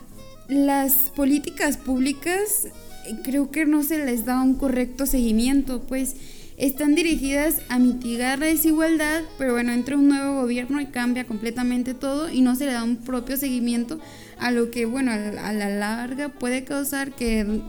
las 0.47 0.93
políticas 1.15 1.75
públicas 1.75 2.65
eh, 3.07 3.17
creo 3.23 3.51
que 3.51 3.65
no 3.65 3.83
se 3.83 4.05
les 4.05 4.23
da 4.23 4.41
un 4.41 4.55
correcto 4.55 5.05
seguimiento, 5.05 5.81
pues 5.81 6.15
están 6.57 6.95
dirigidas 6.95 7.61
a 7.69 7.77
mitigar 7.79 8.39
la 8.39 8.47
desigualdad, 8.47 9.21
pero 9.37 9.53
bueno, 9.53 9.71
entra 9.71 9.95
un 9.95 10.07
nuevo 10.09 10.41
gobierno 10.41 10.81
y 10.81 10.87
cambia 10.87 11.25
completamente 11.25 11.93
todo 11.93 12.29
y 12.29 12.41
no 12.41 12.55
se 12.55 12.65
le 12.65 12.71
da 12.73 12.83
un 12.83 12.97
propio 12.97 13.37
seguimiento 13.37 13.99
a 14.39 14.49
lo 14.51 14.71
que, 14.71 14.85
bueno, 14.85 15.11
a 15.11 15.17
la- 15.53 15.69
larga 15.69 16.29
puede 16.29 16.63
causar 16.63 17.11
que 17.13 17.61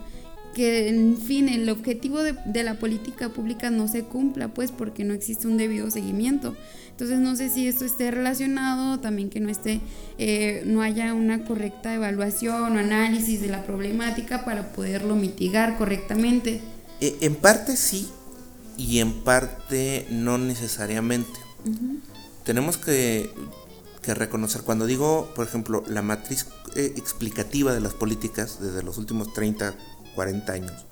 que 0.55 0.89
en 0.89 1.17
fin 1.19 1.49
el 1.49 1.69
objetivo 1.69 2.21
de, 2.23 2.35
de 2.47 2.65
la 2.65 2.81
política 2.81 3.29
pública 3.29 3.71
no 3.71 3.87
se 3.87 4.03
cumpla 4.03 4.49
pues 4.49 4.73
porque 4.73 5.05
no 5.05 5.15
existe 5.15 5.47
un 5.47 5.57
debido 5.57 5.89
seguimiento. 5.91 6.57
Entonces 6.91 7.21
no 7.21 7.37
sé 7.37 7.49
si 7.49 7.69
esto 7.69 7.85
esté 7.85 8.11
relacionado 8.11 8.99
también 8.99 9.31
que 9.31 9.39
no 9.39 9.51
esté 9.51 9.81
eh, 10.17 10.63
no 10.67 10.83
haya 10.83 11.15
una 11.15 11.45
correcta 11.45 11.95
evaluación 11.95 12.75
o 12.77 12.79
análisis 12.81 13.41
de 13.41 13.49
la 13.49 13.63
problemática 13.63 14.45
para 14.45 14.73
poderlo 14.73 15.15
mitigar 15.15 15.77
correctamente. 15.77 16.61
E- 17.01 17.19
En 17.21 17.37
parte 17.37 17.77
sí 17.77 18.09
y 18.79 19.01
en 19.01 19.13
parte 19.25 20.07
no 20.09 20.39
necesariamente. 20.39 21.39
Tenemos 22.45 22.79
que, 22.79 23.31
que 24.01 24.15
reconocer, 24.15 24.63
cuando 24.63 24.87
digo, 24.87 25.31
por 25.35 25.47
ejemplo, 25.47 25.85
la 25.87 26.01
matriz 26.01 26.47
eh, 26.77 26.95
explicativa 26.97 27.75
de 27.75 27.81
las 27.81 27.93
políticas 27.93 28.59
desde 28.61 28.83
los 28.83 28.97
últimos 28.97 29.35
30, 29.35 29.75
40 30.15 30.53
años, 30.53 30.87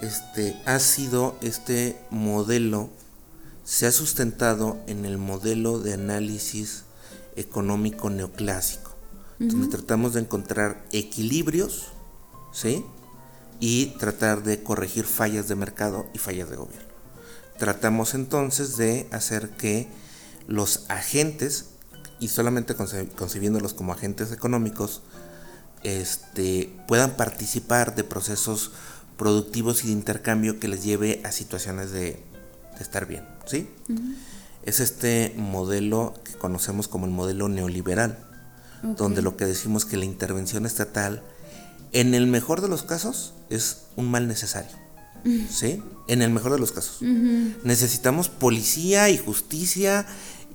este, 0.00 0.56
ha 0.64 0.78
sido 0.78 1.36
este 1.42 2.00
modelo, 2.10 2.88
se 3.64 3.86
ha 3.86 3.92
sustentado 3.92 4.78
en 4.86 5.04
el 5.04 5.18
modelo 5.18 5.80
de 5.80 5.94
análisis 5.94 6.84
económico 7.36 8.08
neoclásico, 8.08 8.92
donde 9.38 9.66
tratamos 9.68 10.14
de 10.14 10.20
encontrar 10.20 10.84
equilibrios, 10.92 11.88
¿sí? 12.52 12.84
Y 13.60 13.86
tratar 13.98 14.42
de 14.42 14.62
corregir 14.62 15.04
fallas 15.04 15.48
de 15.48 15.56
mercado 15.56 16.06
y 16.14 16.18
fallas 16.18 16.50
de 16.50 16.56
gobierno. 16.56 16.88
Tratamos 17.58 18.14
entonces 18.14 18.76
de 18.76 19.08
hacer 19.10 19.50
que 19.50 19.88
los 20.46 20.84
agentes, 20.88 21.66
y 22.20 22.28
solamente 22.28 22.74
concibiéndolos 22.74 23.74
como 23.74 23.92
agentes 23.92 24.32
económicos, 24.32 25.02
este, 25.82 26.74
puedan 26.86 27.16
participar 27.16 27.94
de 27.94 28.04
procesos 28.04 28.72
productivos 29.16 29.84
y 29.84 29.88
de 29.88 29.92
intercambio 29.92 30.60
que 30.60 30.68
les 30.68 30.84
lleve 30.84 31.20
a 31.24 31.32
situaciones 31.32 31.90
de, 31.90 32.22
de 32.78 32.82
estar 32.82 33.06
bien. 33.06 33.24
¿sí? 33.46 33.68
Es 34.62 34.80
este 34.80 35.34
modelo 35.36 36.14
que 36.24 36.34
conocemos 36.34 36.88
como 36.88 37.06
el 37.06 37.12
modelo 37.12 37.48
neoliberal, 37.48 38.18
donde 38.82 39.22
lo 39.22 39.36
que 39.36 39.44
decimos 39.44 39.84
que 39.84 39.96
la 39.96 40.04
intervención 40.04 40.64
estatal, 40.66 41.22
en 41.92 42.14
el 42.14 42.26
mejor 42.26 42.60
de 42.60 42.68
los 42.68 42.82
casos, 42.82 43.34
es 43.50 43.82
un 43.96 44.10
mal 44.10 44.28
necesario. 44.28 44.70
¿Sí? 45.50 45.82
En 46.06 46.22
el 46.22 46.30
mejor 46.30 46.52
de 46.52 46.58
los 46.58 46.72
casos. 46.72 47.02
Necesitamos 47.64 48.28
policía 48.28 49.10
y 49.10 49.18
justicia 49.18 50.06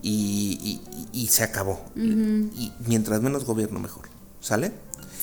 y, 0.02 0.82
y- 1.12 1.28
se 1.28 1.44
acabó. 1.44 1.84
Y 1.96 2.72
mientras 2.88 3.22
menos 3.22 3.46
gobierno, 3.46 3.80
mejor. 3.80 4.10
¿Sale? 4.40 4.72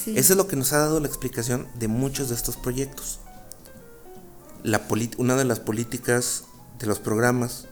Sí. 0.05 0.15
Eso 0.17 0.33
es 0.33 0.37
lo 0.37 0.47
que 0.47 0.57
nos 0.57 0.73
ha 0.73 0.79
dado 0.79 1.01
la 1.01 1.09
explicación 1.09 1.67
de 1.79 1.89
muchos 1.89 2.29
de 2.29 2.35
estos 2.35 2.57
proyectos. 2.57 3.19
La 4.63 4.83
una 5.19 5.37
de 5.37 5.45
las 5.45 5.59
políticas 5.61 6.45
de 6.79 6.87
los 6.87 6.99
programas 6.99 7.67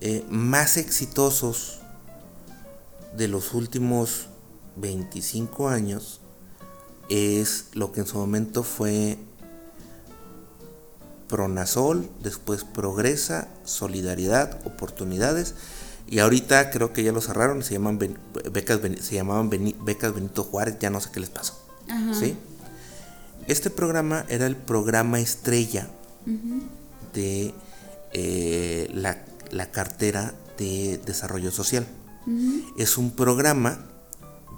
eh, 0.00 0.24
más 0.28 0.76
exitosos 0.76 1.80
de 3.16 3.28
los 3.28 3.54
últimos 3.54 4.26
25 4.76 5.68
años 5.68 6.20
es 7.08 7.66
lo 7.74 7.92
que 7.92 8.00
en 8.00 8.06
su 8.06 8.18
momento 8.18 8.62
fue 8.62 9.18
Pronasol, 11.28 12.08
después 12.22 12.64
Progresa, 12.64 13.48
Solidaridad, 13.64 14.60
Oportunidades 14.64 15.54
Y 16.08 16.20
ahorita 16.20 16.70
creo 16.70 16.92
que 16.92 17.02
ya 17.02 17.12
lo 17.12 17.20
cerraron, 17.20 17.62
se, 17.62 17.74
llaman 17.74 17.98
becas, 18.52 18.80
se 19.00 19.14
llamaban 19.14 19.50
becas 19.50 20.14
Benito 20.14 20.44
Juárez, 20.44 20.76
ya 20.78 20.90
no 20.90 21.00
sé 21.00 21.10
qué 21.12 21.20
les 21.20 21.30
pasó. 21.30 21.58
¿sí? 22.12 22.36
Este 23.48 23.70
programa 23.70 24.24
era 24.28 24.46
el 24.46 24.56
programa 24.56 25.20
estrella 25.20 25.88
de 27.12 27.54
eh, 28.12 28.90
la, 28.92 29.70
cartera 29.70 30.34
de 30.58 31.00
desarrollo 31.04 31.50
social. 31.50 31.86
Es 32.76 32.98
un 32.98 33.12
programa 33.12 33.86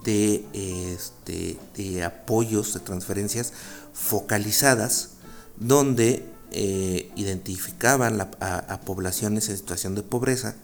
de, 0.05 0.45
este, 0.53 1.59
de 1.77 2.05
apoyos, 2.05 2.75
de 2.75 2.81
transferencias 2.81 3.53
focalizadas, 3.93 5.11
donde 5.57 6.25
eh, 6.51 7.11
identificaban 7.17 8.21
a, 8.21 8.81
poblaciones 8.85 9.49
en 9.49 9.57
situación 9.57 9.95
de 9.95 10.03
pobreza, 10.03 10.55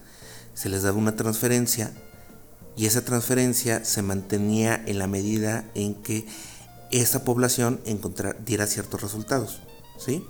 se 0.55 0.69
les 0.69 0.83
daba 0.83 0.97
una 0.97 1.17
transferencia 1.17 1.93
y 2.77 2.87
esa 2.87 3.05
transferencia 3.05 3.85
se 3.85 4.03
mantenía 4.03 4.83
en 4.87 4.99
la 4.99 5.07
medida 5.07 5.71
en 5.75 5.95
que 5.95 6.27
esa 6.91 7.25
población 7.25 7.81
diera 8.47 8.67
ciertos 8.67 9.03
resultados. 9.03 9.61
¿sí? 9.99 10.25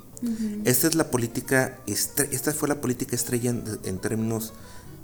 Esta 0.65 0.89
es 0.89 0.95
la 0.95 1.11
política, 1.11 1.79
esta 1.87 2.53
fue 2.53 2.69
la 2.69 2.81
política 2.81 3.15
estrella 3.15 3.51
en, 3.51 3.99
términos 3.99 4.55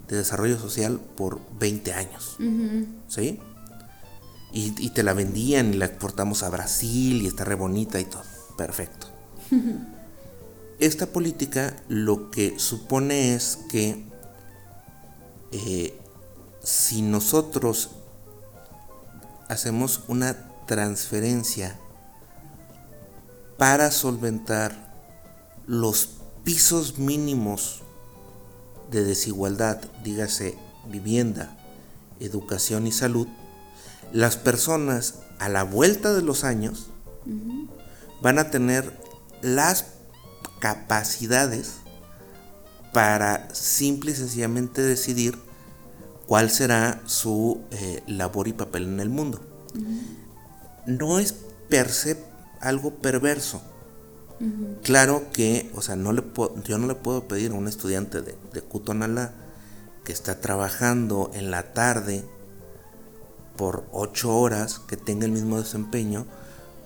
de 0.08 0.16
desarrollo 0.16 0.58
social 0.58 1.00
por 1.16 1.40
20 1.58 1.92
años. 1.92 2.36
¿sí? 3.08 3.38
Y, 4.52 4.90
te 4.90 5.02
la 5.04 5.12
vendían 5.12 5.74
y 5.74 5.76
la 5.76 5.84
exportamos 5.84 6.42
a 6.42 6.50
Brasil 6.50 7.22
y 7.22 7.28
está 7.28 7.44
re 7.44 7.54
bonita 7.54 8.00
y 8.00 8.04
todo. 8.04 8.22
Perfecto. 8.56 9.06
Esta 10.80 11.06
política 11.06 11.76
lo 11.88 12.30
que 12.30 12.58
supone 12.58 13.34
es 13.34 13.58
que 13.68 14.06
eh, 15.52 15.98
si 16.62 17.02
nosotros 17.02 17.90
hacemos 19.48 20.04
una 20.08 20.36
transferencia 20.66 21.78
para 23.58 23.90
solventar 23.90 24.94
los 25.66 26.20
pisos 26.44 26.98
mínimos 26.98 27.82
de 28.90 29.04
desigualdad, 29.04 29.80
dígase 30.02 30.56
vivienda, 30.88 31.56
educación 32.20 32.86
y 32.86 32.92
salud, 32.92 33.28
las 34.12 34.36
personas 34.36 35.14
a 35.38 35.48
la 35.48 35.62
vuelta 35.62 36.12
de 36.12 36.22
los 36.22 36.44
años 36.44 36.88
van 38.22 38.38
a 38.38 38.50
tener 38.50 38.92
las 39.42 39.86
capacidades 40.60 41.76
para 42.92 43.52
simple 43.54 44.12
y 44.12 44.14
sencillamente 44.14 44.82
decidir 44.82 45.38
cuál 46.26 46.50
será 46.50 47.00
su 47.06 47.62
eh, 47.70 48.02
labor 48.06 48.48
y 48.48 48.52
papel 48.52 48.84
en 48.84 49.00
el 49.00 49.08
mundo. 49.08 49.40
No 50.86 51.18
es 51.18 51.34
per 51.68 51.88
se 51.90 52.22
algo 52.60 52.94
perverso. 52.94 53.62
Claro 54.82 55.30
que, 55.32 55.70
o 55.74 55.82
sea, 55.82 55.96
no 55.96 56.12
le 56.12 56.22
yo 56.64 56.78
no 56.78 56.86
le 56.86 56.94
puedo 56.94 57.28
pedir 57.28 57.50
a 57.50 57.54
un 57.54 57.68
estudiante 57.68 58.22
de, 58.22 58.36
de 58.54 58.62
Cutonalá 58.62 59.32
que 60.02 60.12
está 60.12 60.40
trabajando 60.40 61.30
en 61.34 61.50
la 61.50 61.74
tarde 61.74 62.24
por 63.60 63.84
ocho 63.92 64.34
horas 64.34 64.80
que 64.88 64.96
tenga 64.96 65.26
el 65.26 65.32
mismo 65.32 65.58
desempeño 65.58 66.24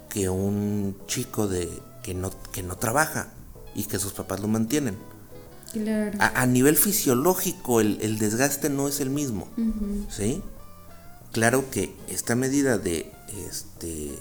que 0.08 0.28
un 0.28 0.96
chico 1.06 1.46
de 1.46 1.70
que 2.02 2.14
no, 2.14 2.32
que 2.50 2.64
no 2.64 2.74
trabaja 2.76 3.28
y 3.76 3.84
que 3.84 4.00
sus 4.00 4.12
papás 4.12 4.40
lo 4.40 4.48
mantienen. 4.48 4.96
A, 6.18 6.46
nivel 6.46 6.76
fisiológico 6.76 7.80
el, 7.80 8.18
desgaste 8.18 8.70
no 8.70 8.88
es 8.88 8.98
el 8.98 9.08
mismo. 9.08 9.46
¿Sí? 10.08 10.42
Claro 11.30 11.70
que 11.70 11.94
esta 12.08 12.34
medida 12.34 12.76
de 12.76 13.12
este 13.48 14.18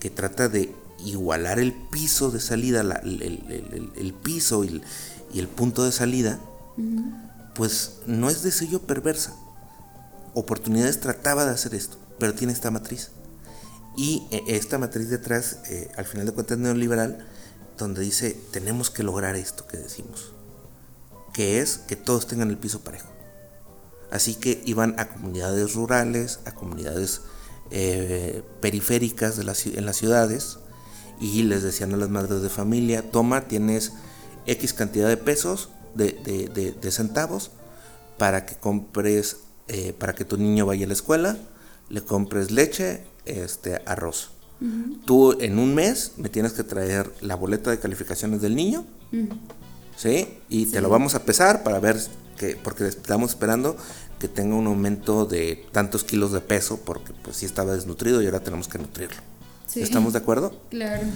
que 0.00 0.08
trata 0.08 0.48
de 0.48 0.74
igualar 1.04 1.58
el 1.58 1.74
piso 1.74 2.30
de 2.30 2.40
salida, 2.40 2.80
el, 2.80 4.14
piso 4.22 4.64
y, 4.64 4.82
el, 5.34 5.48
punto 5.48 5.84
de 5.84 5.92
salida, 5.92 6.40
pues 7.54 7.98
no 8.06 8.30
es 8.30 8.42
de 8.42 8.50
sello 8.50 8.80
perversa 8.80 9.34
oportunidades 10.34 11.00
trataba 11.00 11.44
de 11.44 11.52
hacer 11.52 11.74
esto, 11.74 11.98
pero 12.18 12.34
tiene 12.34 12.52
esta 12.52 12.70
matriz. 12.70 13.10
Y 13.96 14.26
eh, 14.30 14.42
esta 14.48 14.78
matriz 14.78 15.10
detrás, 15.10 15.58
eh, 15.68 15.90
al 15.96 16.04
final 16.04 16.26
de 16.26 16.32
cuentas, 16.32 16.58
neoliberal, 16.58 17.26
donde 17.76 18.02
dice, 18.02 18.36
tenemos 18.50 18.90
que 18.90 19.02
lograr 19.02 19.36
esto 19.36 19.66
que 19.66 19.76
decimos, 19.76 20.32
que 21.32 21.60
es 21.60 21.78
que 21.78 21.96
todos 21.96 22.26
tengan 22.26 22.50
el 22.50 22.58
piso 22.58 22.80
parejo. 22.80 23.08
Así 24.10 24.34
que 24.34 24.62
iban 24.66 24.98
a 24.98 25.08
comunidades 25.08 25.74
rurales, 25.74 26.40
a 26.44 26.54
comunidades 26.54 27.22
eh, 27.70 28.42
periféricas 28.60 29.36
de 29.36 29.42
en 29.78 29.86
las 29.86 29.96
ciudades, 29.96 30.58
y 31.20 31.42
les 31.44 31.62
decían 31.62 31.94
a 31.94 31.96
las 31.96 32.10
madres 32.10 32.42
de 32.42 32.48
familia, 32.48 33.10
toma, 33.10 33.46
tienes 33.46 33.92
X 34.46 34.72
cantidad 34.72 35.08
de 35.08 35.16
pesos, 35.16 35.70
de, 35.94 36.12
de 36.80 36.90
centavos, 36.90 37.52
para 38.18 38.44
que 38.46 38.56
compres 38.56 39.36
eh, 39.68 39.92
para 39.92 40.14
que 40.14 40.24
tu 40.24 40.36
niño 40.36 40.66
vaya 40.66 40.84
a 40.84 40.88
la 40.88 40.94
escuela, 40.94 41.36
le 41.88 42.02
compres 42.02 42.50
leche, 42.50 43.04
este, 43.24 43.80
arroz. 43.86 44.30
Tú 45.06 45.36
en 45.40 45.58
un 45.58 45.74
mes 45.74 46.12
me 46.18 46.28
tienes 46.28 46.52
que 46.52 46.62
traer 46.62 47.12
la 47.20 47.34
boleta 47.34 47.72
de 47.72 47.80
calificaciones 47.80 48.40
del 48.40 48.54
niño, 48.54 48.84
¿sí? 49.96 50.38
Y 50.48 50.66
te 50.66 50.80
lo 50.80 50.88
vamos 50.88 51.16
a 51.16 51.24
pesar 51.24 51.64
para 51.64 51.80
ver 51.80 52.00
que, 52.38 52.54
porque 52.54 52.86
estamos 52.86 53.30
esperando 53.30 53.76
que 54.20 54.28
tenga 54.28 54.54
un 54.54 54.68
aumento 54.68 55.24
de 55.24 55.66
tantos 55.72 56.04
kilos 56.04 56.30
de 56.30 56.40
peso, 56.40 56.78
porque 56.84 57.12
pues 57.24 57.38
sí 57.38 57.44
estaba 57.44 57.74
desnutrido 57.74 58.22
y 58.22 58.26
ahora 58.26 58.38
tenemos 58.38 58.68
que 58.68 58.78
nutrirlo. 58.78 59.20
¿Estamos 59.74 60.12
de 60.12 60.20
acuerdo? 60.20 60.56
Claro. 60.70 61.08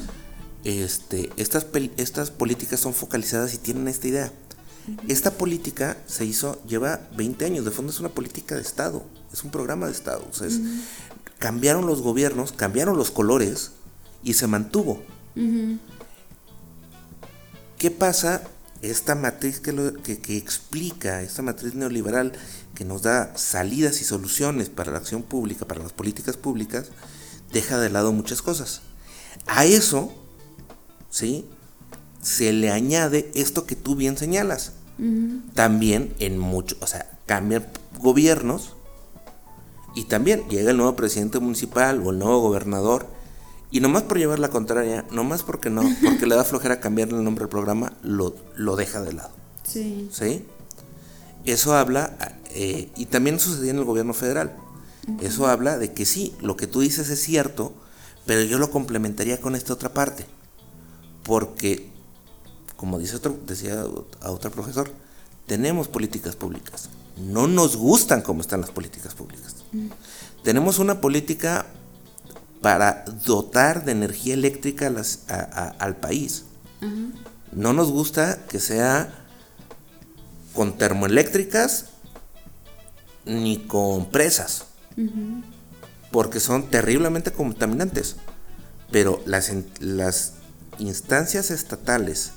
Este, 0.64 1.30
estas, 1.36 1.66
estas 1.96 2.32
políticas 2.32 2.80
son 2.80 2.94
focalizadas 2.94 3.54
y 3.54 3.58
tienen 3.58 3.86
esta 3.86 4.08
idea. 4.08 4.32
Esta 5.08 5.32
política 5.32 5.96
se 6.06 6.24
hizo, 6.24 6.62
lleva 6.66 7.00
20 7.16 7.44
años, 7.44 7.64
de 7.64 7.70
fondo 7.70 7.92
es 7.92 8.00
una 8.00 8.08
política 8.08 8.54
de 8.54 8.62
Estado, 8.62 9.04
es 9.32 9.42
un 9.42 9.50
programa 9.50 9.86
de 9.86 9.92
Estado. 9.92 10.24
Cambiaron 11.38 11.86
los 11.86 12.02
gobiernos, 12.02 12.52
cambiaron 12.52 12.96
los 12.96 13.10
colores 13.10 13.72
y 14.22 14.34
se 14.34 14.46
mantuvo. 14.46 15.02
¿Qué 17.78 17.90
pasa? 17.90 18.42
Esta 18.82 19.14
matriz 19.14 19.60
que, 19.60 19.72
que, 20.02 20.36
explica, 20.36 21.22
esta 21.22 21.42
matriz 21.42 21.74
neoliberal 21.74 22.32
que 22.74 22.84
nos 22.84 23.02
da 23.02 23.36
salidas 23.36 24.00
y 24.00 24.04
soluciones 24.04 24.68
para 24.68 24.92
la 24.92 24.98
acción 24.98 25.22
pública, 25.22 25.66
para 25.66 25.82
las 25.82 25.92
políticas 25.92 26.36
públicas, 26.36 26.90
deja 27.52 27.78
de 27.78 27.90
lado 27.90 28.12
muchas 28.12 28.42
cosas. 28.42 28.82
A 29.46 29.64
eso, 29.64 30.12
¿sí? 31.10 31.46
Se 32.26 32.52
le 32.52 32.72
añade 32.72 33.30
esto 33.36 33.66
que 33.66 33.76
tú 33.76 33.94
bien 33.94 34.18
señalas. 34.18 34.72
También 35.54 36.12
en 36.18 36.38
muchos, 36.38 36.76
o 36.80 36.86
sea, 36.88 37.08
cambian 37.24 37.66
gobiernos 38.00 38.74
y 39.94 40.04
también 40.04 40.42
llega 40.48 40.72
el 40.72 40.76
nuevo 40.76 40.96
presidente 40.96 41.38
municipal 41.38 42.02
o 42.04 42.10
el 42.10 42.18
nuevo 42.18 42.40
gobernador 42.40 43.06
y 43.70 43.80
nomás 43.80 44.02
por 44.02 44.18
llevar 44.18 44.40
la 44.40 44.48
contraria, 44.48 45.04
nomás 45.12 45.44
porque 45.44 45.70
no, 45.70 45.82
porque 46.04 46.26
le 46.26 46.34
da 46.34 46.42
flojera 46.42 46.80
cambiar 46.80 47.10
el 47.10 47.22
nombre 47.22 47.42
del 47.42 47.48
programa, 47.48 47.92
lo, 48.02 48.34
lo 48.56 48.74
deja 48.74 49.02
de 49.02 49.12
lado. 49.12 49.30
Sí. 49.62 50.08
¿Sí? 50.10 50.44
Eso 51.44 51.76
habla, 51.76 52.16
eh, 52.50 52.90
y 52.96 53.06
también 53.06 53.38
sucedía 53.38 53.70
en 53.70 53.78
el 53.78 53.84
gobierno 53.84 54.14
federal. 54.14 54.56
Eso 55.20 55.46
habla 55.46 55.78
de 55.78 55.92
que 55.92 56.04
sí, 56.06 56.34
lo 56.40 56.56
que 56.56 56.66
tú 56.66 56.80
dices 56.80 57.08
es 57.08 57.22
cierto, 57.22 57.72
pero 58.24 58.42
yo 58.42 58.58
lo 58.58 58.72
complementaría 58.72 59.40
con 59.40 59.54
esta 59.54 59.74
otra 59.74 59.94
parte. 59.94 60.26
Porque 61.22 61.94
como 62.76 62.98
dice 62.98 63.16
otro, 63.16 63.36
decía 63.46 63.84
a 64.20 64.30
otro 64.30 64.50
profesor, 64.50 64.90
tenemos 65.46 65.88
políticas 65.88 66.36
públicas. 66.36 66.88
No 67.16 67.46
nos 67.46 67.76
gustan 67.76 68.20
cómo 68.20 68.40
están 68.40 68.60
las 68.60 68.70
políticas 68.70 69.14
públicas. 69.14 69.56
Tenemos 70.42 70.78
una 70.78 71.00
política 71.00 71.66
para 72.60 73.04
dotar 73.24 73.84
de 73.84 73.92
energía 73.92 74.34
eléctrica 74.34 74.92
al 75.78 75.96
país. 75.96 76.44
No 77.52 77.72
nos 77.72 77.90
gusta 77.90 78.44
que 78.48 78.60
sea 78.60 79.24
con 80.52 80.76
termoeléctricas 80.76 81.86
ni 83.24 83.58
con 83.58 84.10
presas, 84.10 84.66
porque 86.10 86.40
son 86.40 86.68
terriblemente 86.70 87.32
contaminantes. 87.32 88.16
Pero 88.90 89.22
las, 89.26 89.52
las 89.80 90.34
instancias 90.78 91.50
estatales 91.50 92.32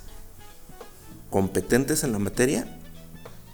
competentes 1.30 2.04
en 2.04 2.12
la 2.12 2.20
materia 2.20 2.68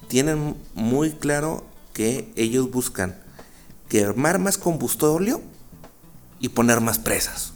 tienen 0.08 0.56
muy 0.74 1.12
claro 1.12 1.66
que 1.94 2.32
ellos 2.36 2.70
buscan 2.72 3.18
quemar 3.90 4.40
más 4.40 4.58
combustible 4.58 5.38
y 6.40 6.50
poner 6.50 6.82
más 6.82 7.00
presas. 7.00 7.54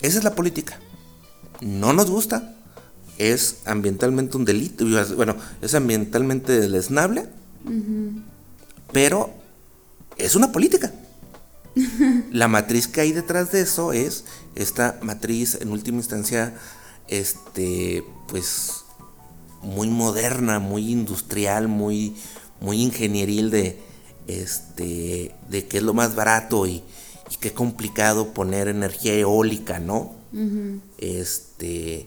Esa 0.00 0.18
es 0.18 0.24
la 0.24 0.34
política. 0.34 0.78
No 1.60 1.92
nos 1.92 2.10
gusta. 2.10 2.54
Es 3.18 3.58
ambientalmente 3.64 4.36
un 4.36 4.44
delito. 4.44 4.84
Bueno, 5.16 5.36
es 5.62 5.74
ambientalmente 5.74 6.60
deleznable. 6.60 7.26
Pero 8.92 9.34
es 10.16 10.34
una 10.34 10.52
política. 10.52 10.92
La 12.30 12.48
matriz 12.48 12.88
que 12.88 13.00
hay 13.00 13.12
detrás 13.12 13.52
de 13.52 13.60
eso 13.60 13.92
es 13.92 14.24
esta 14.54 14.98
matriz 15.02 15.58
en 15.60 15.70
última 15.70 15.98
instancia 15.98 16.54
este 17.08 18.04
pues 18.28 18.84
muy 19.62 19.88
moderna, 19.88 20.58
muy 20.58 20.90
industrial, 20.90 21.68
muy 21.68 22.14
muy 22.60 22.82
ingenieril 22.82 23.50
de 23.50 23.80
este 24.26 25.34
de 25.48 25.66
qué 25.66 25.78
es 25.78 25.82
lo 25.82 25.94
más 25.94 26.14
barato 26.14 26.66
y, 26.66 26.82
y 27.30 27.36
qué 27.40 27.52
complicado 27.52 28.32
poner 28.32 28.68
energía 28.68 29.14
eólica, 29.14 29.78
¿no? 29.78 30.14
Este 30.98 32.06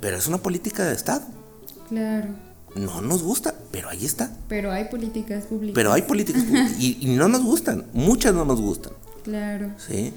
pero 0.00 0.16
es 0.16 0.28
una 0.28 0.38
política 0.38 0.84
de 0.84 0.94
Estado. 0.94 1.26
Claro. 1.88 2.28
No 2.74 3.00
nos 3.00 3.22
gusta, 3.22 3.54
pero 3.72 3.88
ahí 3.88 4.04
está. 4.04 4.30
Pero 4.48 4.70
hay 4.70 4.84
políticas 4.84 5.46
públicas. 5.46 5.74
Pero 5.74 5.92
hay 5.92 6.02
políticas 6.02 6.44
públicas 6.44 6.76
y, 6.78 6.98
y, 7.00 7.16
no 7.16 7.28
nos 7.28 7.42
gustan, 7.42 7.86
muchas 7.92 8.34
no 8.34 8.44
nos 8.44 8.60
gustan. 8.60 8.92
Claro. 9.24 9.72
Sí. 9.78 10.12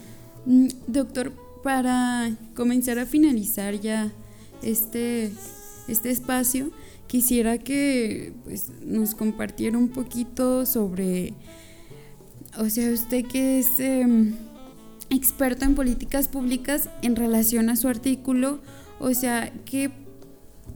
Mm, 0.45 0.67
doctor, 0.87 1.31
para 1.63 2.31
comenzar 2.55 2.99
a 2.99 3.05
finalizar 3.05 3.79
ya 3.79 4.11
este, 4.61 5.31
este 5.87 6.09
espacio, 6.09 6.71
quisiera 7.07 7.57
que 7.57 8.33
pues, 8.43 8.69
nos 8.83 9.15
compartiera 9.15 9.77
un 9.77 9.89
poquito 9.89 10.65
sobre, 10.65 11.33
o 12.57 12.69
sea, 12.69 12.91
usted 12.91 13.25
que 13.25 13.59
es 13.59 13.79
eh, 13.79 14.33
experto 15.09 15.65
en 15.65 15.75
políticas 15.75 16.27
públicas 16.27 16.89
en 17.01 17.15
relación 17.15 17.69
a 17.69 17.75
su 17.75 17.87
artículo, 17.87 18.59
o 18.99 19.13
sea, 19.13 19.51
¿qué 19.65 19.91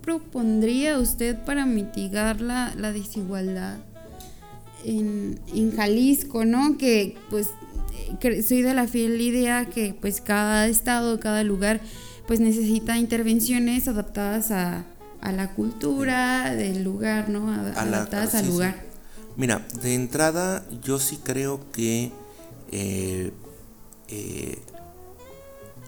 propondría 0.02 1.00
usted 1.00 1.38
para 1.46 1.66
mitigar 1.66 2.42
la, 2.42 2.76
la 2.76 2.92
desigualdad 2.92 3.80
en, 4.84 5.40
en, 5.54 5.76
Jalisco, 5.76 6.46
¿no? 6.46 6.78
Que 6.78 7.18
pues 7.30 7.50
soy 8.48 8.62
de 8.62 8.74
la 8.74 8.88
fiel 8.88 9.20
idea 9.22 9.66
que 9.66 9.94
pues 10.00 10.22
cada 10.22 10.68
estado, 10.68 11.20
cada 11.20 11.44
lugar 11.44 11.82
pues 12.28 12.40
necesita 12.40 12.98
intervenciones 12.98 13.88
adaptadas 13.88 14.52
a, 14.52 14.86
a 15.22 15.32
la 15.32 15.54
cultura 15.54 16.54
del 16.56 16.84
lugar, 16.84 17.30
¿no? 17.30 17.52
A, 17.52 17.56
a 17.56 17.82
adaptadas 17.82 18.34
la, 18.34 18.40
al 18.40 18.46
sí, 18.46 18.52
lugar. 18.52 18.74
Sí. 18.74 19.00
Mira, 19.38 19.66
de 19.82 19.94
entrada 19.94 20.66
yo 20.82 20.98
sí 20.98 21.20
creo 21.24 21.60
que 21.72 22.12
eh, 22.72 23.32
eh, 24.08 24.60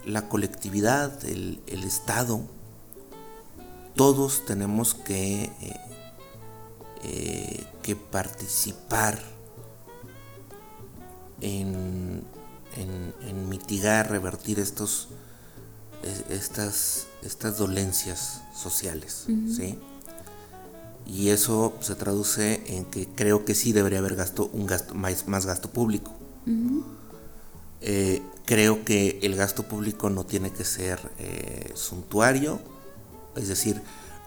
la 0.06 0.28
colectividad, 0.30 1.24
el, 1.26 1.60
el 1.68 1.84
Estado, 1.84 2.42
todos 3.96 4.46
tenemos 4.46 4.94
que, 4.94 5.44
eh, 5.44 5.52
eh, 7.04 7.64
que 7.82 7.96
participar 7.96 9.20
en, 11.42 12.24
en, 12.76 13.14
en, 13.28 13.50
mitigar, 13.50 14.10
revertir 14.10 14.60
estos, 14.60 15.10
estas, 16.30 17.08
estas 17.24 17.58
dolencias 17.58 18.42
sociales. 18.56 19.26
Uh 19.28 19.32
-huh. 19.32 19.56
¿sí? 19.56 19.80
Y 21.06 21.30
eso 21.30 21.74
se 21.80 21.96
traduce 21.96 22.64
en 22.68 22.86
que 22.86 23.08
creo 23.08 23.46
que 23.46 23.56
sí 23.56 23.72
debería 23.72 24.00
haber 24.00 24.16
gasto, 24.16 24.50
un 24.52 24.66
gasto, 24.66 24.94
más, 24.94 25.28
más 25.28 25.46
gasto 25.46 25.70
público. 25.70 26.12
Uh 26.46 26.50
-huh. 26.50 26.84
eh, 27.82 28.22
creo 28.46 28.84
que 28.86 29.20
el 29.22 29.36
gasto 29.36 29.64
público 29.64 30.10
no 30.10 30.26
tiene 30.26 30.52
que 30.52 30.64
ser 30.64 31.00
eh, 31.20 31.72
suntuario, 31.76 32.60
es 33.36 33.50
decir, 33.50 33.82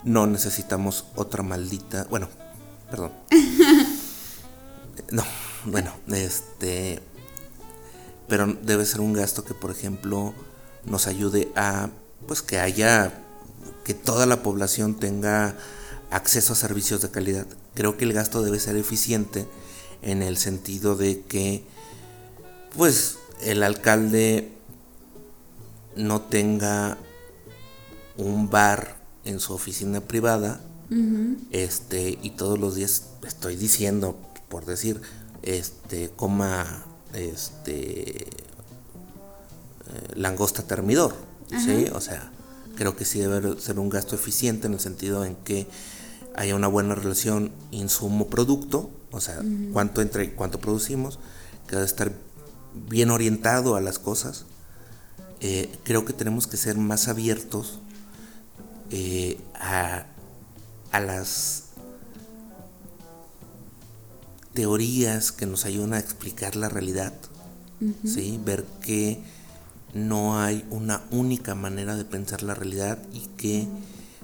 no 0.05 0.27
necesitamos 0.27 1.07
otra 1.17 1.43
maldita. 1.43 2.07
Bueno, 2.11 2.29
perdón. 2.91 3.13
no, 5.11 5.25
bueno, 5.65 5.93
este. 6.09 7.01
Pero 8.29 8.47
debe 8.63 8.87
ser 8.87 9.01
un 9.01 9.13
gasto 9.13 9.45
que, 9.45 9.55
por 9.55 9.71
ejemplo, 9.71 10.35
nos 10.85 11.07
ayude 11.07 11.51
a. 11.57 11.91
Pues 12.27 12.43
que 12.43 12.59
haya. 12.59 13.13
Que 13.85 13.95
toda 13.95 14.27
la 14.27 14.43
población 14.43 14.95
tenga 14.95 15.57
acceso 16.11 16.53
a 16.53 16.57
servicios 16.57 17.03
de 17.03 17.11
calidad. 17.11 17.47
Creo 17.75 17.97
que 17.97 18.05
el 18.05 18.13
gasto 18.13 18.43
debe 18.43 18.61
ser 18.61 18.77
eficiente 18.77 19.47
en 20.03 20.23
el 20.23 20.37
sentido 20.37 20.97
de 20.97 21.23
que. 21.23 21.65
Pues 22.77 23.19
el 23.43 23.63
alcalde 23.63 24.53
no 25.97 26.21
tenga 26.21 26.99
un 28.17 28.51
bar 28.51 28.97
en 29.25 29.41
su 29.41 29.53
oficina 29.53 30.01
privada, 30.01 30.61
uh 30.91 30.95
-huh. 30.95 31.39
este, 31.51 32.19
y 32.23 32.31
todos 32.31 32.59
los 32.59 32.75
días 32.75 33.05
estoy 33.27 33.57
diciendo, 33.57 34.19
por 34.49 34.67
decir, 34.67 35.01
este, 35.43 36.11
coma, 36.11 36.85
este, 37.15 38.25
eh, 38.25 38.29
langosta 40.15 40.63
termidor. 40.63 41.15
¿sí? 41.49 41.87
O 41.93 42.01
sea, 42.01 42.31
creo 42.77 42.97
que 42.97 43.05
sí 43.05 43.19
debe 43.21 43.61
ser 43.61 43.79
un 43.79 43.91
gasto 43.91 44.15
eficiente 44.15 44.67
en 44.67 44.75
el 44.75 44.81
sentido 44.81 45.25
en 45.25 45.37
que 45.37 45.67
haya 46.37 46.55
una 46.55 46.69
buena 46.69 46.95
relación 46.95 47.53
insumo-producto, 47.71 48.91
o 49.11 49.21
sea, 49.21 49.41
uh 49.41 49.43
-huh. 49.43 49.73
cuánto 49.73 50.01
entra 50.01 50.23
y 50.23 50.29
cuánto 50.29 50.61
producimos, 50.61 51.19
que 51.67 51.77
debe 51.77 51.87
estar 51.87 52.13
bien 52.75 53.11
orientado 53.11 53.77
a 53.77 53.81
las 53.81 53.99
cosas. 53.99 54.45
Eh, 55.41 55.71
creo 55.85 56.05
que 56.05 56.13
tenemos 56.13 56.47
que 56.47 56.57
ser 56.57 56.77
más 56.77 57.09
abiertos 57.09 57.81
eh, 58.91 59.41
a, 59.55 60.07
a, 60.93 61.01
las 61.01 61.70
teorías 64.55 65.33
que 65.33 65.47
nos 65.47 65.65
ayudan 65.65 65.95
a 65.95 65.99
explicar 65.99 66.57
la 66.57 66.69
realidad, 66.69 67.13
uh 67.81 67.85
-huh. 67.85 68.15
¿sí? 68.15 68.41
ver 68.45 68.65
que 68.83 69.23
no 69.95 70.39
hay 70.41 70.65
una 70.71 71.03
única 71.11 71.55
manera 71.55 71.97
de 71.97 72.05
pensar 72.05 72.43
la 72.43 72.55
realidad 72.55 72.99
y 73.13 73.27
que 73.37 73.69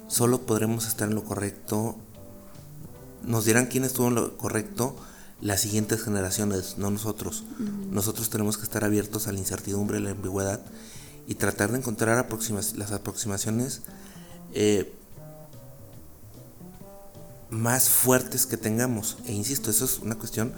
solo 0.09 0.43
podremos 0.43 0.87
estar 0.87 1.09
en 1.09 1.15
lo 1.15 1.25
correcto. 1.25 1.97
Nos 3.25 3.45
dirán 3.45 3.67
quién 3.67 3.85
estuvo 3.85 4.09
en 4.09 4.15
lo 4.15 4.37
correcto 4.37 4.97
las 5.41 5.61
siguientes 5.61 6.03
generaciones, 6.03 6.79
no 6.79 6.91
nosotros. 6.91 7.45
Uh 7.59 7.63
-huh. 7.63 7.91
Nosotros 7.91 8.31
tenemos 8.31 8.57
que 8.57 8.65
estar 8.65 8.85
abiertos 8.85 9.27
a 9.27 9.33
la 9.33 9.39
incertidumbre, 9.39 9.99
a 9.99 10.01
la 10.01 10.11
ambigüedad 10.11 10.61
y 11.27 11.35
tratar 11.35 11.73
de 11.73 11.79
encontrar 11.79 12.27
las 12.77 12.93
aproximaciones 12.93 13.83
eh, 14.55 14.93
más 17.51 17.89
fuertes 17.89 18.47
que 18.47 18.57
tengamos. 18.57 19.19
E 19.27 19.33
insisto, 19.33 19.71
eso 19.71 19.85
es 19.85 19.99
una 19.99 20.17
cuestión 20.17 20.53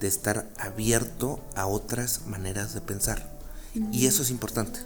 de 0.00 0.08
estar 0.08 0.50
abierto 0.58 1.40
a 1.54 1.66
otras 1.66 2.26
maneras 2.26 2.74
de 2.74 2.80
pensar. 2.80 3.38
Uh 3.74 3.78
-huh. 3.78 3.88
Y 3.92 4.06
eso 4.06 4.22
es 4.22 4.30
importante. 4.30 4.80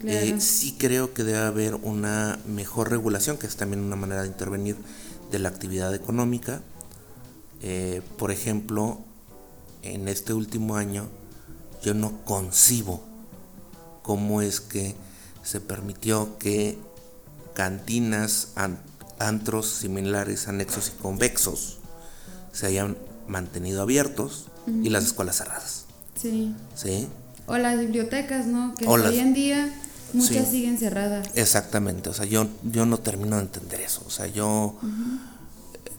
Claro. 0.00 0.18
Eh, 0.18 0.40
sí 0.40 0.76
creo 0.78 1.14
que 1.14 1.24
debe 1.24 1.38
haber 1.38 1.74
una 1.76 2.38
mejor 2.46 2.90
regulación, 2.90 3.38
que 3.38 3.46
es 3.46 3.56
también 3.56 3.82
una 3.82 3.96
manera 3.96 4.22
de 4.22 4.28
intervenir 4.28 4.76
de 5.30 5.38
la 5.38 5.48
actividad 5.48 5.94
económica. 5.94 6.60
Eh, 7.62 8.02
por 8.18 8.30
ejemplo, 8.30 9.00
en 9.82 10.08
este 10.08 10.32
último 10.32 10.76
año 10.76 11.08
yo 11.82 11.94
no 11.94 12.24
concibo 12.24 13.02
cómo 14.02 14.42
es 14.42 14.60
que 14.60 14.94
se 15.42 15.60
permitió 15.60 16.38
que 16.38 16.78
cantinas, 17.54 18.48
antros 19.18 19.68
similares, 19.68 20.48
anexos 20.48 20.92
y 20.94 21.00
convexos 21.00 21.78
se 22.52 22.66
hayan 22.66 22.96
mantenido 23.26 23.82
abiertos 23.82 24.46
uh 24.66 24.70
-huh. 24.70 24.86
y 24.86 24.90
las 24.90 25.04
escuelas 25.04 25.36
cerradas. 25.36 25.84
Sí. 26.20 26.54
¿Sí? 26.74 27.08
O 27.46 27.58
las 27.58 27.78
bibliotecas, 27.78 28.46
¿no? 28.46 28.74
Que 28.74 28.86
hoy 28.86 29.18
en 29.18 29.34
día 29.34 29.74
muchas 30.12 30.46
sí. 30.46 30.58
siguen 30.58 30.78
cerradas. 30.78 31.28
Exactamente, 31.34 32.08
o 32.08 32.14
sea, 32.14 32.24
yo, 32.24 32.46
yo 32.62 32.86
no 32.86 32.98
termino 32.98 33.36
de 33.36 33.42
entender 33.42 33.80
eso. 33.80 34.02
O 34.06 34.10
sea, 34.10 34.26
yo... 34.26 34.76
Uh 34.80 34.86
-huh. 34.86 35.18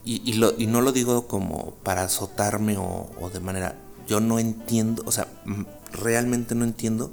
y, 0.05 0.21
y, 0.31 0.33
lo, 0.33 0.57
y, 0.57 0.67
no 0.67 0.81
lo 0.81 0.91
digo 0.91 1.27
como 1.27 1.75
para 1.83 2.03
azotarme 2.03 2.77
o, 2.77 3.11
o 3.19 3.29
de 3.29 3.39
manera... 3.39 3.75
Yo 4.07 4.19
no 4.19 4.37
entiendo, 4.37 5.03
o 5.07 5.11
sea, 5.11 5.27
realmente 5.91 6.53
no 6.53 6.63
entiendo 6.63 7.11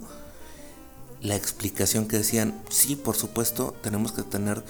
la 1.22 1.36
explicación 1.36 2.06
que 2.06 2.18
decían, 2.18 2.54
sí, 2.68 2.96
por 2.96 3.16
supuesto, 3.16 3.74
tenemos 3.82 4.12
que 4.12 4.22
tener 4.22 4.62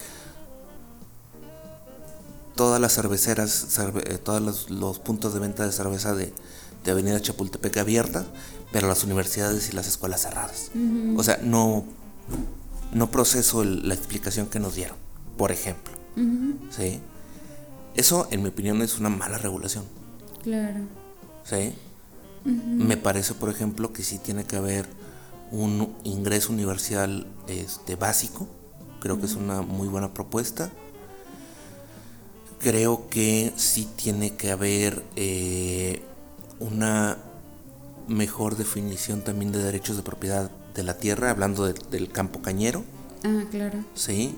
todas 2.55 2.79
las 2.79 2.93
cerveceras, 2.93 3.51
cerve 3.51 4.03
eh, 4.13 4.17
todos 4.17 4.69
los, 4.69 4.99
puntos 4.99 5.33
de 5.33 5.39
venta 5.39 5.65
de 5.65 5.71
cerveza 5.71 6.13
de, 6.13 6.33
de, 6.83 6.91
Avenida 6.91 7.19
Chapultepec 7.21 7.77
abiertas, 7.77 8.25
pero 8.71 8.87
las 8.87 9.03
universidades 9.03 9.69
y 9.69 9.73
las 9.73 9.87
escuelas 9.87 10.21
cerradas. 10.21 10.71
Uh 10.75 10.77
-huh. 10.77 11.19
O 11.19 11.23
sea, 11.23 11.39
no, 11.41 11.85
no 12.93 13.11
proceso 13.11 13.63
el, 13.63 13.87
la 13.87 13.93
explicación 13.93 14.47
que 14.47 14.59
nos 14.59 14.75
dieron, 14.75 14.97
por 15.37 15.51
ejemplo. 15.51 15.93
Uh 16.15 16.21
-huh. 16.21 16.55
¿Sí? 16.69 16.99
Eso, 17.95 18.27
en 18.31 18.41
mi 18.41 18.49
opinión, 18.49 18.81
es 18.81 18.97
una 18.99 19.09
mala 19.09 19.37
regulación. 19.37 19.85
Claro. 20.43 20.79
¿Sí? 21.43 21.73
Uh 22.45 22.49
-huh. 22.49 22.85
Me 22.85 22.97
parece, 22.97 23.33
por 23.33 23.49
ejemplo, 23.49 23.93
que 23.93 24.03
sí 24.03 24.19
tiene 24.19 24.45
que 24.45 24.55
haber 24.57 24.87
un 25.51 25.95
ingreso 26.03 26.51
universal 26.51 27.27
este, 27.47 27.95
básico. 27.95 28.47
Creo 28.99 29.19
que 29.19 29.25
es 29.25 29.35
una 29.35 29.61
muy 29.61 29.87
buena 29.87 30.13
propuesta. 30.13 30.71
Creo 32.63 33.09
que 33.09 33.51
sí 33.57 33.87
tiene 33.97 34.35
que 34.35 34.49
haber 34.49 35.03
eh, 35.17 36.01
una 36.59 37.17
mejor 38.07 38.55
definición 38.55 39.21
también 39.21 39.51
de 39.51 39.61
derechos 39.61 39.97
de 39.97 40.03
propiedad 40.03 40.49
de 40.73 40.83
la 40.83 40.97
tierra, 40.97 41.29
hablando 41.29 41.65
del 41.65 42.09
campo 42.09 42.41
cañero. 42.41 42.85
Ah, 43.23 43.43
claro. 43.51 43.83
Sí. 43.95 44.35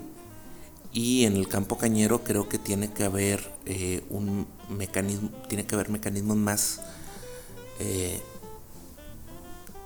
Y 0.91 1.26
en 1.26 1.36
el 1.36 1.47
campo 1.47 1.78
cañero 1.78 2.23
creo 2.23 2.49
que 2.49 2.57
tiene 2.57 2.91
que 2.91 3.03
haber 3.03 3.51
eh, 3.65 4.03
un 4.09 4.47
mecanismo, 4.69 5.30
tiene 5.47 5.67
que 5.67 5.76
haber 5.76 5.89
mecanismos 5.89 6.38
más 6.38 6.82
eh, 7.80 8.19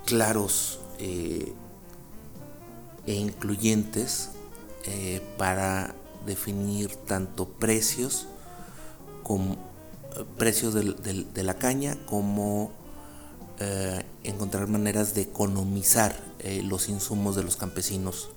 claros 0.05 0.79
e 0.97 1.53
incluyentes 3.05 4.29
para 5.37 5.95
definir 6.29 6.95
tanto 6.95 7.49
precios 7.49 8.27
como 9.23 9.57
precios 10.37 10.73
de 10.73 11.43
la 11.43 11.55
caña 11.55 11.97
como 12.05 12.71
eh, 13.61 14.03
encontrar 14.23 14.67
maneras 14.67 15.13
de 15.13 15.21
economizar 15.21 16.15
eh, 16.39 16.61
los 16.63 16.87
insumos 16.87 17.35
de 17.35 17.43
los 17.43 17.57
campesinos 17.57 18.29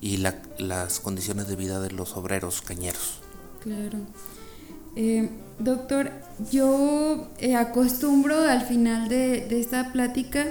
y 0.00 0.18
las 0.18 1.00
condiciones 1.00 1.48
de 1.48 1.56
vida 1.56 1.80
de 1.80 1.90
los 1.90 2.16
obreros 2.16 2.62
cañeros. 2.62 3.20
Claro. 3.60 3.98
Eh, 4.94 5.30
doctor, 5.58 6.12
yo 6.52 7.26
acostumbro 7.58 8.38
al 8.38 8.62
final 8.62 9.08
de, 9.08 9.46
de 9.48 9.58
esta 9.58 9.92
plática 9.92 10.46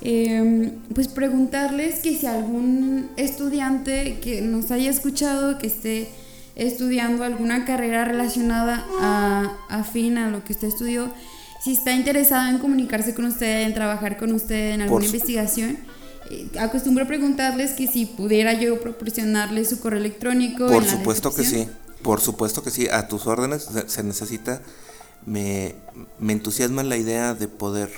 pues 0.00 1.08
preguntarles 1.08 2.00
que 2.00 2.16
si 2.16 2.26
algún 2.26 3.10
estudiante 3.16 4.18
que 4.20 4.40
nos 4.42 4.70
haya 4.70 4.90
escuchado, 4.90 5.58
que 5.58 5.66
esté 5.66 6.08
estudiando 6.54 7.24
alguna 7.24 7.64
carrera 7.64 8.04
relacionada 8.04 8.84
a, 9.00 9.56
a 9.68 9.84
fin 9.84 10.18
a 10.18 10.30
lo 10.30 10.44
que 10.44 10.52
usted 10.52 10.68
estudió, 10.68 11.12
si 11.62 11.72
está 11.72 11.92
interesado 11.92 12.48
en 12.48 12.58
comunicarse 12.58 13.14
con 13.14 13.24
usted, 13.24 13.62
en 13.62 13.74
trabajar 13.74 14.16
con 14.16 14.32
usted 14.32 14.72
en 14.72 14.82
alguna 14.82 15.04
investigación, 15.04 15.78
eh, 16.30 16.48
acostumbro 16.58 17.04
a 17.04 17.06
preguntarles 17.06 17.72
que 17.72 17.86
si 17.86 18.06
pudiera 18.06 18.52
yo 18.52 18.80
proporcionarle 18.80 19.64
su 19.64 19.80
correo 19.80 19.98
electrónico. 19.98 20.66
Por 20.66 20.84
supuesto 20.84 21.34
que 21.34 21.44
sí, 21.44 21.68
por 22.02 22.20
supuesto 22.20 22.62
que 22.62 22.70
sí, 22.70 22.88
a 22.88 23.08
tus 23.08 23.26
órdenes 23.26 23.68
se, 23.86 24.02
necesita, 24.02 24.62
me, 25.26 25.74
me, 26.18 26.32
entusiasma 26.32 26.82
la 26.82 26.96
idea 26.96 27.34
de 27.34 27.48
poder, 27.48 27.90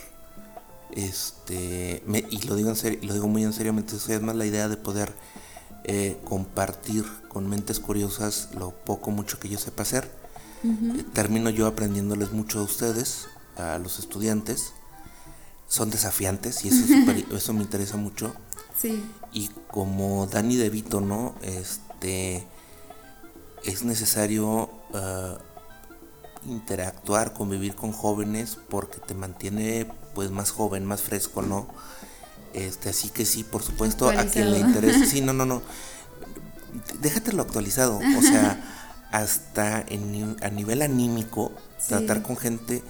este, 0.93 2.03
y 2.31 2.47
lo 2.47 2.55
digo, 2.55 2.69
en 2.71 2.77
serio, 2.77 2.99
lo 3.03 3.15
digo 3.15 3.29
muy 3.29 3.45
en 3.45 3.53
serio, 3.53 3.73
me 3.73 3.81
entusiasma 3.81 4.35
la 4.35 4.47
idea 4.47 4.69
de 4.69 4.77
poder 4.77 5.15
eh, 5.85 6.21
compartir 6.25 7.05
con 7.29 7.49
mentes 7.49 7.81
curiosas 7.81 8.51
lo 8.55 8.71
poco, 8.71 9.11
mucho 9.11 9.39
que 9.39 9.49
yo 9.49 9.59
sepa 9.59 9.83
hacer. 9.83 10.11
Eh, 10.63 11.05
termino 11.15 11.49
yo 11.49 11.67
aprendiéndoles 11.67 12.33
mucho 12.33 12.61
a 12.61 12.63
ustedes 12.63 13.29
a 13.57 13.79
los 13.79 13.99
estudiantes. 13.99 14.73
Son 15.67 15.91
desafiantes 15.91 16.65
y 16.65 16.69
eso, 16.69 16.85
eso 17.35 17.53
me 17.53 17.63
interesa 17.63 17.97
mucho. 17.97 18.35
Sí. 18.77 19.05
Y 19.33 19.49
como 19.69 20.27
Dani 20.27 20.57
De 20.57 20.71
Vito, 20.71 21.01
¿no? 21.01 21.35
Este 21.43 22.47
es 23.65 23.85
necesario 23.85 24.71
uh, 24.93 25.39
interactuar, 26.47 27.33
convivir 27.33 27.75
con 27.75 27.93
jóvenes 27.93 28.59
porque 28.69 28.99
te 28.99 29.15
mantiene 29.15 29.87
pues 30.15 30.31
más 30.31 30.51
joven, 30.51 30.85
más 30.85 31.03
fresco, 31.03 31.43
¿no? 31.43 31.69
Este, 32.53 32.91
así 32.91 33.11
que 33.11 33.25
sí, 33.25 33.45
por 33.45 33.63
supuesto, 33.63 34.09
a 34.09 34.25
quien 34.25 34.53
le 34.53 34.59
interese. 34.59 35.07
Sí, 35.07 35.21
no, 35.21 35.33
no, 35.33 35.47
no. 35.47 35.63
Déjatelo 37.01 37.43
actualizado. 37.43 37.99
O 37.99 38.23
sea, 38.23 38.63
hasta 39.13 39.85
en, 39.89 40.37
a 40.43 40.49
nivel 40.49 40.83
anímico, 40.83 41.53
tratar 41.89 42.23
con 42.23 42.37
gente 42.37 42.83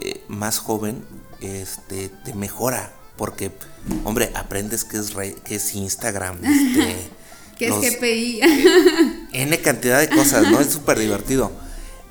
eh, 0.00 0.22
más 0.28 0.58
joven, 0.58 1.04
este, 1.40 2.08
te 2.08 2.34
mejora. 2.34 2.92
Porque, 3.16 3.52
hombre, 4.04 4.30
aprendes 4.34 4.84
que 4.84 4.96
es, 4.96 5.12
que 5.44 5.54
es 5.54 5.74
Instagram, 5.74 6.44
este, 6.44 7.10
que 7.56 7.68
es 7.68 7.96
GPI. 7.96 8.40
N 9.32 9.60
cantidad 9.60 10.00
de 10.00 10.08
cosas, 10.08 10.50
¿no? 10.50 10.60
Es 10.60 10.68
súper 10.68 10.98
divertido. 10.98 11.52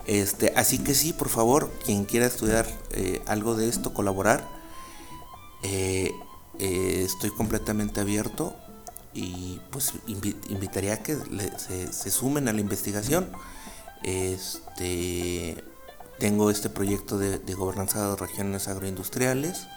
Este, 0.08 0.54
así 0.56 0.80
que 0.80 0.94
sí, 0.94 1.14
por 1.14 1.30
favor, 1.30 1.72
quien 1.86 2.06
quiera 2.06 2.26
estudiar 2.26 2.68
eh, 2.92 3.22
algo 3.28 3.56
de 3.56 3.70
esto, 3.70 3.94
colaborar, 3.94 4.48
eh, 5.64 6.12
estoy 6.58 7.30
completamente 7.32 8.02
abierto 8.02 8.56
y 9.14 9.60
pues 9.72 9.94
invitaría 10.50 10.94
a 10.94 10.98
que 11.04 11.18
se, 11.58 12.12
sumen 12.12 12.48
a 12.48 12.54
la 12.54 12.62
investigación. 12.62 13.32
Este, 14.04 15.64
tengo 16.20 16.50
este 16.50 16.70
proyecto 16.70 17.18
de, 17.18 17.54
gobernanza 17.54 18.10
de 18.10 18.16
regiones 18.16 18.68
agroindustriales, 18.68 19.68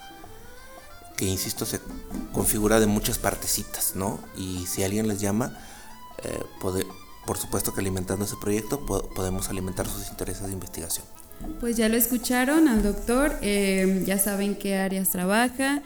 que 1.17 1.27
insisto, 1.27 1.65
se 1.67 1.81
configura 2.33 2.81
de 2.81 2.87
muchas 2.87 3.19
partecitas, 3.19 3.95
¿no? 3.95 4.19
Y 4.37 4.67
si 4.67 4.83
alguien 4.83 5.09
les 5.09 5.21
llama, 5.21 5.59
eh, 6.23 6.43
por 7.27 7.39
supuesto 7.39 7.73
que 7.73 7.81
alimentando 7.81 8.25
ese 8.25 8.37
proyecto 8.41 8.85
podemos 9.15 9.49
alimentar 9.49 9.87
sus 9.87 10.09
intereses 10.09 10.47
de 10.47 10.53
investigación. 10.53 11.05
Pues 11.61 11.77
ya 11.77 11.89
lo 11.89 11.97
escucharon 11.97 12.69
al 12.69 12.83
doctor, 12.83 13.37
eh, 13.43 14.03
ya 14.07 14.19
saben 14.19 14.55
qué 14.55 14.77
áreas 14.77 15.11
trabaja. 15.11 15.83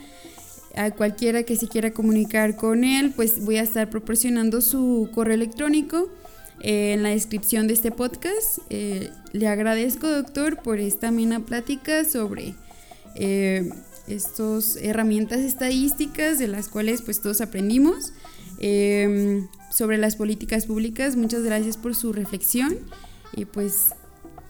A 0.77 0.91
cualquiera 0.93 1.43
que 1.43 1.57
se 1.57 1.67
quiera 1.67 1.93
comunicar 1.93 2.55
con 2.55 2.85
él, 2.85 3.13
pues 3.17 3.45
voy 3.45 3.57
a 3.57 3.63
estar 3.63 3.91
proporcionando 3.91 4.61
su 4.61 5.11
correo 5.13 5.35
electrónico 5.35 6.09
eh, 6.61 6.93
en 6.93 7.03
la 7.03 7.11
descripción 7.11 7.69
de 7.69 7.75
este 7.75 7.93
podcast. 7.93 8.59
Eh, 8.69 9.11
le 9.33 9.49
agradezco, 9.49 10.09
doctor, 10.09 10.61
por 10.63 10.81
esta 10.81 11.09
amena 11.09 11.41
plática 11.41 12.05
sobre 12.05 12.55
eh, 13.15 13.71
estas 14.09 14.77
herramientas 14.77 15.41
estadísticas 15.41 16.39
de 16.39 16.49
las 16.49 16.69
cuales 16.69 17.03
pues 17.03 17.21
todos 17.21 17.41
aprendimos. 17.41 18.13
Sobre 19.71 19.99
las 19.99 20.17
políticas 20.17 20.67
públicas, 20.67 21.17
muchas 21.17 21.43
gracias 21.43 21.77
por 21.77 21.95
su 21.95 22.13
reflexión 22.13 22.77
y 23.35 23.45
pues 23.45 23.95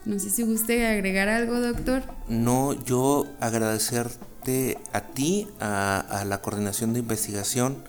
no 0.05 0.17
sé 0.19 0.29
si 0.29 0.43
guste 0.43 0.87
agregar 0.87 1.29
algo, 1.29 1.59
doctor. 1.59 2.03
No, 2.27 2.73
yo 2.85 3.27
agradecerte 3.39 4.77
a 4.93 5.01
ti, 5.01 5.47
a, 5.59 5.99
a 5.99 6.25
la 6.25 6.41
coordinación 6.41 6.93
de 6.93 6.99
investigación, 6.99 7.83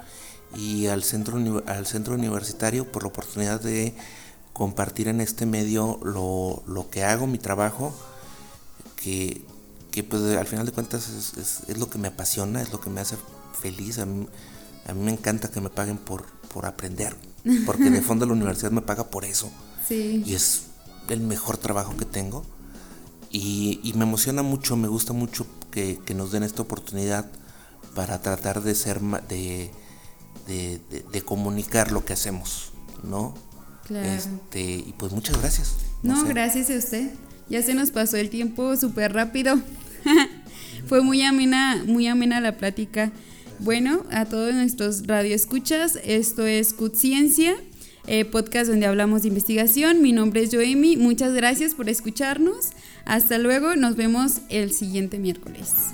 y 0.54 0.88
al 0.88 1.04
centro, 1.04 1.62
al 1.66 1.86
centro 1.86 2.14
universitario 2.14 2.90
por 2.90 3.02
la 3.04 3.08
oportunidad 3.08 3.60
de 3.60 3.94
compartir 4.52 5.08
en 5.08 5.20
este 5.20 5.46
medio 5.46 6.00
lo, 6.02 6.62
lo 6.66 6.90
que 6.90 7.04
hago, 7.04 7.26
mi 7.26 7.38
trabajo, 7.38 7.94
que, 8.96 9.42
que 9.90 10.02
pues 10.02 10.22
al 10.36 10.46
final 10.46 10.66
de 10.66 10.72
cuentas 10.72 11.08
es, 11.08 11.68
es, 11.68 11.78
lo 11.78 11.88
que 11.88 11.98
me 11.98 12.08
apasiona, 12.08 12.60
es 12.60 12.72
lo 12.72 12.80
que 12.80 12.90
me 12.90 13.00
hace 13.00 13.16
feliz. 13.60 13.98
A 13.98 14.06
mí, 14.06 14.26
a 14.90 14.94
mí 14.94 15.04
me 15.04 15.12
encanta 15.12 15.50
que 15.50 15.60
me 15.60 15.70
paguen 15.70 15.98
por, 15.98 16.26
por 16.52 16.66
aprender, 16.66 17.16
porque 17.64 17.90
de 17.90 18.02
fondo 18.02 18.26
la 18.26 18.32
universidad 18.32 18.72
me 18.72 18.82
paga 18.82 19.10
por 19.10 19.24
eso. 19.24 19.50
Y 19.88 20.34
es 20.34 20.66
el 21.08 21.20
mejor 21.20 21.56
trabajo 21.56 21.96
que 21.96 22.04
tengo. 22.04 22.44
Y, 23.30 23.80
y 23.84 23.92
me 23.94 24.04
emociona 24.04 24.42
mucho, 24.42 24.76
me 24.76 24.88
gusta 24.88 25.12
mucho 25.12 25.46
que, 25.70 26.00
que, 26.04 26.14
nos 26.14 26.32
den 26.32 26.42
esta 26.42 26.62
oportunidad 26.62 27.30
para 27.94 28.20
tratar 28.20 28.62
de 28.62 28.74
ser 28.74 29.00
de, 29.00 29.70
de, 30.46 31.22
comunicar 31.22 31.92
lo 31.92 32.04
que 32.04 32.12
hacemos, 32.12 32.72
¿no? 33.04 33.34
Claro. 33.86 34.08
Este, 34.08 34.60
y 34.60 34.94
pues 34.98 35.12
muchas 35.12 35.38
gracias. 35.40 35.76
No, 36.02 36.24
gracias 36.24 36.70
a 36.70 36.74
usted. 36.74 37.12
Ya 37.48 37.62
se 37.62 37.74
nos 37.74 37.90
pasó 37.92 38.16
el 38.16 38.30
tiempo 38.30 38.76
súper 38.76 39.12
rápido. 39.12 39.60
Fue 40.86 41.02
muy 41.02 41.22
amena, 41.22 41.82
muy 41.86 42.08
amena 42.08 42.40
la 42.40 42.56
plática. 42.56 43.12
Bueno, 43.62 44.06
a 44.10 44.24
todos 44.24 44.54
nuestros 44.54 45.06
radioescuchas, 45.06 45.98
esto 46.02 46.46
es 46.46 46.72
CUT 46.72 46.94
Ciencia, 46.94 47.56
eh, 48.06 48.24
podcast 48.24 48.70
donde 48.70 48.86
hablamos 48.86 49.20
de 49.20 49.28
investigación. 49.28 50.00
Mi 50.00 50.12
nombre 50.12 50.42
es 50.42 50.50
Joemi. 50.50 50.96
Muchas 50.96 51.34
gracias 51.34 51.74
por 51.74 51.90
escucharnos. 51.90 52.70
Hasta 53.04 53.36
luego, 53.36 53.76
nos 53.76 53.96
vemos 53.96 54.40
el 54.48 54.72
siguiente 54.72 55.18
miércoles. 55.18 55.92